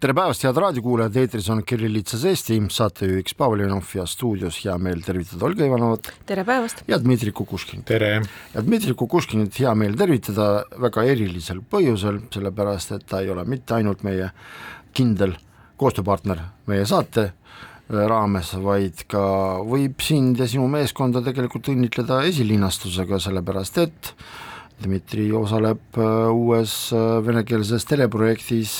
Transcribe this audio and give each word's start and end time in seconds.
tere 0.00 0.14
päevast, 0.16 0.46
head 0.46 0.56
raadiokuulajad, 0.56 1.16
eetris 1.20 1.48
on 1.52 1.58
Kirillitsas 1.68 2.22
Eesti, 2.24 2.54
saatejuhiks 2.72 3.34
Pavel 3.36 3.66
Ivanov 3.66 3.88
ja 3.92 4.06
stuudios 4.08 4.56
hea 4.64 4.72
meel 4.80 5.02
tervitada 5.04 5.44
Olga 5.44 5.66
Ivanovat. 5.66 6.08
tere 6.26 6.44
päevast! 6.48 6.80
ja 6.88 6.96
Dmitri 7.02 7.32
Kukuškin. 7.36 7.82
tere! 7.84 8.22
ja 8.54 8.62
Dmitri 8.64 8.94
Kukuškinit 8.96 9.58
hea 9.60 9.74
meel 9.76 9.98
tervitada 10.00 10.46
väga 10.80 11.04
erilisel 11.04 11.60
põhjusel, 11.60 12.22
sellepärast 12.32 12.94
et 12.96 13.04
ta 13.12 13.20
ei 13.20 13.28
ole 13.28 13.44
mitte 13.44 13.76
ainult 13.76 14.00
meie 14.06 14.30
kindel 14.96 15.34
koostööpartner 15.76 16.40
meie 16.72 16.86
saate 16.88 17.26
äh, 17.26 17.34
raames, 17.92 18.54
vaid 18.64 19.04
ka 19.04 19.22
võib 19.68 20.00
sind 20.00 20.40
ja 20.40 20.48
sinu 20.48 20.64
meeskonda 20.72 21.20
tegelikult 21.26 21.68
õnnitleda 21.74 22.22
esilinastusega, 22.30 23.20
sellepärast 23.20 23.82
et 23.84 24.14
Dmitri 24.80 25.28
osaleb 25.36 26.00
äh, 26.00 26.32
uues 26.32 26.86
äh, 26.96 27.20
venekeelses 27.26 27.84
teleprojektis 27.84 28.78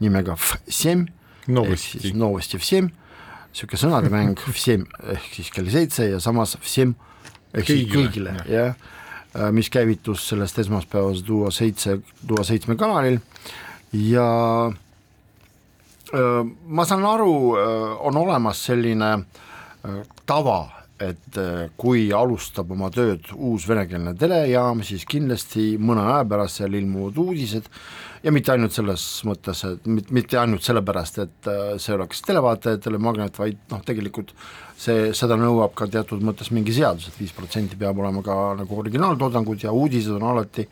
nimega 0.00 0.36
F7 0.36 1.06
novesti, 1.48 2.00
siis 2.00 2.14
novesti 2.16 2.58
F7, 2.60 2.90
niisugune 3.50 3.82
sõnademäng 3.82 4.42
F7 4.50 4.86
ehk 5.16 5.28
siis 5.34 5.50
kell 5.54 5.70
seitse 5.72 6.08
ja 6.10 6.20
samas 6.22 6.56
F7 6.60 6.92
ehk 7.54 7.66
kõigile. 7.66 7.76
siis 7.76 7.94
kõigile, 7.94 8.34
jah. 8.48 8.74
Ja,, 8.74 9.50
mis 9.54 9.70
käivitus 9.70 10.24
sellest 10.26 10.58
esmaspäevast 10.58 11.26
Duo 11.26 11.50
seitse, 11.54 12.00
Duo 12.26 12.42
seitsme 12.44 12.74
kanalil. 12.78 13.20
Ja 13.94 14.26
äh, 16.14 16.42
ma 16.66 16.86
saan 16.86 17.06
aru, 17.06 17.34
äh, 17.54 18.06
on 18.06 18.18
olemas 18.18 18.64
selline 18.66 19.14
tava, 20.28 20.58
et 21.00 21.38
kui 21.80 22.10
alustab 22.12 22.74
oma 22.74 22.90
tööd 22.92 23.30
uus 23.32 23.64
venekeelne 23.64 24.12
telejaam, 24.20 24.82
siis 24.84 25.06
kindlasti 25.08 25.78
mõne 25.80 26.04
aja 26.04 26.26
pärast 26.28 26.60
seal 26.60 26.76
ilmuvad 26.76 27.16
uudised, 27.22 27.70
ja 28.22 28.32
mitte 28.34 28.52
ainult 28.52 28.74
selles 28.76 29.04
mõttes, 29.28 29.62
et 29.64 29.86
mitte 30.12 30.38
ainult 30.40 30.64
sellepärast, 30.66 31.20
et 31.24 31.50
äh, 31.50 31.76
see 31.80 31.94
oleks 31.96 32.24
televaatajatele 32.26 33.00
magnet, 33.00 33.38
vaid 33.40 33.60
noh, 33.72 33.80
tegelikult 33.86 34.34
see, 34.80 35.10
seda 35.16 35.38
nõuab 35.40 35.74
ka 35.78 35.88
teatud 35.90 36.24
mõttes 36.24 36.52
mingi 36.54 36.74
seadus 36.76 37.08
et, 37.08 37.14
et 37.14 37.22
viis 37.24 37.36
protsenti 37.36 37.78
peab 37.80 38.00
olema 38.00 38.24
ka 38.24 38.36
nagu 38.60 38.82
originaaltoodangud 38.82 39.64
ja 39.64 39.72
uudised 39.76 40.16
on 40.18 40.28
alati 40.32 40.66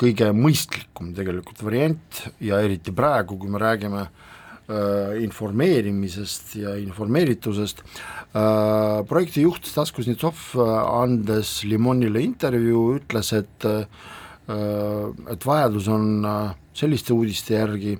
kõige 0.00 0.30
mõistlikum 0.34 1.12
tegelikult 1.14 1.62
variant. 1.62 2.24
Ja 2.42 2.60
eriti 2.62 2.94
praegu, 2.94 3.38
kui 3.38 3.50
me 3.50 3.60
räägime 3.62 4.06
äh, 4.06 5.14
informeerimisest 5.22 6.56
ja 6.62 6.74
informeeritusest 6.82 7.84
äh,, 7.84 9.04
projekti 9.10 9.46
juht 9.46 9.66
Stas 9.70 9.94
Kuznetsov, 9.94 10.50
äh, 10.58 10.74
andes 11.02 11.60
Limonile 11.66 12.22
intervjuu, 12.22 13.00
ütles, 13.00 13.34
et 13.34 13.72
et 14.44 15.44
vajadus 15.48 15.86
on 15.88 16.24
äh, 16.28 16.63
selliste 16.74 17.14
uudiste 17.14 17.54
järgi 17.54 17.98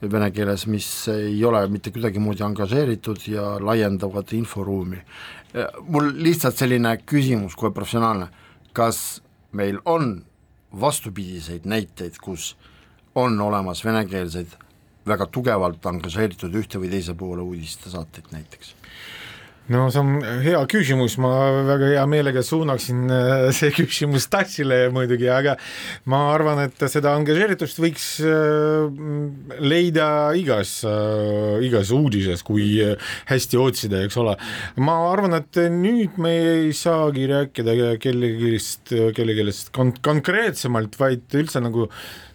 vene 0.00 0.30
keeles, 0.32 0.64
mis 0.66 0.86
ei 1.12 1.44
ole 1.44 1.60
mitte 1.68 1.92
kuidagimoodi 1.92 2.44
angažeeritud 2.44 3.26
ja 3.28 3.58
laiendavad 3.60 4.32
inforuumi. 4.32 5.02
mul 5.88 6.12
lihtsalt 6.14 6.56
selline 6.56 6.96
küsimus, 7.06 7.56
kohe 7.56 7.72
professionaalne, 7.74 8.28
kas 8.72 9.22
meil 9.52 9.80
on 9.84 10.24
vastupidiseid 10.80 11.66
näiteid, 11.66 12.18
kus 12.22 12.56
on 13.14 13.40
olemas 13.40 13.84
venekeelseid 13.84 14.54
väga 15.06 15.26
tugevalt 15.26 15.86
angažeeritud 15.86 16.54
ühte 16.54 16.78
või 16.78 16.90
teise 16.90 17.14
poole 17.14 17.42
uudistesaateid 17.42 18.30
näiteks? 18.32 18.79
No 19.70 19.86
see 19.92 20.00
on 20.02 20.18
hea 20.42 20.60
küsimus, 20.70 21.14
ma 21.22 21.30
väga 21.68 21.90
hea 21.92 22.04
meelega 22.10 22.42
suunaksin 22.44 23.04
äh, 23.14 23.46
see 23.54 23.70
küsimus 23.78 24.26
Tassile 24.30 24.80
muidugi, 24.94 25.28
aga 25.30 25.54
ma 26.10 26.24
arvan, 26.34 26.64
et 26.66 26.82
seda 26.90 27.12
angažeeritust 27.18 27.78
võiks 27.82 28.06
äh, 28.26 28.88
leida 29.62 30.08
igas, 30.38 30.80
äh, 30.88 31.60
igas 31.66 31.92
uudises, 31.94 32.42
kui 32.46 32.80
hästi 33.30 33.60
otsida, 33.60 34.02
eks 34.06 34.18
ole. 34.20 34.34
ma 34.82 34.96
arvan, 35.10 35.38
et 35.38 35.60
nüüd 35.74 36.18
me 36.22 36.34
ei 36.40 36.72
saagi 36.76 37.28
rääkida 37.30 37.76
kellegist, 38.02 38.90
kellegist 39.16 39.70
kon-, 39.76 39.94
konkreetsemalt, 40.02 40.98
vaid 40.98 41.38
üldse 41.38 41.62
nagu 41.62 41.86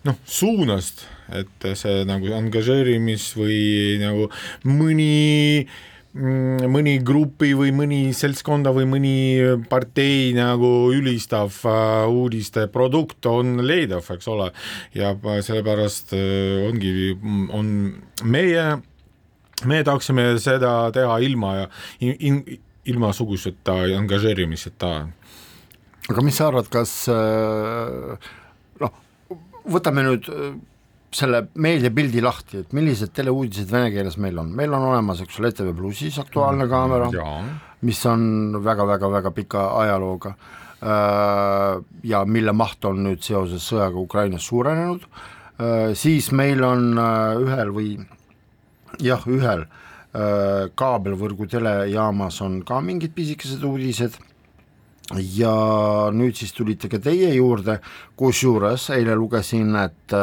noh, 0.06 0.22
suunast, 0.29 1.03
et 1.35 1.67
see 1.75 2.06
nagu 2.07 2.31
angažeerimis 2.38 3.31
või 3.35 3.59
nagu 4.00 4.29
mõni 4.69 5.66
Mm, 5.66 5.94
mõni 6.15 6.95
grupi 7.03 7.51
või 7.57 7.73
mõni 7.75 7.99
seltskonda 8.15 8.71
või 8.75 8.85
mõni 8.87 9.15
partei 9.69 10.31
nagu 10.35 10.89
ülistav 10.95 11.57
äh, 11.67 12.07
uudiste 12.07 12.67
produkt 12.71 13.25
on 13.27 13.59
leidav, 13.65 14.05
eks 14.15 14.29
ole, 14.31 14.51
ja 14.95 15.11
sellepärast 15.19 16.15
äh, 16.15 16.69
ongi, 16.69 17.11
on 17.51 17.73
meie, 18.23 18.63
me 19.67 19.81
tahaksime 19.83 20.29
seda 20.39 20.91
teha 20.95 21.19
ilma 21.25 21.67
in, 21.99 22.43
ilmasuguseta 22.85 23.81
angažeerimiseta. 23.97 24.93
aga 26.07 26.23
mis 26.23 26.39
sa 26.39 26.47
arvad, 26.47 26.71
kas 26.71 27.09
äh, 27.11 28.31
noh, 28.79 28.95
võtame 29.67 30.07
nüüd 30.07 30.31
selle 31.15 31.45
meediapildi 31.61 32.23
lahti, 32.23 32.63
et 32.63 32.73
millised 32.75 33.13
teleuudised 33.15 33.71
vene 33.71 33.91
keeles 33.93 34.17
meil 34.21 34.39
on, 34.41 34.51
meil 34.55 34.73
on 34.75 34.89
olemas, 34.89 35.21
eks 35.23 35.39
ole, 35.39 35.53
ETV 35.53 35.71
Plussis 35.77 36.19
Aktuaalne 36.21 36.67
kaamera, 36.71 37.07
mis 37.85 38.01
on 38.09 38.57
väga-väga-väga 38.65 39.31
pika 39.35 39.65
ajalooga 39.83 40.33
äh, 40.35 41.79
ja 42.11 42.25
mille 42.27 42.55
maht 42.55 42.85
on 42.89 43.03
nüüd 43.07 43.23
seoses 43.25 43.63
sõjaga 43.69 44.01
Ukrainas 44.01 44.47
suurenenud, 44.49 45.07
äh, 45.07 45.95
siis 45.95 46.31
meil 46.35 46.63
on 46.67 46.93
äh, 46.99 47.41
ühel 47.45 47.73
või 47.75 47.89
jah, 48.99 49.25
ühel 49.27 49.67
kaabelvõrgu 50.15 51.43
telejaamas 51.51 52.37
on 52.45 52.61
ka 52.63 52.77
mingid 52.79 53.11
pisikesed 53.11 53.59
uudised. 53.67 54.13
Ja 55.35 55.51
nüüd 56.15 56.39
siis 56.39 56.53
tulite 56.55 56.87
ka 56.87 57.01
teie 57.03 57.33
juurde, 57.35 57.75
kusjuures 58.15 58.85
eile 58.95 59.17
lugesin, 59.19 59.75
et 59.75 60.15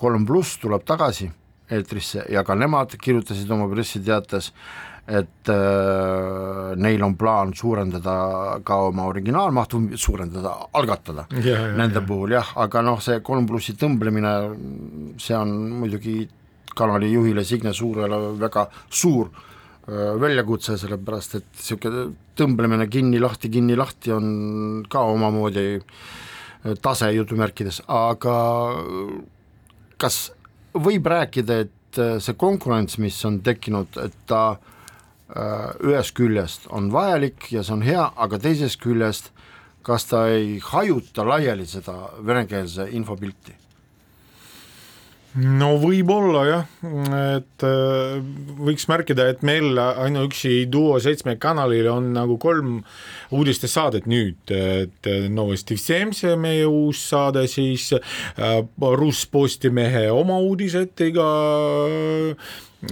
kolm 0.00 0.24
pluss 0.26 0.58
tuleb 0.62 0.84
tagasi 0.88 1.28
eetrisse 1.70 2.24
ja 2.32 2.44
ka 2.46 2.56
nemad 2.58 2.96
kirjutasid 3.00 3.50
oma 3.54 3.68
pressiteates, 3.70 4.50
et 5.10 5.50
äh, 5.50 6.72
neil 6.78 7.02
on 7.02 7.16
plaan 7.18 7.52
suurendada 7.56 8.14
ka 8.66 8.76
oma 8.90 9.08
originaalmahtu, 9.10 9.82
suurendada, 9.98 10.54
algatada 10.78 11.26
ja, 11.40 11.56
ja, 11.56 11.70
nende 11.78 11.98
ja. 11.98 12.06
puhul 12.06 12.36
jah, 12.36 12.52
aga 12.62 12.82
noh, 12.86 13.00
see 13.02 13.18
kolm 13.26 13.48
plussi 13.48 13.74
tõmblemine, 13.80 14.34
see 15.18 15.36
on 15.38 15.54
muidugi 15.80 16.18
kanali 16.76 17.10
juhile 17.10 17.44
Signe 17.44 17.72
Suurele 17.74 18.20
väga 18.38 18.68
suur 18.86 19.32
äh, 19.32 20.14
väljakutse, 20.20 20.78
sellepärast 20.78 21.40
et 21.40 21.50
niisugune 21.58 22.06
tõmblemine 22.38 22.86
kinni-lahti, 22.90 23.50
kinni-lahti 23.52 24.14
on 24.14 24.30
ka 24.90 25.04
omamoodi 25.10 25.66
äh, 25.74 26.78
tase 26.82 27.10
jutumärkides, 27.16 27.82
aga 27.88 28.38
kas 30.00 30.30
võib 30.74 31.06
rääkida, 31.10 31.60
et 31.66 32.00
äh, 32.00 32.16
see 32.22 32.36
konkurents, 32.40 32.98
mis 33.02 33.18
on 33.28 33.40
tekkinud, 33.44 34.00
et 34.02 34.16
ta 34.30 34.44
äh, 34.56 35.68
ühest 35.84 36.16
küljest 36.16 36.70
on 36.70 36.88
vajalik 36.94 37.52
ja 37.52 37.64
see 37.66 37.76
on 37.76 37.84
hea, 37.86 38.08
aga 38.16 38.40
teisest 38.40 38.80
küljest 38.82 39.32
kas 39.82 40.04
ta 40.04 40.26
ei 40.28 40.58
hajuta 40.62 41.24
laiali 41.26 41.66
seda 41.66 41.94
venekeelse 42.26 42.88
infopilti? 42.96 43.56
no 45.38 45.74
võib-olla 45.78 46.42
jah, 46.48 46.70
et 47.36 47.64
äh, 47.66 48.16
võiks 48.58 48.86
märkida, 48.90 49.28
et 49.30 49.44
meil 49.46 49.78
ainuüksi 49.78 50.64
Duo 50.70 50.98
seitsme 51.02 51.36
kanalil 51.40 51.86
on 51.92 52.10
nagu 52.16 52.38
kolm 52.42 52.80
uudistesaadet 53.36 54.08
nüüd, 54.10 54.40
et 54.50 55.10
äh, 55.10 55.28
Novosti 55.30 55.78
Vsemse, 55.78 56.34
meie 56.40 56.66
uus 56.66 57.04
saade, 57.12 57.46
siis 57.50 57.92
äh, 57.94 58.58
Russ 58.80 59.28
Postimehe 59.30 60.08
oma 60.10 60.40
uudised 60.42 60.98
iga 61.06 61.30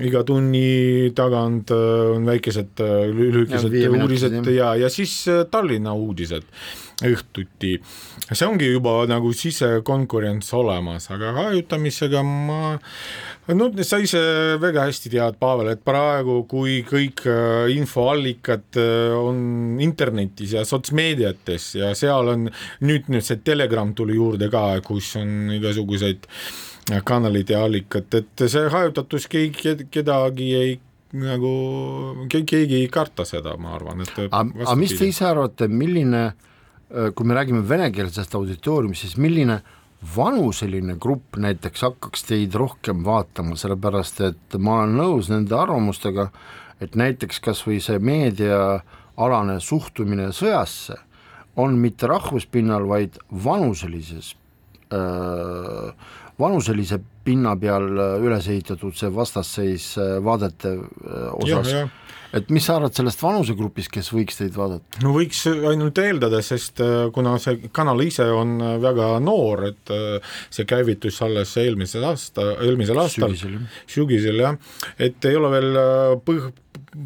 iga 0.05 0.21
tunni 0.29 1.09
tagant 1.17 1.71
on 1.73 2.27
väikesed 2.29 2.83
lühikesed 3.17 3.73
uudised 3.89 4.51
ja, 4.53 4.75
ja 4.77 4.91
siis 4.93 5.23
Tallinna 5.51 5.95
uudised 5.97 6.45
õhtuti. 7.07 7.77
see 8.33 8.47
ongi 8.47 8.69
juba 8.73 9.05
nagu 9.09 9.31
sisekonkurents 9.37 10.51
olemas, 10.59 11.07
aga 11.15 11.31
hajutamisega 11.37 12.23
ma, 12.27 12.73
no 13.55 13.69
sa 13.87 14.01
ise 14.03 14.21
väga 14.61 14.89
hästi 14.89 15.13
tead, 15.13 15.39
Pavel, 15.39 15.71
et 15.73 15.85
praegu, 15.87 16.41
kui 16.51 16.81
kõik 16.89 17.23
äh, 17.31 17.71
infoallikad 17.77 18.81
äh, 18.83 19.15
on 19.15 19.79
internetis 19.85 20.57
ja 20.59 20.65
sotsmeediates 20.67 21.71
ja 21.79 21.93
seal 21.99 22.35
on 22.35 22.49
nüüd, 22.83 23.07
nüüd 23.07 23.27
see 23.27 23.39
Telegram 23.47 23.95
tuli 23.95 24.19
juurde 24.19 24.51
ka, 24.51 24.67
kus 24.85 25.15
on 25.21 25.55
igasuguseid 25.55 26.27
kanalid 27.07 27.51
ja 27.53 27.63
allikad, 27.69 28.11
et 28.17 28.47
see 28.49 28.69
hajutatus 28.73 29.29
keegi, 29.31 29.87
kedagi 29.93 30.53
ei 30.57 30.77
nagu 31.09 31.51
keegi 32.29 32.83
ei 32.83 32.89
karta 32.93 33.25
seda, 33.25 33.55
ma 33.61 33.77
arvan, 33.79 34.03
et 34.05 34.19
aga 34.29 34.77
mis 34.77 34.93
te 34.99 35.07
ise 35.09 35.25
arvate, 35.25 35.69
milline 35.73 36.27
äh, 36.27 36.37
Äh, 36.39 36.48
kui 36.89 37.27
me 37.27 37.37
räägime 37.37 37.61
venekeelsest 37.69 38.35
auditooriumist, 38.39 39.05
siis 39.05 39.19
milline 39.21 39.61
vanuseline 40.17 40.95
grupp 41.01 41.37
näiteks 41.37 41.83
hakkaks 41.83 42.25
teid 42.29 42.55
rohkem 42.55 43.03
vaatama, 43.05 43.57
sellepärast 43.59 44.23
et 44.29 44.59
ma 44.59 44.79
olen 44.83 44.95
nõus 45.01 45.31
nende 45.33 45.57
arvamustega, 45.59 46.29
et 46.81 46.95
näiteks 46.97 47.43
kas 47.43 47.65
või 47.67 47.81
see 47.83 47.99
meediaalane 47.99 49.59
suhtumine 49.61 50.31
sõjasse 50.33 50.97
on 51.59 51.75
mitte 51.83 52.07
rahvuspinnal, 52.07 52.87
vaid 52.87 53.19
vanuselises 53.45 54.37
äh, 54.95 55.48
vanuselise 56.39 57.01
pinna 57.25 57.57
peal 57.61 57.89
üles 58.23 58.49
ehitatud 58.49 58.97
see 58.97 59.11
vastasseis 59.15 59.95
äh, 59.99 60.19
vaadete 60.25 60.77
osas. 61.35 61.73
ja, 61.73 61.81
ja 61.85 61.89
et 62.37 62.51
mis 62.53 62.65
sa 62.69 62.77
arvad 62.77 62.97
sellest 62.97 63.23
vanusegrupist, 63.23 63.91
kes 63.93 64.11
võiks 64.13 64.39
teid 64.41 64.57
vaadata? 64.59 65.01
no 65.05 65.15
võiks 65.17 65.41
ainult 65.49 65.99
eeldada, 66.03 66.41
sest 66.45 66.83
äh, 66.85 67.09
kuna 67.15 67.37
see 67.43 67.71
kanal 67.75 68.03
ise 68.05 68.27
on 68.35 68.57
äh, 68.61 68.75
väga 68.83 69.15
noor, 69.25 69.65
et 69.71 69.93
äh, 69.95 70.37
see 70.53 70.69
käivitus 70.69 71.21
alles 71.25 71.55
eelmisel 71.61 72.05
aasta, 72.09 72.51
eelmisel 72.67 73.01
aastal, 73.05 73.37
sügisel 73.89 74.45
jah, 74.45 74.59
et 75.01 75.29
ei 75.29 75.39
ole 75.39 75.53
veel 75.57 75.81
põh-, 76.27 76.51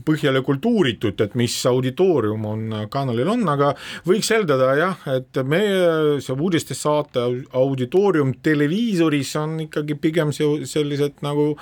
põhjalikult 0.06 0.64
uuritud, 0.68 1.20
et 1.24 1.34
mis 1.38 1.54
auditoorium 1.68 2.44
on 2.46 2.74
kanalil 2.92 3.32
on, 3.34 3.44
aga 3.50 3.72
võiks 4.06 4.30
eeldada 4.34 4.72
jah, 4.78 5.06
et 5.16 5.42
meie 5.48 6.20
see 6.22 6.36
uudistesaate 6.36 7.24
auditoorium 7.58 8.34
televiisoris 8.44 9.34
on 9.42 9.56
ikkagi 9.66 9.98
pigem 10.00 10.32
see 10.34 10.66
sellised 10.68 11.22
nagu 11.26 11.52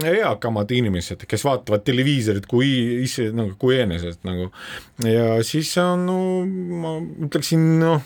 eakamad 0.00 0.72
inimesed, 0.74 1.26
kes 1.28 1.44
vaatavad 1.46 1.84
televiisorit 1.86 2.48
kui 2.50 2.70
ise 3.04 3.30
nagu 3.36 3.56
kui 3.60 3.80
enesest 3.80 4.24
nagu. 4.28 4.50
Ja 5.04 5.36
siis 5.46 5.72
on 5.82 6.06
no 6.08 6.18
ma 6.80 6.96
ütleksin 7.26 7.66
noh 7.82 8.00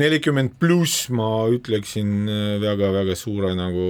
nelikümmend 0.00 0.56
pluss 0.60 1.10
ma 1.12 1.44
ütleksin 1.52 2.24
väga-väga 2.62 3.16
suure 3.18 3.52
nagu 3.56 3.86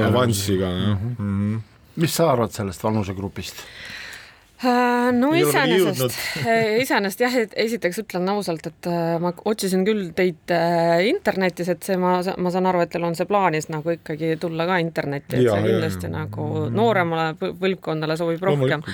avansiga, 0.00 0.72
jah. 0.72 0.98
Mm 0.98 1.14
-hmm 1.18 1.73
mis 1.96 2.16
sa 2.16 2.30
arvad 2.32 2.54
sellest 2.54 2.82
vanusegrupist? 2.84 3.64
Äh, 4.64 5.12
no 5.12 5.32
iseenesest, 5.34 6.18
äh, 6.46 6.78
iseenesest 6.80 7.20
jah, 7.20 7.34
esiteks 7.64 7.98
ütlen 8.04 8.28
ausalt, 8.32 8.68
et 8.70 8.88
äh, 8.88 9.16
ma 9.20 9.32
otsisin 9.50 9.82
küll 9.84 10.06
teid 10.16 10.52
internetis, 11.08 11.68
et 11.72 11.84
see, 11.84 11.98
ma, 12.00 12.16
ma 12.22 12.52
saan 12.54 12.68
aru, 12.70 12.84
et 12.84 12.92
teil 12.94 13.04
on 13.04 13.16
see 13.18 13.28
plaanis 13.28 13.68
nagu 13.72 13.96
ikkagi 13.96 14.34
tulla 14.40 14.66
ka 14.68 14.78
internetti, 14.80 15.36
et 15.36 15.48
ja, 15.48 15.56
see 15.56 15.68
kindlasti 15.68 16.08
ja, 16.08 16.12
ja. 16.12 16.22
nagu 16.22 16.68
nooremale 16.72 17.52
põlvkonnale 17.60 18.16
sobib 18.20 18.44
rohkem. 18.46 18.84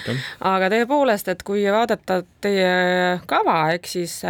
aga 0.50 0.70
tõepoolest, 0.75 1.31
et 1.35 1.44
kui 1.47 1.67
vaadata 1.70 2.23
teie 2.43 3.20
kava, 3.31 3.61
ehk 3.76 3.91
siis 3.91 4.20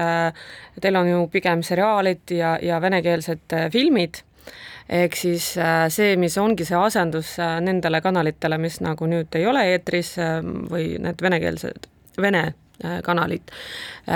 teil 0.81 0.99
on 0.99 1.09
ju 1.09 1.23
pigem 1.33 1.65
seriaalid 1.67 2.35
ja, 2.37 2.57
ja 2.65 2.83
venekeelsed 2.83 3.57
filmid 3.73 4.25
ehk 4.91 5.17
siis 5.17 5.53
äh, 5.59 5.87
see, 5.93 6.17
mis 6.19 6.37
ongi 6.39 6.67
see 6.67 6.79
asendus 6.79 7.37
äh, 7.39 7.59
nendele 7.63 8.01
kanalitele, 8.03 8.59
mis 8.59 8.81
nagu 8.83 9.07
nüüd 9.11 9.39
ei 9.39 9.47
ole 9.47 9.63
eetris 9.75 10.17
äh, 10.19 10.41
või 10.43 10.97
need 11.03 11.23
venekeelsed, 11.23 11.89
vene 12.21 12.51
kanalid 13.05 13.51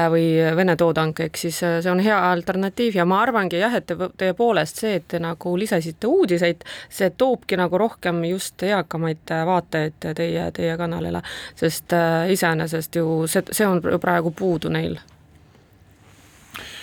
või 0.09 0.38
vene 0.56 0.73
toodang, 0.81 1.11
ehk 1.21 1.37
siis 1.37 1.59
see 1.61 1.91
on 1.91 1.99
hea 2.00 2.17
alternatiiv 2.31 2.94
ja 2.97 3.05
ma 3.05 3.19
arvangi 3.21 3.59
jah, 3.61 3.75
et 3.76 3.93
tõepoolest 3.93 4.81
see, 4.81 4.94
et 4.97 5.05
te 5.12 5.21
nagu 5.21 5.53
lisasite 5.61 6.09
uudiseid, 6.09 6.65
see 6.88 7.11
toobki 7.12 7.59
nagu 7.61 7.76
rohkem 7.76 8.23
just 8.25 8.65
eakamaid 8.65 9.35
vaatajaid 9.50 10.09
teie, 10.17 10.47
teie 10.56 10.79
kanalile, 10.81 11.21
sest 11.61 11.93
iseenesest 12.32 12.97
ju 12.97 13.26
see, 13.29 13.44
see 13.53 13.69
on 13.69 13.85
praegu 14.00 14.32
puudu 14.32 14.73
neil. 14.73 14.97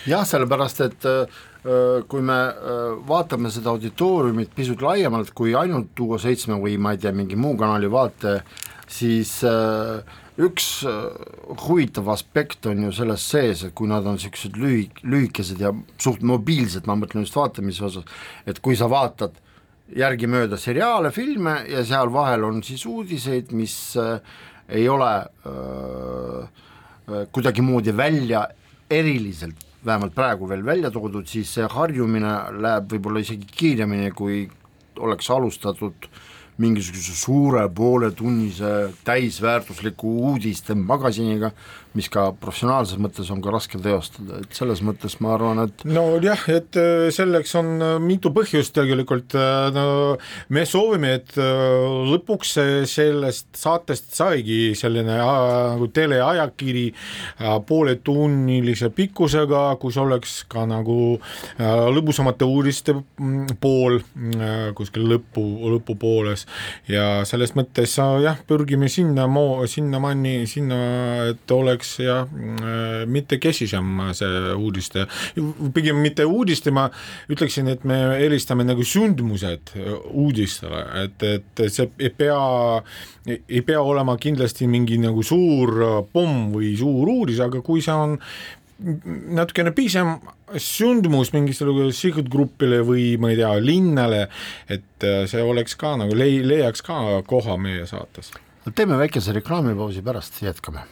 jah, 0.06 0.22
sellepärast 0.22 0.86
et 0.86 1.10
äh, 1.10 1.42
kui 1.62 2.22
me 2.26 2.38
vaatame 3.06 3.50
seda 3.54 3.70
auditooriumit 3.70 4.50
pisut 4.56 4.80
laiemalt 4.82 5.30
kui 5.36 5.52
ainult 5.54 5.92
Tuua 5.94 6.18
seitsme 6.18 6.56
või 6.58 6.74
ma 6.82 6.96
ei 6.96 6.98
tea, 6.98 7.12
mingi 7.14 7.38
muu 7.38 7.54
kanali 7.60 7.90
vaate, 7.90 8.40
siis 8.90 9.36
üks 10.42 10.66
huvitav 11.62 12.10
aspekt 12.10 12.66
on 12.66 12.82
ju 12.88 12.90
selles 12.96 13.28
sees, 13.30 13.62
et 13.68 13.74
kui 13.78 13.86
nad 13.86 14.06
on 14.08 14.18
niisugused 14.18 14.58
lühi-, 14.58 14.90
lühikesed 15.06 15.62
ja 15.62 15.70
suht 16.02 16.26
mobiilsed, 16.26 16.88
ma 16.90 16.98
mõtlen 16.98 17.22
just 17.22 17.38
vaatamise 17.38 17.86
osas, 17.86 18.10
et 18.48 18.58
kui 18.64 18.74
sa 18.78 18.90
vaatad 18.90 19.38
järgimööda 19.92 20.58
seriaale, 20.58 21.12
filme 21.14 21.60
ja 21.70 21.84
seal 21.86 22.10
vahel 22.10 22.48
on 22.48 22.62
siis 22.66 22.82
uudiseid, 22.88 23.52
mis 23.54 23.76
ei 24.72 24.88
ole 24.88 25.10
öö, 25.46 26.46
kuidagimoodi 27.34 27.92
välja 27.96 28.46
eriliselt 28.90 29.68
vähemalt 29.86 30.14
praegu 30.14 30.48
veel 30.48 30.64
välja 30.64 30.90
toodud, 30.94 31.26
siis 31.26 31.50
see 31.56 31.66
harjumine 31.70 32.34
läheb 32.62 32.90
võib-olla 32.92 33.22
isegi 33.22 33.48
kiiremini, 33.50 34.12
kui 34.14 34.44
oleks 35.02 35.30
alustatud 35.30 36.08
mingisuguse 36.62 37.14
suure 37.16 37.64
pooletunnise 37.74 38.92
täisväärtusliku 39.06 40.12
uudiste 40.28 40.76
magasiniga, 40.78 41.50
mis 41.98 42.08
ka 42.12 42.30
professionaalses 42.40 43.00
mõttes 43.00 43.28
on 43.32 43.42
ka 43.44 43.52
raske 43.52 43.80
teostada, 43.82 44.40
et 44.42 44.56
selles 44.56 44.80
mõttes 44.84 45.18
ma 45.20 45.34
arvan, 45.36 45.62
et 45.66 45.84
nojah, 45.88 46.44
et 46.52 46.78
äh, 46.80 47.08
selleks 47.14 47.54
on 47.60 47.72
äh, 47.82 47.94
mitu 48.02 48.32
põhjust 48.34 48.74
tegelikult, 48.76 49.36
äh, 49.36 49.68
no 49.74 49.84
me 50.52 50.64
soovime, 50.68 51.14
et 51.20 51.34
lõpuks 51.36 52.54
sellest 52.88 53.48
saatest 53.58 54.12
saigi 54.16 54.72
selline 54.78 55.16
nagu 55.18 55.88
teleajakiri 55.94 56.84
pooletunnilise 57.68 58.90
pikkusega, 58.94 59.62
kus 59.82 59.98
oleks 60.00 60.34
ka 60.50 60.64
nagu 60.68 61.16
lõbusamate 61.58 62.46
uudiste 62.48 62.94
mm, 62.94 63.56
pool 63.62 64.00
kuskil 64.76 65.06
lõpu, 65.10 65.44
lõpupooles. 65.74 66.46
Ja 66.90 67.22
selles 67.28 67.54
mõttes 67.58 67.96
jah, 67.98 68.40
pürgime 68.48 68.90
sinna, 68.92 69.26
sinnamaani, 69.70 70.34
sinna, 70.50 70.80
et 71.32 71.54
oleks 71.54 71.81
oleks 71.82 71.98
jah, 71.98 72.28
äh, 72.62 73.06
mitmekesisem 73.06 74.00
see 74.14 74.54
uudiste, 74.54 75.06
pigem 75.74 76.00
mitte 76.02 76.24
uudiste, 76.26 76.70
ma 76.70 76.88
ütleksin, 77.32 77.68
et 77.72 77.84
me 77.84 77.98
eelistame 78.20 78.64
nagu 78.64 78.84
sündmused 78.86 79.74
uudistele, 80.12 80.84
et, 81.04 81.26
et 81.26 81.64
see 81.68 81.90
ei 81.98 82.12
pea, 82.14 82.38
ei 83.26 83.62
pea 83.66 83.82
olema 83.82 84.16
kindlasti 84.16 84.68
mingi 84.70 85.00
nagu 85.02 85.22
suur 85.22 86.06
pomm 86.12 86.52
või 86.54 86.74
suur 86.78 87.08
uudis, 87.08 87.42
aga 87.42 87.62
kui 87.64 87.82
see 87.82 87.94
on 87.94 88.18
natukene 88.82 89.70
piisam 89.74 90.16
sündmus 90.58 91.30
mingisugusele 91.34 91.94
sihtgrupile 91.94 92.80
või 92.86 93.12
ma 93.22 93.30
ei 93.30 93.38
tea, 93.38 93.52
linnale, 93.62 94.24
et 94.70 95.06
see 95.30 95.44
oleks 95.44 95.78
ka 95.78 95.94
nagu 96.00 96.16
lei-, 96.18 96.42
leiaks 96.46 96.82
ka 96.82 97.22
koha 97.28 97.58
meie 97.62 97.86
saates. 97.86 98.32
teeme 98.74 98.98
väikese 98.98 99.38
reklaamipausi, 99.38 100.02
pärast 100.02 100.42
jätkame 100.42 100.82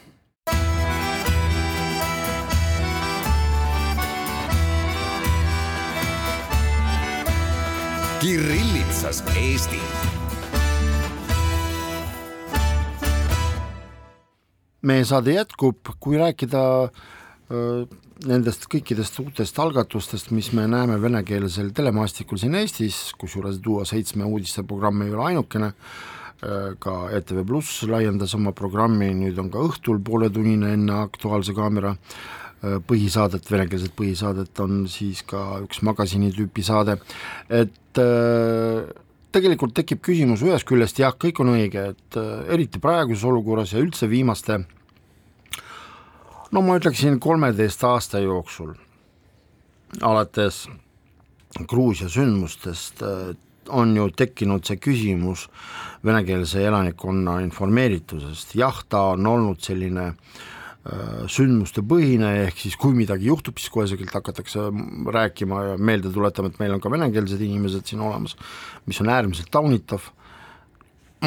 Kirillitsas 8.21 9.23
Eesti. 9.37 9.79
meie 14.83 15.05
saade 15.09 15.33
jätkub, 15.33 15.89
kui 16.01 16.19
rääkida 16.21 16.61
öö, 16.85 17.87
nendest 18.29 18.67
kõikidest 18.69 19.17
uutest 19.25 19.59
algatustest, 19.65 20.31
mis 20.37 20.51
me 20.53 20.67
näeme 20.69 20.99
venekeelsel 21.01 21.71
telemaastikul 21.77 22.41
siin 22.41 22.59
Eestis, 22.61 22.99
kusjuures 23.21 23.57
Duo 23.65 23.87
seitsme 23.89 24.29
uudisteprogramm 24.29 25.07
ei 25.07 25.15
ole 25.15 25.25
ainukene, 25.31 25.73
ka 26.81 26.99
ETV 27.17 27.45
Pluss 27.49 27.87
laiendas 27.89 28.37
oma 28.37 28.53
programmi, 28.57 29.15
nüüd 29.17 29.41
on 29.41 29.49
ka 29.53 29.65
õhtul 29.65 30.01
pooletunnine 30.05 30.75
enne 30.77 31.01
Aktuaalse 31.07 31.57
kaamera 31.57 31.95
põhisaadet, 32.61 33.47
venekeelset 33.49 33.95
põhisaadet 33.97 34.61
on 34.61 34.83
siis 34.91 35.23
ka 35.29 35.63
üks 35.65 35.81
magasini 35.87 36.29
tüüpi 36.35 36.65
saade, 36.65 36.99
et 37.49 38.01
äh, 38.01 38.91
tegelikult 39.33 39.73
tekib 39.79 40.03
küsimus 40.05 40.45
ühest 40.45 40.69
küljest 40.69 41.01
jah, 41.01 41.17
kõik 41.17 41.41
on 41.41 41.55
õige, 41.55 41.87
et 41.95 42.21
äh, 42.21 42.45
eriti 42.53 42.83
praeguses 42.83 43.25
olukorras 43.25 43.73
ja 43.73 43.81
üldse 43.81 44.11
viimaste 44.11 44.61
no 46.53 46.65
ma 46.67 46.77
ütleksin 46.77 47.17
kolmeteist 47.23 47.85
aasta 47.89 48.21
jooksul, 48.21 48.75
alates 50.03 50.67
Gruusia 51.67 52.13
sündmustest 52.13 53.01
äh, 53.03 53.33
on 53.73 53.97
ju 53.97 54.11
tekkinud 54.13 54.69
see 54.69 54.77
küsimus 54.83 55.49
venekeelse 56.05 56.61
elanikkonna 56.67 57.41
informeeritusest, 57.47 58.57
jah, 58.59 58.85
ta 58.89 59.13
on 59.15 59.27
olnud 59.33 59.65
selline 59.65 60.11
äh, 60.11 60.49
sündmustepõhine, 61.31 62.31
ehk 62.47 62.63
siis 62.63 62.77
kui 62.81 62.95
midagi 62.97 63.29
juhtub, 63.29 63.59
siis 63.61 63.73
koheselt 63.73 64.15
hakatakse 64.17 64.63
rääkima 65.13 65.65
ja 65.67 65.75
meelde 65.77 66.13
tuletama, 66.13 66.49
et 66.49 66.63
meil 66.63 66.73
on 66.73 66.81
ka 66.81 66.93
venekeelsed 66.93 67.43
inimesed 67.45 67.85
siin 67.91 68.01
olemas, 68.01 68.37
mis 68.89 69.01
on 69.05 69.13
äärmiselt 69.13 69.51
taunitav, 69.53 70.09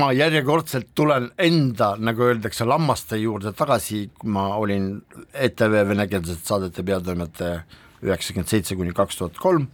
ma 0.01 0.09
järjekordselt 0.15 0.89
tulen 0.97 1.29
enda, 1.37 1.93
nagu 2.01 2.25
öeldakse, 2.25 2.65
lammaste 2.65 3.19
juurde 3.21 3.53
tagasi, 3.53 4.07
ma 4.25 4.49
olin 4.57 4.95
ETV 5.33 5.83
venekeelsete 5.91 6.49
saadete 6.49 6.85
peatoimetaja 6.87 7.61
üheksakümmend 8.03 8.49
seitse 8.49 8.75
kuni 8.75 8.95
kaks 8.97 9.21
tuhat 9.21 9.37
kolm, 9.37 9.69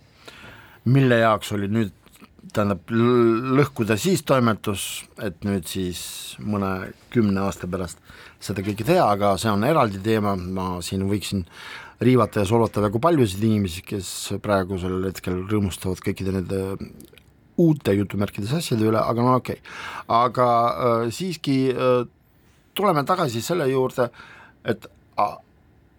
mille 0.91 1.21
jaoks 1.23 1.55
oli 1.55 1.71
nüüd 1.71 1.95
tähendab 2.53 2.89
lõhkuda 2.89 3.97
siis 3.99 4.23
toimetus, 4.27 5.05
et 5.21 5.43
nüüd 5.47 5.67
siis 5.69 6.01
mõne 6.39 6.91
kümne 7.13 7.43
aasta 7.43 7.67
pärast 7.69 7.99
seda 8.43 8.63
kõike 8.65 8.85
teha, 8.87 9.05
aga 9.11 9.35
see 9.41 9.51
on 9.51 9.65
eraldi 9.67 10.01
teema, 10.03 10.35
ma 10.35 10.69
siin 10.85 11.03
võiksin 11.09 11.45
riivata 12.03 12.43
ja 12.43 12.47
solvata 12.47 12.83
väga 12.85 13.01
paljusid 13.03 13.43
inimesi, 13.43 13.83
kes 13.83 14.11
praegusel 14.43 15.01
hetkel 15.09 15.41
rõõmustavad 15.49 15.99
kõikide 16.05 16.35
nende 16.37 16.61
uute 17.59 17.93
jutumärkides 17.97 18.53
asjade 18.55 18.87
üle, 18.87 19.01
aga 19.01 19.25
no 19.25 19.35
okei 19.41 19.59
okay., 19.59 19.75
aga 20.21 20.47
äh, 20.47 21.03
siiski 21.11 21.57
äh, 21.73 22.05
tuleme 22.77 23.03
tagasi 23.03 23.43
selle 23.43 23.67
juurde, 23.67 24.07
et 24.63 24.87
äh, 25.19 25.35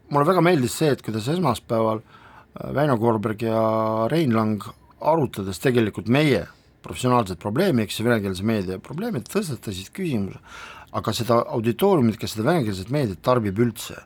mulle 0.08 0.28
väga 0.28 0.44
meeldis 0.44 0.78
see, 0.80 0.88
et 0.94 1.04
kuidas 1.04 1.28
esmaspäeval 1.28 2.00
äh, 2.00 2.70
Väino 2.74 2.96
Koorberg 3.00 3.44
ja 3.44 3.60
Rein 4.08 4.32
Lang 4.32 4.64
arutades 5.00 5.60
tegelikult 5.62 6.08
meie 6.08 6.46
professionaalset 6.84 7.40
probleemi, 7.40 7.84
eks 7.84 8.00
ju, 8.00 8.06
venekeelse 8.06 8.44
meedia 8.46 8.78
probleemi, 8.82 9.22
tõstatasid 9.26 9.92
küsimuse, 9.96 10.40
aga 10.96 11.14
seda 11.14 11.40
auditooriumit, 11.54 12.18
kes 12.20 12.34
seda 12.34 12.48
venekeelset 12.48 12.92
meediat 12.94 13.20
tarbib 13.24 13.60
üldse, 13.60 13.98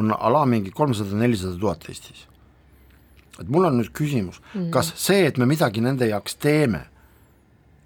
on 0.00 0.14
ala 0.16 0.44
mingi 0.48 0.72
kolmsada, 0.74 1.16
nelisada 1.18 1.58
tuhat 1.60 1.88
Eestis. 1.88 2.28
et 3.40 3.48
mul 3.48 3.64
on 3.64 3.78
nüüd 3.78 3.92
küsimus 3.96 4.40
mm, 4.40 4.60
-hmm. 4.60 4.70
kas 4.70 4.92
see, 4.96 5.26
et 5.26 5.38
me 5.38 5.46
midagi 5.46 5.80
nende 5.80 6.06
jaoks 6.06 6.34
teeme, 6.34 6.84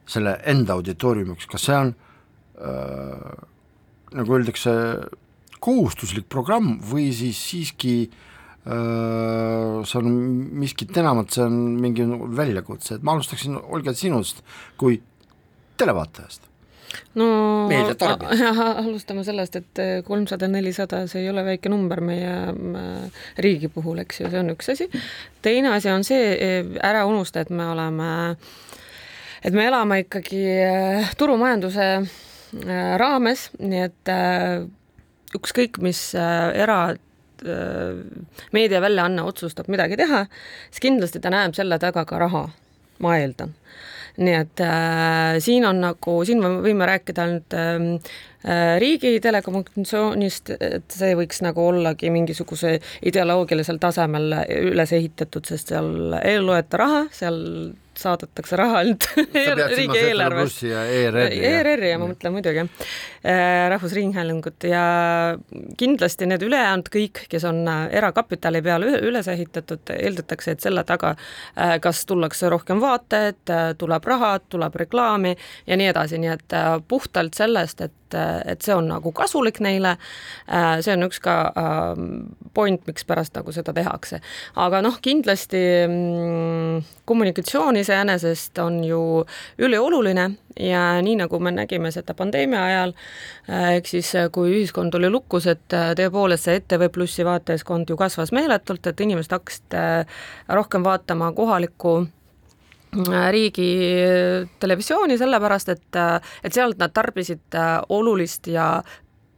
selle 0.07 0.41
enda 0.45 0.75
auditooriumiks, 0.75 1.47
kas 1.47 1.63
see 1.63 1.77
on 1.77 1.95
äh, 2.59 3.45
nagu 4.13 4.35
öeldakse, 4.35 4.71
kohustuslik 5.61 6.29
programm 6.29 6.81
või 6.81 7.13
siis 7.13 7.39
siiski 7.51 8.11
äh, 8.11 8.36
see 8.67 10.01
on 10.01 10.11
miskit 10.59 10.97
enamat, 10.99 11.31
see 11.37 11.45
on 11.47 11.61
mingi 11.79 12.07
väljakutse, 12.37 12.97
et 12.97 13.07
ma 13.07 13.15
alustaksin, 13.15 13.55
Olga, 13.63 13.95
sinust 13.95 14.43
kui 14.81 14.99
televaatajast 15.79 16.47
no 17.19 17.27
alustame 18.85 19.25
sellest, 19.27 19.57
et 19.61 19.83
kolmsada, 20.07 20.49
nelisada, 20.51 21.05
see 21.11 21.25
ei 21.25 21.31
ole 21.31 21.45
väike 21.47 21.71
number 21.73 22.03
meie 22.05 22.35
äh, 22.51 23.25
riigi 23.43 23.71
puhul, 23.73 24.01
eks 24.05 24.23
ju, 24.23 24.31
see 24.33 24.43
on 24.43 24.53
üks 24.55 24.73
asi. 24.75 24.89
teine 25.45 25.75
asi 25.77 25.93
on 25.93 26.07
see, 26.07 26.63
ära 26.83 27.07
unusta, 27.09 27.45
et 27.45 27.51
me 27.55 27.69
oleme, 27.73 28.11
et 29.43 29.57
me 29.57 29.67
elame 29.67 30.03
ikkagi 30.05 30.45
äh, 30.67 31.17
turumajanduse 31.19 31.91
raames, 32.97 33.51
nii 33.59 33.81
et 33.83 34.11
ükskõik, 35.37 35.81
mis 35.83 35.99
era 36.17 36.79
Äh, 36.89 37.06
meediaväljaanne 38.57 39.25
otsustab 39.27 39.69
midagi 39.73 39.99
teha, 40.01 40.25
siis 40.71 40.83
kindlasti 40.85 41.21
ta 41.23 41.33
näeb 41.35 41.57
selle 41.57 41.79
taga 41.83 42.07
ka 42.09 42.21
raha, 42.23 42.47
ma 43.05 43.19
eeldan. 43.21 43.55
Nii 44.17 44.33
et 44.33 44.61
äh, 44.65 45.37
siin 45.45 45.67
on 45.69 45.83
nagu, 45.83 46.13
siin 46.25 46.41
me 46.41 46.49
võime 46.65 46.87
rääkida 46.89 47.25
ainult 47.27 47.57
ähm, 47.59 47.89
äh, 48.49 48.79
riigi 48.81 49.19
telekommunikatsioonist, 49.21 50.55
et 50.57 50.97
see 50.97 51.13
võiks 51.19 51.43
nagu 51.45 51.67
ollagi 51.69 52.09
mingisuguse 52.15 52.79
ideoloogilisel 53.11 53.77
tasemel 53.83 54.39
üles 54.71 54.95
ehitatud, 54.97 55.45
sest 55.45 55.75
seal 55.75 56.17
ei 56.23 56.41
loeta 56.41 56.81
raha, 56.81 57.03
seal 57.13 57.43
saadetakse 58.01 58.57
raha 58.59 58.83
ainult 58.83 59.09
riigieelarvest. 59.17 60.63
ERR-i 60.67 61.41
ERR-i 61.51 61.91
ja 61.91 61.99
ma 62.01 62.09
mõtlen 62.11 62.35
muidugi. 62.35 62.65
Äh, 63.27 63.69
Rahvusringhäälingut. 63.73 64.67
Ja 64.71 64.85
kindlasti 65.79 66.29
need 66.31 66.45
ülejäänud 66.47 66.91
kõik, 66.93 67.25
kes 67.33 67.47
on 67.49 67.63
äh, 67.69 67.87
erakapitali 68.01 68.63
peale 68.63 69.01
üles 69.07 69.29
ehitatud, 69.33 69.95
eeldatakse, 69.97 70.57
et 70.57 70.65
selle 70.65 70.85
taga 70.89 71.15
äh, 71.17 71.77
kas 71.83 72.05
tullakse 72.07 72.51
rohkem 72.53 72.81
vaatajaid, 72.83 73.55
tuleb 73.79 74.07
raha, 74.07 74.37
tuleb 74.49 74.75
reklaami 74.85 75.37
ja 75.67 75.79
nii 75.79 75.93
edasi, 75.93 76.21
nii 76.23 76.33
et 76.35 76.59
puhtalt 76.89 77.35
sellest, 77.39 77.81
et 77.81 78.06
et 78.15 78.63
see 78.63 78.75
on 78.75 78.87
nagu 78.91 79.13
kasulik 79.17 79.59
neile, 79.65 79.97
see 80.47 80.95
on 80.95 81.07
üks 81.09 81.19
ka 81.25 81.37
point, 82.55 82.83
mikspärast 82.87 83.35
nagu 83.37 83.53
seda 83.53 83.75
tehakse. 83.77 84.21
aga 84.55 84.83
noh, 84.85 84.99
kindlasti 85.03 85.63
mm, 85.89 86.83
kommunikatsiooni 87.05 87.83
iseenesest 87.85 88.59
on 88.63 88.83
ju 88.85 89.01
ülioluline 89.59 90.31
ja 90.61 91.03
nii, 91.03 91.17
nagu 91.21 91.39
me 91.41 91.53
nägime 91.53 91.91
seda 91.95 92.15
pandeemia 92.17 92.65
ajal, 92.65 92.95
äh, 93.51 93.77
ehk 93.77 93.91
siis 93.91 94.15
äh, 94.17 94.31
kui 94.33 94.55
ühiskond 94.55 94.95
oli 94.99 95.11
lukus, 95.13 95.49
et 95.51 95.77
äh, 95.77 95.93
tõepoolest 95.99 96.49
see 96.49 96.61
ETV 96.61 96.89
Plussi 96.93 97.27
vaatajaskond 97.27 97.91
ju 97.93 97.99
kasvas 98.01 98.33
meeletult, 98.37 98.87
et 98.87 99.01
inimesed 99.05 99.37
hakkasid 99.37 99.77
rohkem 100.57 100.85
vaatama 100.87 101.33
kohalikku 101.37 101.99
riigi 103.31 103.71
televisiooni, 104.61 105.19
sellepärast 105.19 105.75
et, 105.75 105.99
et 106.45 106.55
sealt 106.55 106.79
nad 106.81 106.95
tarbisid 106.97 107.57
olulist 107.93 108.49
ja 108.49 108.71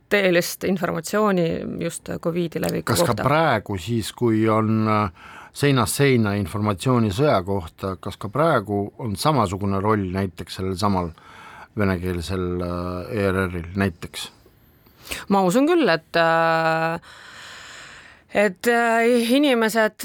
tõelist 0.08 0.64
informatsiooni 0.68 1.48
just 1.82 2.08
Covidi 2.20 2.60
leviku 2.62 2.92
kohta. 2.92 3.04
kas 3.04 3.16
ka 3.16 3.26
praegu 3.26 3.78
siis, 3.80 4.12
kui 4.16 4.46
on 4.48 4.88
äh, 4.88 5.34
seinast 5.58 6.00
seina 6.00 6.34
informatsioonisõja 6.38 7.38
kohta, 7.46 7.96
kas 8.00 8.16
ka 8.20 8.30
praegu 8.32 8.86
on 9.02 9.16
samasugune 9.16 9.80
roll 9.84 10.08
näiteks 10.14 10.60
sellel 10.60 10.76
samal 10.80 11.12
venekeelsel 11.78 12.64
äh, 12.64 13.24
ERR-il 13.24 13.70
näiteks? 13.78 14.30
ma 15.32 15.42
usun 15.46 15.68
küll, 15.68 15.88
et 15.88 16.16
äh, 16.20 17.00
et 18.34 18.68
äh, 18.68 19.06
inimesed 19.36 20.04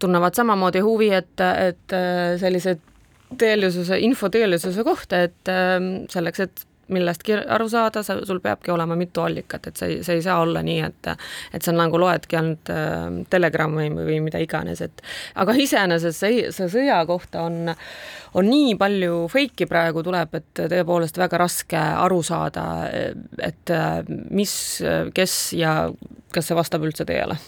tunnevad 0.00 0.36
samamoodi 0.38 0.80
huvi, 0.84 1.10
et, 1.14 1.40
et 1.40 1.94
sellise 2.40 2.78
teelisuse, 3.38 3.98
infoteelisuse 4.02 4.84
kohta, 4.84 5.22
et 5.28 5.50
selleks, 6.10 6.40
et 6.46 6.64
millestki 6.90 7.34
aru 7.46 7.68
saada, 7.70 8.02
sa, 8.02 8.18
sul 8.26 8.40
peabki 8.42 8.72
olema 8.74 8.96
mitu 8.98 9.22
allikat, 9.24 9.70
et 9.70 9.80
see, 9.80 9.98
see 10.06 10.18
ei 10.18 10.24
saa 10.24 10.40
olla 10.42 10.62
nii, 10.66 10.80
et 10.86 11.10
et 11.54 11.66
sa 11.66 11.74
nagu 11.74 11.98
loedki 12.00 12.38
ainult 12.38 12.70
äh, 12.72 13.06
Telegrami 13.30 13.88
või, 13.94 14.06
või 14.08 14.18
mida 14.26 14.40
iganes, 14.42 14.82
et 14.84 15.04
aga 15.40 15.54
iseenesest 15.64 16.24
see, 16.24 16.42
see 16.54 16.70
sõja 16.72 17.00
kohta 17.08 17.44
on, 17.48 17.72
on 18.34 18.50
nii 18.50 18.74
palju 18.80 19.22
fake'i 19.32 19.68
praegu 19.70 20.04
tuleb, 20.06 20.34
et 20.40 20.64
tõepoolest 20.74 21.20
väga 21.20 21.40
raske 21.44 21.78
aru 21.78 22.20
saada, 22.26 22.66
et 23.42 23.74
mis, 24.30 24.52
kes 25.14 25.38
ja 25.58 25.74
kas 26.34 26.50
see 26.50 26.58
vastab 26.58 26.86
üldse 26.86 27.06
tõele 27.08 27.38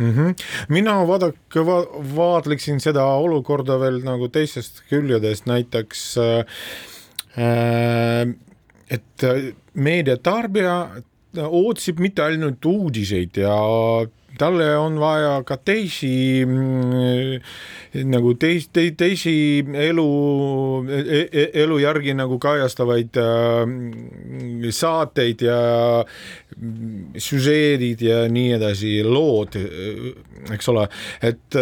mm. 0.00 0.12
-hmm. 0.12 0.46
mina 0.68 0.98
vaadake 1.06 1.66
va,, 1.66 1.82
vaatleksin 2.16 2.80
seda 2.80 3.04
olukorda 3.04 3.78
veel 3.78 4.00
nagu 4.04 4.28
teisest 4.28 4.82
küljest, 4.88 5.46
näiteks 5.46 6.06
äh, 6.18 6.44
Äh, 7.38 8.26
et 8.90 9.24
meediatarbija 9.78 10.76
otsib 11.46 12.00
mitte 12.02 12.24
ainult 12.26 12.64
uudiseid 12.66 13.38
ja 13.38 13.54
talle 14.40 14.70
on 14.80 14.96
vaja 15.00 15.34
ka 15.46 15.58
teisi 15.60 16.40
mm, 16.46 18.06
nagu 18.10 18.34
teis, 18.40 18.68
te, 18.72 18.86
teisi 18.98 19.34
elu, 19.84 20.08
e, 20.88 21.20
e, 21.26 21.44
elujärgi 21.64 22.16
nagu 22.18 22.40
kajastavaid 22.42 23.20
äh, 23.20 24.72
saateid 24.80 25.46
ja 25.46 25.60
mm, 26.56 27.20
süžeedid 27.28 28.04
ja 28.08 28.24
nii 28.32 28.56
edasi, 28.58 28.98
lood, 29.06 29.60
eks 30.50 30.72
ole, 30.72 30.88
et 31.30 31.60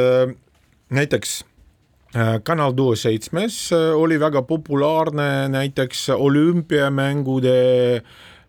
näiteks 0.95 1.41
Äh, 2.17 2.39
kanal 2.41 2.73
Duo 2.73 2.95
seitsmes 2.97 3.69
äh, 3.73 3.93
oli 3.93 4.17
väga 4.21 4.41
populaarne 4.43 5.49
näiteks 5.53 6.07
olümpiamängude 6.09 7.53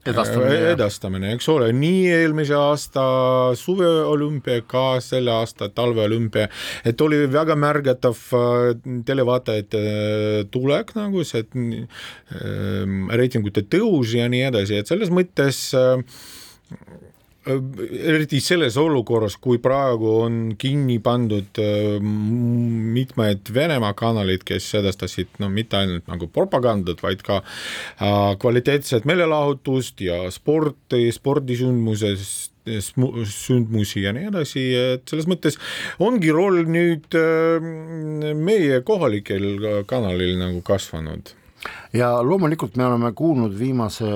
edastamine, 0.09 0.57
edastamine, 0.73 1.33
eks 1.35 1.49
ole, 1.53 1.69
nii 1.75 2.03
eelmise 2.13 2.55
aasta 2.57 3.03
suveolümpia 3.59 4.63
ka 4.69 4.85
selle 5.03 5.33
aasta 5.33 5.69
talveolümpia, 5.75 6.49
et 6.87 7.01
oli 7.05 7.21
väga 7.31 7.57
märgatav 7.59 8.19
äh, 8.37 8.73
televaatajate 9.07 9.85
äh, 9.85 10.43
tulek 10.51 10.93
nagu 10.97 11.23
see 11.27 11.45
äh, 11.45 11.87
reitingute 13.21 13.65
tõus 13.69 14.15
ja 14.17 14.29
nii 14.31 14.47
edasi, 14.49 14.81
et 14.81 14.91
selles 14.91 15.13
mõttes 15.13 15.69
äh, 15.77 15.97
eriti 17.49 18.39
selles 18.43 18.77
olukorras, 18.79 19.37
kui 19.41 19.59
praegu 19.61 20.11
on 20.25 20.37
kinni 20.59 20.99
pandud 21.03 21.59
äh, 21.61 21.97
mitmed 21.99 23.51
Venemaa 23.53 23.95
kanalid, 23.97 24.45
kes 24.47 24.67
edastasid 24.79 25.39
no 25.41 25.49
mitte 25.53 25.79
ainult 25.79 26.07
nagu 26.11 26.29
propagandat, 26.33 27.01
vaid 27.05 27.23
ka 27.25 27.41
äh, 27.41 28.35
kvaliteetset 28.41 29.07
meelelahutust 29.09 30.01
ja 30.05 30.21
sporti, 30.33 31.09
spordisündmusest 31.15 32.55
sündmusi 32.69 34.03
ja 34.03 34.11
nii 34.13 34.27
edasi, 34.29 34.63
et 34.77 35.09
selles 35.09 35.25
mõttes 35.29 35.57
ongi 36.05 36.29
roll 36.35 36.67
nüüd 36.69 37.17
äh, 37.17 38.35
meie 38.37 38.81
kohalikel 38.85 39.83
kanalil 39.89 40.37
nagu 40.41 40.61
kasvanud. 40.65 41.33
ja 41.93 42.19
loomulikult 42.23 42.77
me 42.77 42.85
oleme 42.85 43.11
kuulnud 43.17 43.57
viimase 43.57 44.07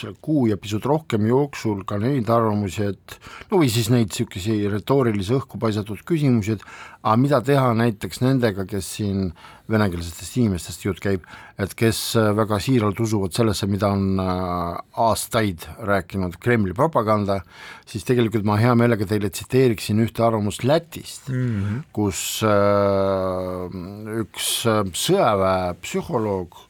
selle 0.00 0.16
kuu 0.22 0.46
ja 0.50 0.58
pisut 0.60 0.86
rohkem 0.88 1.26
jooksul 1.28 1.84
ka 1.88 1.98
neid 2.00 2.28
arvamusi, 2.32 2.90
et 2.92 3.16
no 3.50 3.60
või 3.60 3.70
siis 3.72 3.90
neid 3.92 4.10
niisugusi 4.10 4.56
retoorilisi 4.72 5.36
õhku 5.36 5.60
paisatud 5.60 6.02
küsimusi, 6.08 6.56
et 6.56 6.64
aga 7.00 7.16
mida 7.20 7.40
teha 7.44 7.72
näiteks 7.78 8.20
nendega, 8.24 8.66
kes 8.68 8.88
siin 8.98 9.30
venekeelsetest 9.70 10.38
inimestest 10.40 10.84
jutt 10.84 11.00
käib, 11.02 11.26
et 11.60 11.74
kes 11.78 12.00
väga 12.36 12.58
siiralt 12.62 13.00
usuvad 13.00 13.34
sellesse, 13.36 13.68
mida 13.70 13.92
on 13.94 14.20
äh, 14.20 14.80
aastaid 15.04 15.66
rääkinud 15.86 16.38
Kremli 16.42 16.74
propaganda, 16.76 17.40
siis 17.88 18.04
tegelikult 18.08 18.46
ma 18.48 18.58
hea 18.60 18.74
meelega 18.78 19.06
teile 19.08 19.30
tsiteeriksin 19.30 20.02
ühte 20.04 20.24
arvamust 20.26 20.64
Lätist 20.66 21.30
mm, 21.30 21.60
-hmm. 21.60 21.84
kus 21.92 22.42
äh, 22.46 23.78
üks 24.24 24.50
äh, 24.66 24.82
sõjaväepsühholoog 25.04 26.66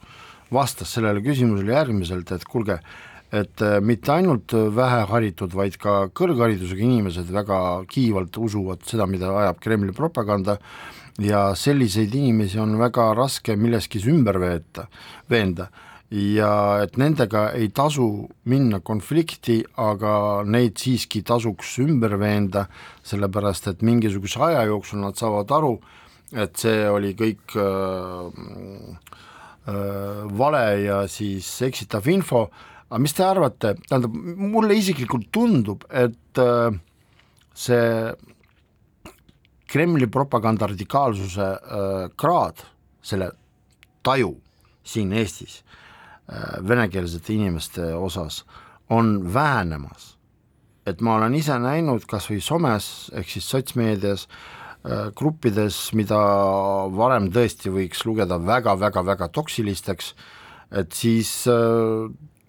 vastas 0.52 0.92
sellele 0.96 1.22
küsimusele 1.24 1.72
järgmiselt, 1.72 2.32
et 2.34 2.44
kuulge, 2.44 2.80
et 3.32 3.62
äh, 3.62 3.78
mitte 3.80 4.12
ainult 4.14 4.54
väheharitud, 4.76 5.54
vaid 5.54 5.76
ka 5.80 6.08
kõrgharidusega 6.14 6.82
inimesed 6.86 7.30
väga 7.30 7.60
kiivalt 7.90 8.38
usuvad 8.42 8.82
seda, 8.88 9.06
mida 9.06 9.30
ajab 9.44 9.60
Kremli 9.62 9.94
propaganda. 9.96 10.58
Ja 11.20 11.50
selliseid 11.58 12.14
inimesi 12.16 12.58
on 12.62 12.78
väga 12.80 13.10
raske 13.12 13.56
milleski 13.58 14.00
ümber 14.08 14.38
veeta, 14.40 14.86
veenda. 15.28 15.68
Ja 16.10 16.80
et 16.82 16.96
nendega 16.98 17.52
ei 17.54 17.68
tasu 17.70 18.26
minna 18.50 18.80
konflikti, 18.82 19.60
aga 19.78 20.42
neid 20.42 20.80
siiski 20.82 21.22
tasuks 21.22 21.76
ümber 21.84 22.16
veenda, 22.18 22.64
sellepärast 23.06 23.68
et 23.70 23.84
mingisuguse 23.86 24.40
aja 24.48 24.64
jooksul 24.66 25.04
nad 25.04 25.18
saavad 25.20 25.54
aru, 25.54 25.76
et 26.34 26.58
see 26.58 26.82
oli 26.90 27.12
kõik 27.18 27.54
äh, 27.62 28.26
äh, 29.70 30.26
vale 30.42 30.64
ja 30.82 31.04
siis 31.06 31.52
eksitav 31.68 32.10
info 32.10 32.48
aga 32.90 32.98
mis 32.98 33.14
te 33.14 33.22
arvate, 33.22 33.74
tähendab, 33.86 34.14
mulle 34.50 34.74
isiklikult 34.74 35.28
tundub, 35.34 35.86
et 35.94 36.42
äh, 36.42 36.74
see 37.54 38.12
Kremli 39.70 40.08
propaganda 40.10 40.66
radikaalsuse 40.66 41.46
äh, 41.46 42.06
kraad, 42.18 42.64
selle 43.06 43.30
taju 44.02 44.32
siin 44.82 45.12
Eestis 45.14 45.60
äh, 45.60 46.58
venekeelsete 46.66 47.36
inimeste 47.36 47.92
osas 47.94 48.42
on 48.90 49.20
vähenemas. 49.34 50.16
et 50.86 51.00
ma 51.00 51.14
olen 51.14 51.34
ise 51.36 51.54
näinud 51.60 52.02
kas 52.08 52.24
või 52.30 52.40
somes 52.42 53.10
ehk 53.14 53.28
siis 53.30 53.46
sotsmeedias 53.46 54.26
gruppides, 55.14 55.76
mida 55.92 56.16
varem 56.96 57.28
tõesti 57.30 57.70
võiks 57.70 58.00
lugeda 58.08 58.38
väga-väga-väga 58.40 59.28
toksilisteks, 59.28 60.14
et 60.72 60.96
siis 60.96 61.44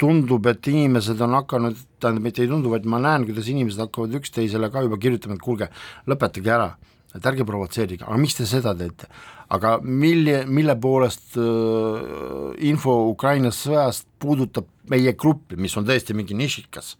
tundub, 0.01 0.48
et 0.50 0.72
inimesed 0.72 1.20
on 1.22 1.36
hakanud, 1.38 1.81
tähendab, 2.01 2.25
mitte 2.25 2.41
ei 2.43 2.50
tundu, 2.50 2.72
vaid 2.74 2.88
ma 2.89 3.01
näen, 3.01 3.27
kuidas 3.27 3.50
inimesed 3.51 3.84
hakkavad 3.86 4.17
üksteisele 4.22 4.72
ka 4.74 4.86
juba 4.88 4.98
kirjutama, 5.01 5.38
et 5.38 5.46
kuulge, 5.46 5.70
lõpetage 6.10 6.53
ära, 6.55 6.72
et 7.13 7.29
ärge 7.31 7.46
provotseerige, 7.48 8.08
aga 8.08 8.17
miks 8.22 8.39
te 8.39 8.50
seda 8.50 8.75
teete? 8.77 9.12
aga 9.51 9.74
mille, 9.84 10.46
mille 10.48 10.75
poolest 10.79 11.36
äh, 11.39 12.53
info 12.70 12.93
Ukraina 13.10 13.51
sõjast 13.51 14.08
puudutab 14.22 14.70
meie 14.91 15.13
gruppi, 15.20 15.58
mis 15.60 15.75
on 15.79 15.88
tõesti 15.88 16.15
mingi 16.15 16.38
nišikas, 16.39 16.93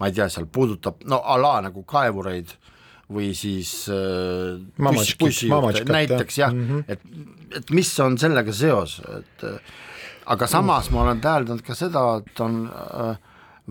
ma 0.00 0.08
ei 0.08 0.16
tea, 0.16 0.28
seal 0.32 0.48
puudutab 0.52 1.04
no 1.08 1.20
a 1.20 1.36
la 1.40 1.58
nagu 1.68 1.84
kaevureid 1.88 2.54
või 3.12 3.32
siis 3.36 3.72
äh, 3.92 4.56
buss, 4.80 5.14
bussijuhte, 5.20 5.84
näiteks 5.88 6.40
jah 6.40 6.52
mm, 6.52 6.64
-hmm. 6.68 6.88
et, 6.88 7.60
et 7.60 7.76
mis 7.76 7.92
on 8.04 8.18
sellega 8.20 8.56
seos, 8.56 8.98
et 9.18 9.44
äh, 9.48 9.76
aga 10.28 10.46
samas 10.50 10.90
ma 10.92 11.02
olen 11.06 11.20
täheldanud 11.24 11.64
ka 11.64 11.74
seda, 11.78 12.04
et 12.20 12.40
on 12.44 12.62
äh, 12.68 13.18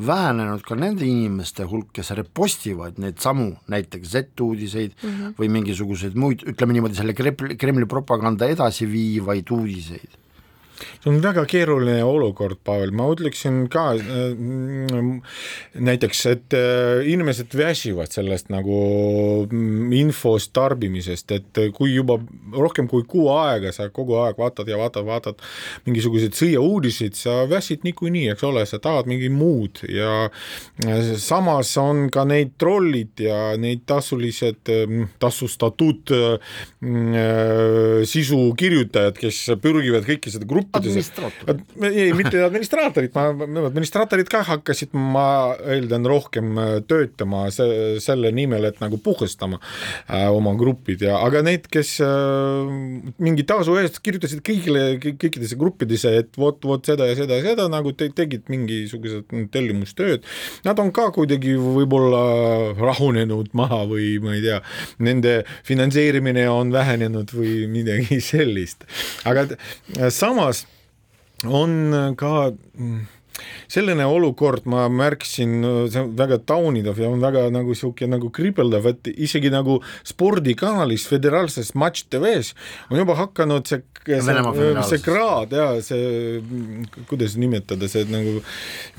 vähenenud 0.08 0.62
ka 0.66 0.78
nende 0.78 1.06
inimeste 1.06 1.66
hulk, 1.70 1.90
kes 1.96 2.12
repostivad 2.18 3.00
neid 3.02 3.22
samu 3.22 3.50
näiteks 3.72 4.14
Z-uudiseid 4.14 4.94
mm 5.02 5.10
-hmm. 5.10 5.34
või 5.40 5.50
mingisuguseid 5.58 6.16
muid, 6.16 6.46
ütleme 6.46 6.74
niimoodi, 6.74 6.96
selle 6.96 7.14
Kremli 7.58 7.86
propaganda 7.86 8.46
edasiviivaid 8.46 9.52
uudiseid 9.52 10.18
see 10.78 11.10
on 11.12 11.20
väga 11.24 11.44
keeruline 11.50 12.02
olukord, 12.06 12.60
Pavel, 12.66 12.92
ma 12.96 13.08
ütleksin 13.14 13.66
ka 13.72 13.86
äh, 13.98 14.36
näiteks, 15.88 16.24
et 16.32 16.56
äh, 16.58 17.04
inimesed 17.10 17.54
väsivad 17.58 18.14
sellest 18.14 18.52
nagu 18.54 18.78
mm, 19.50 19.94
infost 19.98 20.54
tarbimisest, 20.58 21.34
et 21.38 21.62
kui 21.78 21.94
juba 21.96 22.20
rohkem 22.54 22.90
kui 22.92 23.06
kuu 23.10 23.30
aega 23.36 23.74
sa 23.76 23.90
kogu 23.94 24.20
aeg 24.24 24.40
vaatad 24.40 24.70
ja 24.70 24.80
vaatad, 24.80 25.08
vaatad 25.08 25.44
mingisuguseid 25.88 26.38
sõjauudiseid, 26.38 27.18
sa 27.18 27.40
väsid 27.50 27.86
niikuinii, 27.88 28.28
eks 28.34 28.46
ole, 28.48 28.66
sa 28.70 28.82
tahad 28.84 29.10
mingi 29.10 29.32
muud 29.34 29.84
ja 29.90 30.28
äh, 30.28 31.14
samas 31.22 31.74
on 31.82 32.08
ka 32.14 32.26
neid 32.28 32.56
trollid 32.62 33.26
ja 33.28 33.56
neid 33.60 33.86
tasulised, 33.90 34.70
tasustatud 35.22 36.12
sisukirjutajad, 38.08 39.18
kes 39.18 39.40
pürgivad 39.62 40.06
kõiki 40.08 40.32
seda 40.34 40.48
gruppi 40.50 40.67
administraatorid. 40.72 41.62
ei, 41.88 42.12
mitte 42.18 42.42
administraatorid, 42.48 43.14
ma, 43.16 43.48
administraatorid 43.68 44.30
ka 44.32 44.44
hakkasid, 44.48 44.94
ma 44.98 45.28
eeldan, 45.66 46.06
rohkem 46.08 46.58
äh, 46.62 46.72
töötama 46.88 47.48
se, 47.54 47.68
selle 48.04 48.32
nimel, 48.36 48.68
et 48.70 48.82
nagu 48.84 49.00
puhastama 49.04 49.60
äh, 49.60 50.28
oma 50.34 50.54
grupid 50.60 51.04
ja, 51.08 51.18
aga 51.24 51.44
need, 51.46 51.68
kes 51.72 51.98
äh, 52.06 52.72
mingi 53.24 53.46
tasu 53.48 53.78
eest 53.82 54.02
kirjutasid 54.06 54.44
kõigile, 54.46 54.86
kõikidesse 55.04 55.60
gruppidesse, 55.60 56.14
et 56.24 56.40
vot, 56.40 56.60
vot 56.68 56.92
seda 56.92 57.10
ja 57.10 57.18
seda 57.20 57.40
ja 57.40 57.52
seda 57.52 57.68
nagu 57.72 57.94
te, 57.98 58.10
tegid 58.16 58.48
mingisugused 58.52 59.32
tellimustööd, 59.54 60.26
nad 60.68 60.80
on 60.84 60.92
ka 60.96 61.10
kuidagi 61.16 61.58
võib-olla 61.58 62.24
rahunenud 62.78 63.54
maha 63.58 63.84
või 63.90 64.16
ma 64.24 64.36
ei 64.38 64.44
tea, 64.46 64.62
nende 65.04 65.40
finantseerimine 65.68 66.48
on 66.52 66.72
vähenenud 66.76 67.32
või 67.36 67.68
midagi 67.72 68.22
sellist, 68.32 68.88
aga 69.28 69.48
samas 70.14 70.57
on 71.46 72.16
ka 72.18 72.50
mm, 72.50 73.06
selline 73.70 74.06
olukord, 74.10 74.66
ma 74.70 74.88
märkasin, 74.90 75.60
see 75.92 76.02
on 76.02 76.14
väga 76.18 76.40
taunitav 76.50 76.98
ja 77.00 77.10
on 77.12 77.22
väga 77.22 77.48
nagu 77.54 77.76
sihuke 77.78 78.08
nagu 78.10 78.32
kriibeldav, 78.34 78.88
et 78.90 79.12
isegi 79.14 79.52
nagu 79.54 79.80
spordikanalis, 80.08 81.08
föderaalses 81.10 81.74
Match 81.78 82.08
TV-s 82.12 82.54
on 82.90 83.02
juba 83.02 83.18
hakanud 83.20 83.68
see, 83.70 83.84
see, 84.08 84.72
see 84.92 85.04
kraad 85.06 85.54
ja 85.54 85.70
see, 85.86 86.42
kuidas 87.10 87.38
nimetada, 87.40 87.90
see 87.92 88.08
nagu 88.10 88.40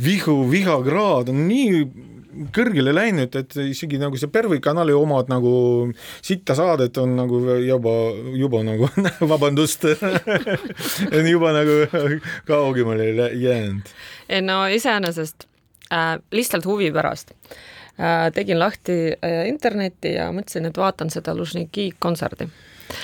vihu, 0.04 0.40
vihakraad 0.52 1.32
on 1.34 1.44
nii 1.48 1.82
kõrgele 2.54 2.92
läinud, 2.94 3.34
et 3.38 3.56
isegi 3.62 3.98
nagu 4.00 4.18
see 4.20 4.30
Pervi 4.32 4.60
kanali 4.64 4.94
omad 4.96 5.30
nagu 5.32 5.52
sitta 6.24 6.56
saadet 6.58 6.98
on 7.00 7.14
nagu 7.18 7.40
juba, 7.64 7.94
juba 8.36 8.62
nagu 8.66 8.90
vabandust 9.32 9.86
juba 11.32 11.54
nagu 11.56 11.78
kaugemale 12.48 13.10
jäänud. 13.32 13.94
ei 14.28 14.42
no 14.44 14.60
iseenesest 14.66 15.48
äh, 15.92 16.18
lihtsalt 16.32 16.68
huvi 16.68 16.90
pärast 16.92 17.32
äh, 17.32 18.28
tegin 18.34 18.60
lahti 18.60 18.98
äh, 19.12 19.46
interneti 19.48 20.14
ja 20.18 20.30
mõtlesin, 20.32 20.68
et 20.68 20.76
vaatan 20.76 21.10
seda 21.14 21.36
Lužniki 21.36 21.90
kontserdi 21.98 22.50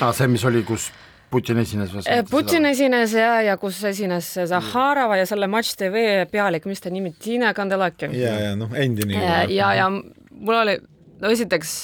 ah,. 0.01 0.13
see, 0.13 0.29
mis 0.29 0.45
oli, 0.45 0.65
kus 0.69 0.91
Putin 1.35 1.61
esines 1.63 1.93
või? 1.95 2.05
Äh, 2.11 2.23
Putin 2.31 2.69
esines 2.71 3.17
ja, 3.19 3.35
ja 3.45 3.59
kus 3.61 3.83
esines 3.91 4.31
Zahharova 4.51 5.19
ja 5.21 5.27
selle 5.29 5.49
Match 5.51 5.77
TV 5.81 6.25
pealik, 6.31 6.69
mis 6.71 6.83
ta 6.85 6.93
nimi, 6.95 7.15
Tiina 7.19 7.53
Kandelaki. 7.57 8.13
ja, 8.19 8.39
ja 8.49 8.57
noh, 8.59 8.73
endine. 8.79 9.19
ja, 9.19 9.43
ja, 9.51 9.75
ja 9.83 9.91
mul 9.91 10.63
oli, 10.63 10.79
no 11.21 11.35
esiteks 11.35 11.77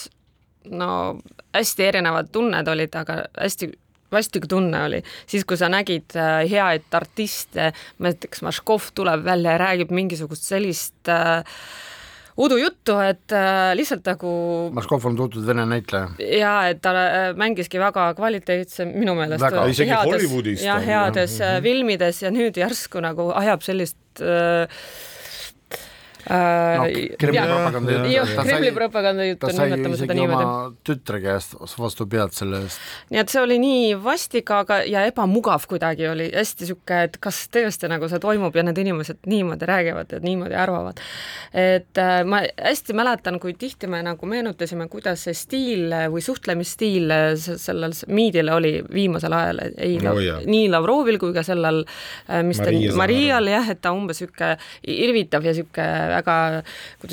no 0.71 1.21
hästi 1.55 1.87
erinevad 1.87 2.31
tunned 2.33 2.69
olid, 2.69 2.95
aga 3.01 3.23
hästi 3.41 3.71
vastikutunne 4.13 4.85
oli, 4.85 5.03
siis 5.27 5.45
kui 5.47 5.59
sa 5.59 5.69
nägid 5.71 6.17
äh, 6.19 6.43
heaid 6.51 6.91
artiste, 6.97 7.71
näiteks 8.03 8.43
Maškov 8.43 8.91
tuleb 8.95 9.25
välja 9.25 9.55
ja 9.55 9.63
räägib 9.63 9.95
mingisugust 9.95 10.49
sellist 10.51 11.09
äh, 11.09 11.45
udujuttu, 12.41 12.97
et 13.05 13.35
äh, 13.37 13.73
lihtsalt 13.79 14.07
nagu 14.09 14.33
Maškov 14.77 15.07
on 15.11 15.19
tuntud 15.19 15.47
vene 15.47 15.67
näitleja. 15.69 16.11
ja 16.41 16.55
et 16.73 16.83
ta 16.85 16.95
äh, 16.97 17.19
mängiski 17.39 17.81
väga 17.83 18.11
kvaliteetse, 18.19 18.89
minu 18.91 19.15
meelest 19.19 19.45
väga, 19.45 19.67
isegi 19.73 19.93
heades, 19.93 20.11
Hollywoodis 20.11 20.65
ja 20.65 20.81
heades 20.85 21.39
ja. 21.41 21.57
Äh, 21.57 21.63
filmides 21.65 22.23
ja 22.25 22.33
nüüd 22.35 22.61
järsku 22.61 23.03
nagu 23.05 23.31
ajab 23.43 23.65
sellist 23.67 24.25
äh, 24.25 24.83
no, 26.29 26.87
Kremli 27.19 27.41
propaganda 27.49 28.07
jutt. 28.11 28.35
Kremli 28.43 28.73
propaganda 28.77 29.27
jutt 29.29 29.45
on, 29.45 29.55
nimetame 29.57 30.01
seda 30.01 30.17
niimoodi. 30.19 30.77
tütre 30.87 31.21
käest 31.23 31.57
vastu 31.79 32.07
pead 32.11 32.35
selle 32.37 32.63
eest. 32.65 32.81
nii 33.11 33.23
et 33.23 33.33
see 33.33 33.43
oli 33.43 33.59
nii 33.63 33.95
vastik, 34.03 34.51
aga, 34.55 34.81
ja 34.89 35.05
ebamugav 35.09 35.67
kuidagi 35.71 36.09
oli, 36.11 36.31
hästi 36.35 36.71
sihuke, 36.71 37.03
et 37.09 37.19
kas 37.23 37.43
tõesti 37.53 37.91
nagu 37.91 38.09
see 38.11 38.23
toimub 38.23 38.57
ja 38.57 38.65
need 38.67 38.81
inimesed 38.83 39.25
niimoodi 39.31 39.69
räägivad 39.71 40.17
ja 40.17 40.21
niimoodi 40.25 40.59
arvavad. 40.59 41.01
et 41.53 41.99
äh, 41.99 42.21
ma 42.25 42.43
hästi 42.57 42.97
mäletan, 42.97 43.41
kui 43.43 43.55
tihti 43.59 43.91
me 43.91 44.03
nagu 44.07 44.27
meenutasime, 44.27 44.89
kuidas 44.93 45.27
see 45.29 45.37
stiil 45.37 45.95
või 46.13 46.23
suhtlemisstiil 46.25 47.13
sellel 47.37 47.95
miidil 48.09 48.51
oli 48.53 48.77
viimasel 48.93 49.35
ajal, 49.37 49.63
ei 49.79 49.99
no, 50.03 50.15
nii 50.47 50.69
Lavrovil 50.71 51.19
kui 51.21 51.35
ka 51.37 51.45
sellel, 51.47 51.83
äh, 52.29 52.43
mis 52.47 52.61
ta, 52.61 52.73
Marial 52.99 53.51
jah, 53.51 53.71
et 53.73 53.81
ta 53.83 53.93
umbes 53.97 54.21
sihuke 54.21 54.55
irvitav 54.91 55.45
ja 55.47 55.55
sihuke 55.57 55.87
väga 56.11 56.37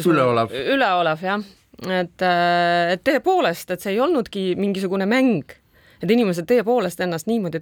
üleolev, 0.04 0.54
üleolev 0.76 1.24
jah, 1.26 1.48
et, 1.86 2.26
äh, 2.26 2.94
et 2.96 3.06
tõepoolest, 3.08 3.72
et 3.74 3.84
see 3.84 3.96
ei 3.96 4.04
olnudki 4.04 4.50
mingisugune 4.60 5.08
mäng, 5.10 5.56
et 6.02 6.12
inimesed 6.14 6.46
tõepoolest 6.50 7.02
ennast 7.02 7.30
niimoodi 7.30 7.62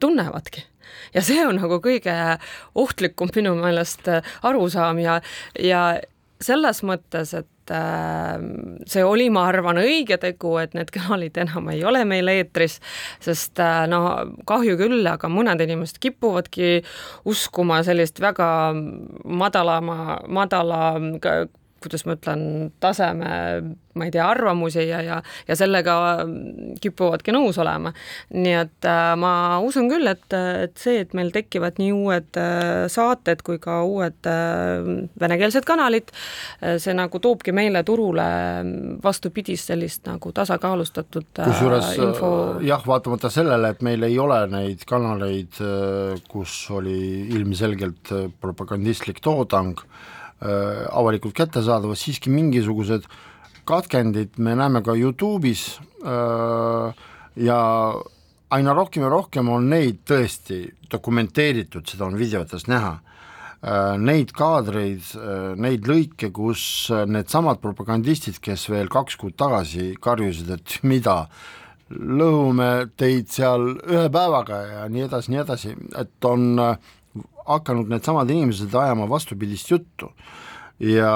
tunnevadki. 0.00 0.64
Ja 1.14 1.22
see 1.24 1.42
on 1.46 1.58
nagu 1.60 1.80
kõige 1.84 2.14
ohtlikum 2.78 3.32
minu 3.36 3.54
meelest 3.58 4.08
äh, 4.08 4.36
arusaam 4.46 5.00
ja, 5.02 5.18
ja 5.60 5.82
selles 6.42 6.82
mõttes, 6.86 7.34
et 7.34 7.48
äh, 7.74 8.38
see 8.88 9.04
oli, 9.04 9.28
ma 9.34 9.46
arvan, 9.50 9.80
õige 9.82 10.18
tegu, 10.22 10.56
et 10.62 10.74
need 10.78 10.92
kanalid 10.94 11.38
enam 11.44 11.70
ei 11.72 11.84
ole 11.86 12.04
meil 12.08 12.30
eetris, 12.32 12.78
sest 13.24 13.60
no 13.90 14.02
kahju 14.48 14.78
küll, 14.80 15.06
aga 15.08 15.30
mõned 15.32 15.62
inimesed 15.64 16.00
kipuvadki 16.02 16.82
uskuma 17.28 17.82
sellist 17.86 18.20
väga 18.22 18.48
madalama, 19.24 20.18
madala 20.28 20.82
kuidas 21.82 22.04
ma 22.06 22.16
ütlen, 22.18 22.42
taseme, 22.82 23.30
ma 23.98 24.06
ei 24.06 24.12
tea, 24.14 24.24
arvamusi 24.26 24.84
ja, 24.88 25.00
ja, 25.02 25.18
ja 25.48 25.56
sellega 25.58 25.94
kipuvadki 26.82 27.34
nõus 27.34 27.58
olema. 27.62 27.92
nii 28.34 28.54
et 28.60 28.88
äh, 28.88 29.12
ma 29.18 29.32
usun 29.64 29.88
küll, 29.90 30.06
et, 30.10 30.26
et 30.34 30.74
see, 30.78 31.02
et 31.04 31.14
meil 31.18 31.32
tekivad 31.34 31.80
nii 31.82 31.92
uued 31.94 32.40
äh, 32.40 32.86
saated 32.92 33.42
kui 33.46 33.60
ka 33.62 33.80
uued 33.86 34.28
äh, 34.30 34.90
venekeelsed 35.20 35.66
kanalid, 35.68 36.12
äh, 36.62 36.76
see 36.82 36.94
nagu 36.98 37.22
toobki 37.22 37.54
meile 37.56 37.84
turule 37.86 38.28
vastupidist 39.02 39.72
sellist 39.72 40.06
nagu 40.08 40.32
tasakaalustatud 40.34 41.42
äh, 41.42 41.50
kusjuures 41.50 41.90
info... 41.96 42.30
jah, 42.64 42.84
vaatamata 42.86 43.32
sellele, 43.32 43.74
et 43.74 43.82
meil 43.86 44.06
ei 44.06 44.18
ole 44.18 44.42
neid 44.52 44.84
kanaleid, 44.88 45.58
kus 46.28 46.60
oli 46.74 46.98
ilmselgelt 47.34 48.12
propagandistlik 48.40 49.20
toodang, 49.24 49.78
Äh, 49.78 50.17
avalikult 50.38 51.34
kättesaadavad, 51.34 51.98
siiski 51.98 52.30
mingisugused 52.30 53.08
katkendid 53.68 54.38
me 54.38 54.54
näeme 54.56 54.82
ka 54.86 54.94
Youtube'is 54.96 55.64
äh, 56.06 56.94
ja 57.36 57.58
aina 58.50 58.74
rohkem 58.74 59.04
ja 59.04 59.10
rohkem 59.12 59.50
on 59.52 59.68
neid 59.68 60.00
tõesti 60.08 60.62
dokumenteeritud, 60.90 61.84
seda 61.88 62.06
on 62.06 62.16
videotes 62.20 62.68
näha, 62.70 62.94
äh, 63.60 63.92
neid 64.00 64.32
kaadreid, 64.36 65.10
neid 65.60 65.88
lõike, 65.88 66.32
kus 66.32 66.62
needsamad 67.10 67.60
propagandistid, 67.60 68.40
kes 68.40 68.68
veel 68.72 68.88
kaks 68.92 69.18
kuud 69.20 69.36
tagasi 69.36 69.92
karjusid, 70.00 70.54
et 70.56 70.78
mida, 70.88 71.24
lõhume 71.90 72.88
teid 73.00 73.30
seal 73.32 73.70
ühe 73.88 74.08
päevaga 74.12 74.58
ja 74.66 74.88
nii 74.92 75.06
edasi, 75.06 75.32
nii 75.32 75.40
edasi, 75.40 75.74
et 75.96 76.28
on 76.28 76.50
äh, 76.60 76.94
hakanud 77.48 77.88
needsamad 77.90 78.30
inimesed 78.30 78.74
ajama 78.74 79.08
vastupidist 79.10 79.70
juttu. 79.70 80.12
Ja 80.78 81.10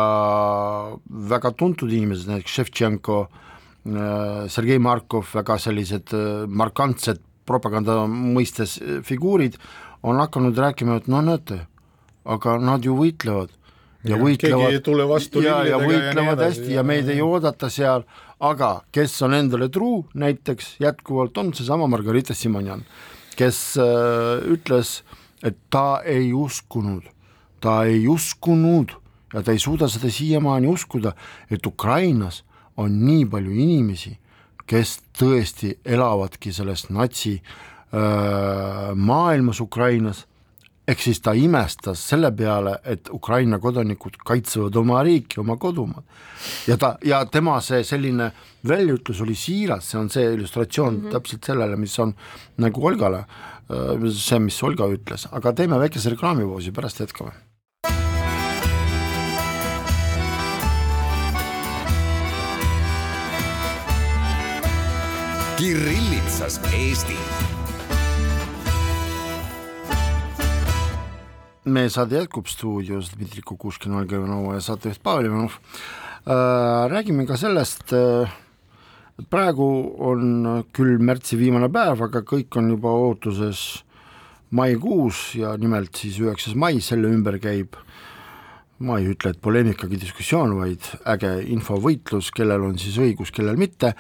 väga 1.06 1.52
tuntud 1.54 1.92
inimesed, 1.92 2.26
näiteks 2.30 2.56
Ševtšenko, 2.58 3.18
äh, 3.22 4.48
Sergei 4.50 4.80
Markov, 4.82 5.28
väga 5.34 5.58
sellised 5.62 6.10
äh, 6.16 6.48
markantsed 6.50 7.22
propaganda 7.46 8.02
mõistes 8.10 8.78
äh, 8.80 8.98
figuurid, 9.06 9.58
on 10.02 10.18
hakanud 10.18 10.58
rääkima, 10.58 10.98
et 10.98 11.06
no 11.10 11.22
näete, 11.22 11.60
aga 12.26 12.56
nad 12.58 12.82
ju 12.82 12.96
võitlevad. 12.98 13.54
Ja, 14.02 14.16
ja 14.16 14.18
võitlevad 14.18 15.36
ja, 15.38 15.60
ja 15.62 15.76
võitlevad 15.78 16.40
ja 16.40 16.46
hästi 16.48 16.72
ja 16.74 16.82
meid 16.82 17.06
ei 17.12 17.20
oodata 17.22 17.68
seal, 17.70 18.02
aga 18.42 18.80
kes 18.90 19.14
on 19.22 19.36
endale 19.38 19.68
truu, 19.70 20.00
näiteks 20.18 20.72
jätkuvalt 20.82 21.38
on 21.38 21.52
seesama 21.54 21.86
Margarita 21.86 22.34
Simonjan, 22.34 22.82
kes 23.38 23.60
äh, 23.78 24.42
ütles 24.50 24.96
äh, 25.04 25.11
et 25.42 25.56
ta 25.70 26.02
ei 26.04 26.32
uskunud, 26.32 27.02
ta 27.60 27.82
ei 27.84 28.06
uskunud 28.08 28.94
ja 29.34 29.42
ta 29.42 29.52
ei 29.52 29.58
suuda 29.58 29.88
seda 29.88 30.10
siiamaani 30.10 30.68
uskuda, 30.68 31.14
et 31.50 31.66
Ukrainas 31.66 32.44
on 32.76 32.98
nii 33.06 33.26
palju 33.30 33.52
inimesi, 33.52 34.16
kes 34.66 35.00
tõesti 35.18 35.74
elavadki 35.84 36.52
selles 36.54 36.86
natsi 36.90 37.34
öö, 37.92 38.94
maailmas 38.94 39.60
Ukrainas, 39.60 40.26
ehk 40.88 41.02
siis 41.02 41.20
ta 41.22 41.34
imestas 41.38 42.00
selle 42.10 42.32
peale, 42.34 42.74
et 42.84 43.10
Ukraina 43.14 43.58
kodanikud 43.62 44.18
kaitsevad 44.26 44.76
oma 44.76 45.02
riiki, 45.06 45.38
oma 45.40 45.56
kodumaad. 45.56 46.02
ja 46.66 46.76
ta, 46.76 46.96
ja 47.04 47.24
tema 47.26 47.60
see 47.60 47.84
selline 47.84 48.32
väljaütlus 48.68 49.22
oli 49.22 49.34
siiras, 49.38 49.90
see 49.90 50.00
on 50.00 50.10
see 50.10 50.34
illustratsioon 50.34 50.94
mm 50.94 51.00
-hmm. 51.06 51.12
täpselt 51.12 51.44
sellele, 51.44 51.76
mis 51.76 51.98
on 51.98 52.14
nagu 52.56 52.86
Olgale 52.86 53.18
äh, 53.18 54.10
see, 54.10 54.38
mis 54.38 54.62
Olga 54.62 54.86
ütles, 54.86 55.28
aga 55.32 55.52
teeme 55.52 55.78
väikese 55.78 56.10
reklaamipausi, 56.10 56.72
pärast 56.72 57.00
jätkame. 57.00 57.32
Kirillitsas 65.62 66.60
Eesti. 66.74 67.16
Meie 71.64 71.90
saade 71.90 72.18
jätkub 72.18 72.48
stuudios 72.50 73.12
Dmitri 73.14 73.42
Kukushkin, 73.46 73.94
Olga 73.94 74.16
Ivanova 74.18 74.56
ja 74.56 74.64
saatejuht 74.64 75.02
Pavel 75.02 75.28
Ivanov 75.30 75.58
räägime 76.90 77.26
ka 77.26 77.36
sellest 77.36 77.94
praegu 79.30 79.68
on 80.02 80.64
küll 80.74 80.98
märtsi 81.02 81.36
viimane 81.38 81.68
päev, 81.72 82.02
aga 82.06 82.22
kõik 82.26 82.58
on 82.58 82.70
juba 82.72 82.92
ootuses 83.04 83.82
maikuus 84.52 85.32
ja 85.38 85.54
nimelt 85.60 85.96
siis 85.96 86.18
üheksas 86.22 86.56
mai, 86.58 86.80
selle 86.80 87.10
ümber 87.12 87.38
käib. 87.42 87.78
Ma 88.82 88.98
ei 88.98 89.12
ütle, 89.12 89.30
et 89.30 89.40
poleemikagi 89.42 90.00
diskussioon, 90.00 90.56
vaid 90.58 90.88
äge 91.06 91.36
infovõitlus, 91.54 92.32
kellel 92.34 92.64
on 92.66 92.78
siis 92.82 92.96
õigus, 92.98 93.30
kellel 93.30 93.60
mitte, 93.60 93.92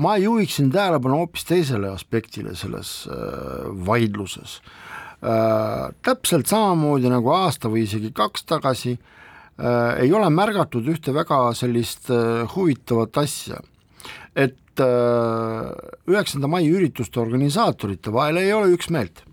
ma 0.00 0.16
juhiksin 0.16 0.70
tähelepanu 0.72 1.18
hoopis 1.20 1.44
teisele 1.44 1.90
aspektile 1.92 2.56
selles 2.56 3.02
vaidluses. 3.84 4.60
äh,. 4.62 4.87
Täpselt 5.18 6.46
samamoodi 6.46 7.10
nagu 7.10 7.32
aasta 7.34 7.66
või 7.72 7.82
isegi 7.88 8.12
kaks 8.14 8.44
tagasi 8.46 8.92
äh, 8.94 10.04
ei 10.04 10.12
ole 10.14 10.28
märgatud 10.30 10.86
ühte 10.86 11.10
väga 11.16 11.40
sellist 11.58 12.06
äh, 12.14 12.46
huvitavat 12.54 13.18
asja 13.24 13.58
et 14.38 14.82
äh, 14.82 15.70
üheksanda 16.08 16.50
mai 16.50 16.66
ürituste 16.70 17.20
organisaatorite 17.22 18.12
vahel 18.14 18.42
ei 18.42 18.52
ole 18.54 18.70
üksmeelt. 18.74 19.24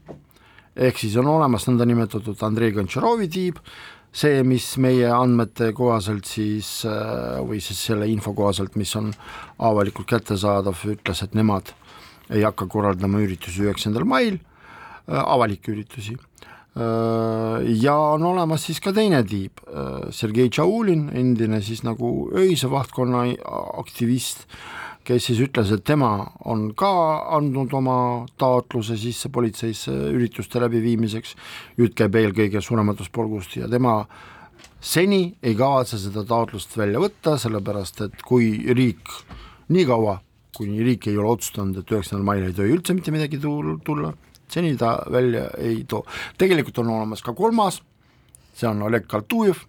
ehk 0.76 0.98
siis 1.00 1.15
on 1.15 1.30
olemas 1.32 1.67
nõndanimetatud 1.69 2.41
Andrei 2.43 2.74
Gontšarovi 2.76 3.30
tiib, 3.32 3.62
see, 4.12 4.41
mis 4.43 4.74
meie 4.82 5.08
andmete 5.08 5.69
kohaselt 5.76 6.28
siis 6.28 6.82
äh, 6.89 7.39
või 7.45 7.62
siis 7.63 7.80
selle 7.91 8.10
info 8.12 8.34
kohaselt, 8.36 8.76
mis 8.76 8.91
on 9.00 9.13
avalikult 9.60 10.10
kättesaadav, 10.10 10.82
ütles, 10.91 11.24
et 11.24 11.38
nemad 11.38 11.71
ei 12.34 12.43
hakka 12.43 12.67
korraldama 12.67 13.21
üritusi 13.24 13.63
üheksandal 13.63 14.04
mail, 14.10 14.41
äh, 14.41 14.54
avalikke 15.07 15.71
üritusi. 15.73 16.15
Ja 16.75 17.95
on 17.95 18.25
olemas 18.27 18.65
siis 18.67 18.81
ka 18.83 18.91
teine 18.91 19.21
tiib, 19.23 19.61
Sergei 20.11 20.49
Tšaulin, 20.51 21.07
endine 21.15 21.61
siis 21.63 21.85
nagu 21.87 22.29
öise 22.35 22.67
vahtkonna 22.71 23.21
aktivist, 23.79 24.43
kes 25.05 25.29
siis 25.29 25.39
ütles, 25.45 25.71
et 25.71 25.85
tema 25.87 26.25
on 26.49 26.67
ka 26.75 26.91
andnud 27.37 27.71
oma 27.77 27.97
taotluse 28.41 28.97
sisse 28.99 29.29
politseisse 29.31 29.93
ürituste 30.11 30.59
läbiviimiseks, 30.65 31.35
jutt 31.77 31.95
käib 31.95 32.17
eelkõige 32.19 32.59
Surematust 32.65 33.13
polgust 33.15 33.55
ja 33.55 33.69
tema 33.71 34.01
seni 34.81 35.29
ei 35.45 35.55
kavatse 35.55 36.01
seda 36.01 36.25
taotlust 36.27 36.75
välja 36.75 36.99
võtta, 36.99 37.37
sellepärast 37.39 38.01
et 38.09 38.21
kui 38.25 38.65
riik 38.75 39.13
nii 39.69 39.85
kaua 39.87 40.19
kuni 40.55 40.83
riik 40.87 41.07
ei 41.11 41.17
ole 41.19 41.35
otsustanud, 41.35 41.79
et 41.79 41.91
üheksandal 41.91 42.25
mail 42.25 42.45
ei 42.47 42.55
tohi 42.55 42.73
üldse 42.75 42.95
mitte 42.95 43.13
midagi 43.13 43.39
tulla, 43.43 44.13
seni 44.51 44.75
ta 44.77 44.97
välja 45.12 45.47
ei 45.58 45.84
too. 45.88 46.03
tegelikult 46.38 46.84
on 46.84 46.91
olemas 46.97 47.23
ka 47.25 47.34
kolmas, 47.34 47.81
see 48.55 48.67
on 48.69 48.84
Oleg 48.88 49.08
Kaltujev, 49.12 49.60